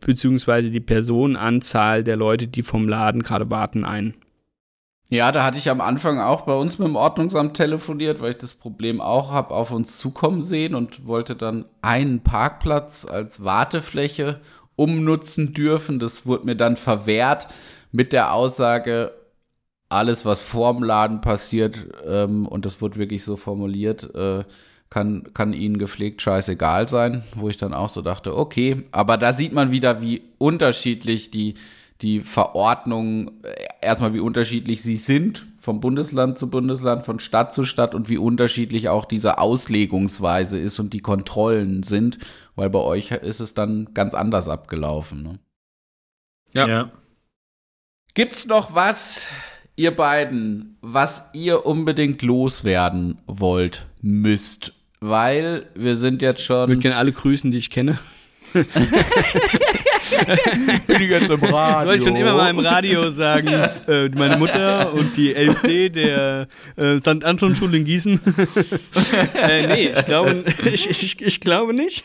[0.00, 0.68] bzw.
[0.68, 4.14] die Personenanzahl der Leute, die vom Laden gerade warten, ein.
[5.08, 8.38] Ja, da hatte ich am Anfang auch bei uns mit dem Ordnungsamt telefoniert, weil ich
[8.38, 14.40] das Problem auch habe, auf uns zukommen sehen und wollte dann einen Parkplatz als Wartefläche
[14.74, 16.00] umnutzen dürfen.
[16.00, 17.46] Das wurde mir dann verwehrt
[17.92, 19.12] mit der Aussage,
[19.88, 24.42] alles, was vorm Laden passiert, ähm, und das wurde wirklich so formuliert, äh,
[24.90, 29.32] kann, kann ihnen gepflegt scheißegal sein, wo ich dann auch so dachte, okay, aber da
[29.32, 31.54] sieht man wieder, wie unterschiedlich die,
[32.02, 37.64] die Verordnungen, äh, erstmal wie unterschiedlich sie sind, vom Bundesland zu Bundesland, von Stadt zu
[37.64, 42.18] Stadt und wie unterschiedlich auch diese Auslegungsweise ist und die Kontrollen sind,
[42.54, 45.22] weil bei euch ist es dann ganz anders abgelaufen.
[45.22, 45.38] Ne?
[46.52, 46.68] Ja.
[46.68, 46.90] ja.
[48.14, 49.28] Gibt's noch was,
[49.74, 56.64] ihr beiden, was ihr unbedingt loswerden wollt, müsst weil wir sind jetzt schon.
[56.64, 57.98] Ich würde gerne alle grüßen, die ich kenne.
[60.86, 61.86] Bin ich jetzt im Radio.
[61.86, 63.48] Soll ich schon immer mal im Radio sagen,
[63.88, 66.46] äh, meine Mutter und die LFD der
[66.76, 67.24] äh, St.
[67.24, 68.20] Anton Schule in Gießen.
[69.34, 72.04] äh, nee, ich glaube, ich, ich, ich glaube nicht.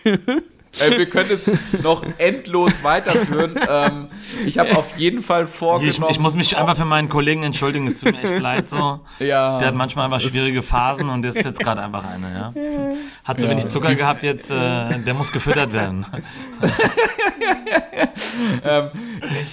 [0.79, 1.49] Äh, wir können es
[1.83, 3.59] noch endlos weiterführen.
[3.67, 4.07] Ähm,
[4.45, 6.05] ich habe auf jeden Fall vorgenommen.
[6.09, 7.87] Ich, ich, muss mich einfach für meinen Kollegen entschuldigen.
[7.87, 8.99] Es tut mir echt leid so.
[9.19, 9.59] Ja.
[9.59, 12.33] Der hat manchmal einfach schwierige Phasen und das ist jetzt gerade einfach eine.
[12.33, 12.53] Ja.
[13.23, 13.51] Hat zu ja.
[13.51, 14.49] wenig Zucker gehabt jetzt.
[14.49, 16.05] Äh, der muss gefüttert werden.
[18.63, 18.89] ähm,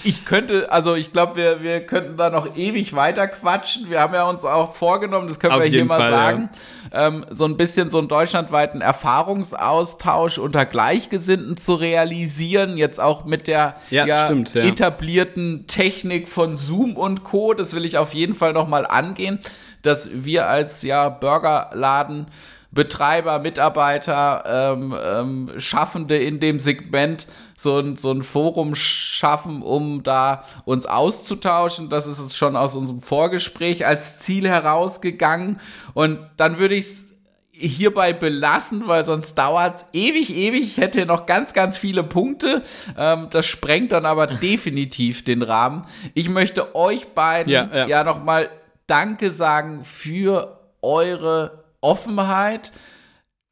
[0.03, 3.89] ich könnte, also ich glaube, wir, wir könnten da noch ewig weiter quatschen.
[3.89, 6.49] Wir haben ja uns auch vorgenommen, das können auf wir hier mal Fall, sagen,
[6.91, 7.07] ja.
[7.07, 12.77] ähm, so ein bisschen so einen deutschlandweiten Erfahrungsaustausch unter Gleichgesinnten zu realisieren.
[12.77, 17.53] Jetzt auch mit der ja, ja, stimmt, etablierten Technik von Zoom und Co.
[17.53, 19.39] Das will ich auf jeden Fall noch mal angehen,
[19.81, 22.27] dass wir als ja Burgerladen
[22.71, 27.27] Betreiber, Mitarbeiter, ähm, ähm, Schaffende in dem Segment
[27.59, 31.89] so ein, so ein Forum schaffen, um da uns auszutauschen.
[31.89, 35.59] Das ist es schon aus unserem Vorgespräch als Ziel herausgegangen.
[35.93, 37.05] Und dann würde ich es
[37.51, 40.61] hierbei belassen, weil sonst dauert es ewig, ewig.
[40.61, 42.63] Ich hätte noch ganz, ganz viele Punkte.
[42.97, 45.85] Ähm, das sprengt dann aber definitiv den Rahmen.
[46.13, 47.87] Ich möchte euch beiden ja, ja.
[47.87, 48.49] ja nochmal
[48.87, 52.71] Danke sagen für eure Offenheit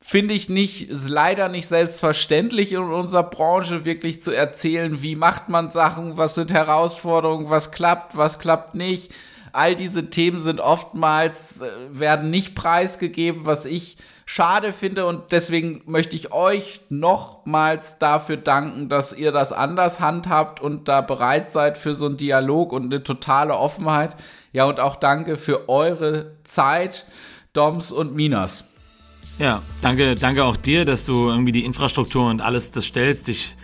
[0.07, 5.49] finde ich nicht, ist leider nicht selbstverständlich in unserer Branche wirklich zu erzählen, wie macht
[5.49, 9.11] man Sachen, was sind Herausforderungen, was klappt, was klappt nicht.
[9.51, 15.81] All diese Themen sind oftmals, äh, werden nicht preisgegeben, was ich schade finde und deswegen
[15.85, 21.77] möchte ich euch nochmals dafür danken, dass ihr das anders handhabt und da bereit seid
[21.77, 24.15] für so einen Dialog und eine totale Offenheit.
[24.53, 27.05] Ja, und auch danke für eure Zeit
[27.51, 28.69] Doms und Minas.
[29.39, 33.55] Ja, danke, danke auch dir, dass du irgendwie die Infrastruktur und alles das stellst, dich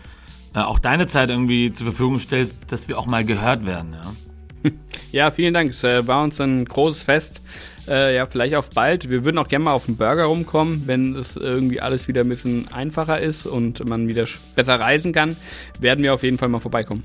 [0.53, 4.71] äh, auch deine Zeit irgendwie zur Verfügung stellst, dass wir auch mal gehört werden, ja.
[5.11, 5.71] Ja, vielen Dank.
[5.71, 7.41] Es äh, war uns ein großes Fest.
[7.87, 9.09] Äh, ja, vielleicht auf bald.
[9.09, 12.29] Wir würden auch gerne mal auf den Burger rumkommen, wenn es irgendwie alles wieder ein
[12.29, 14.25] bisschen einfacher ist und man wieder
[14.55, 15.35] besser reisen kann.
[15.79, 17.03] Werden wir auf jeden Fall mal vorbeikommen.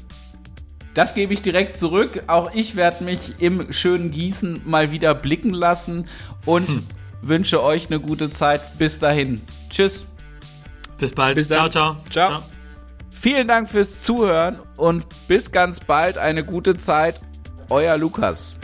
[0.94, 2.22] Das gebe ich direkt zurück.
[2.28, 6.06] Auch ich werde mich im schönen Gießen mal wieder blicken lassen
[6.46, 6.86] und hm.
[7.22, 8.78] Wünsche euch eine gute Zeit.
[8.78, 9.40] Bis dahin.
[9.70, 10.06] Tschüss.
[10.98, 11.36] Bis bald.
[11.36, 12.30] Bis ciao, ciao, ciao.
[12.30, 12.42] Ciao.
[13.10, 16.18] Vielen Dank fürs Zuhören und bis ganz bald.
[16.18, 17.20] Eine gute Zeit.
[17.68, 18.54] Euer Lukas.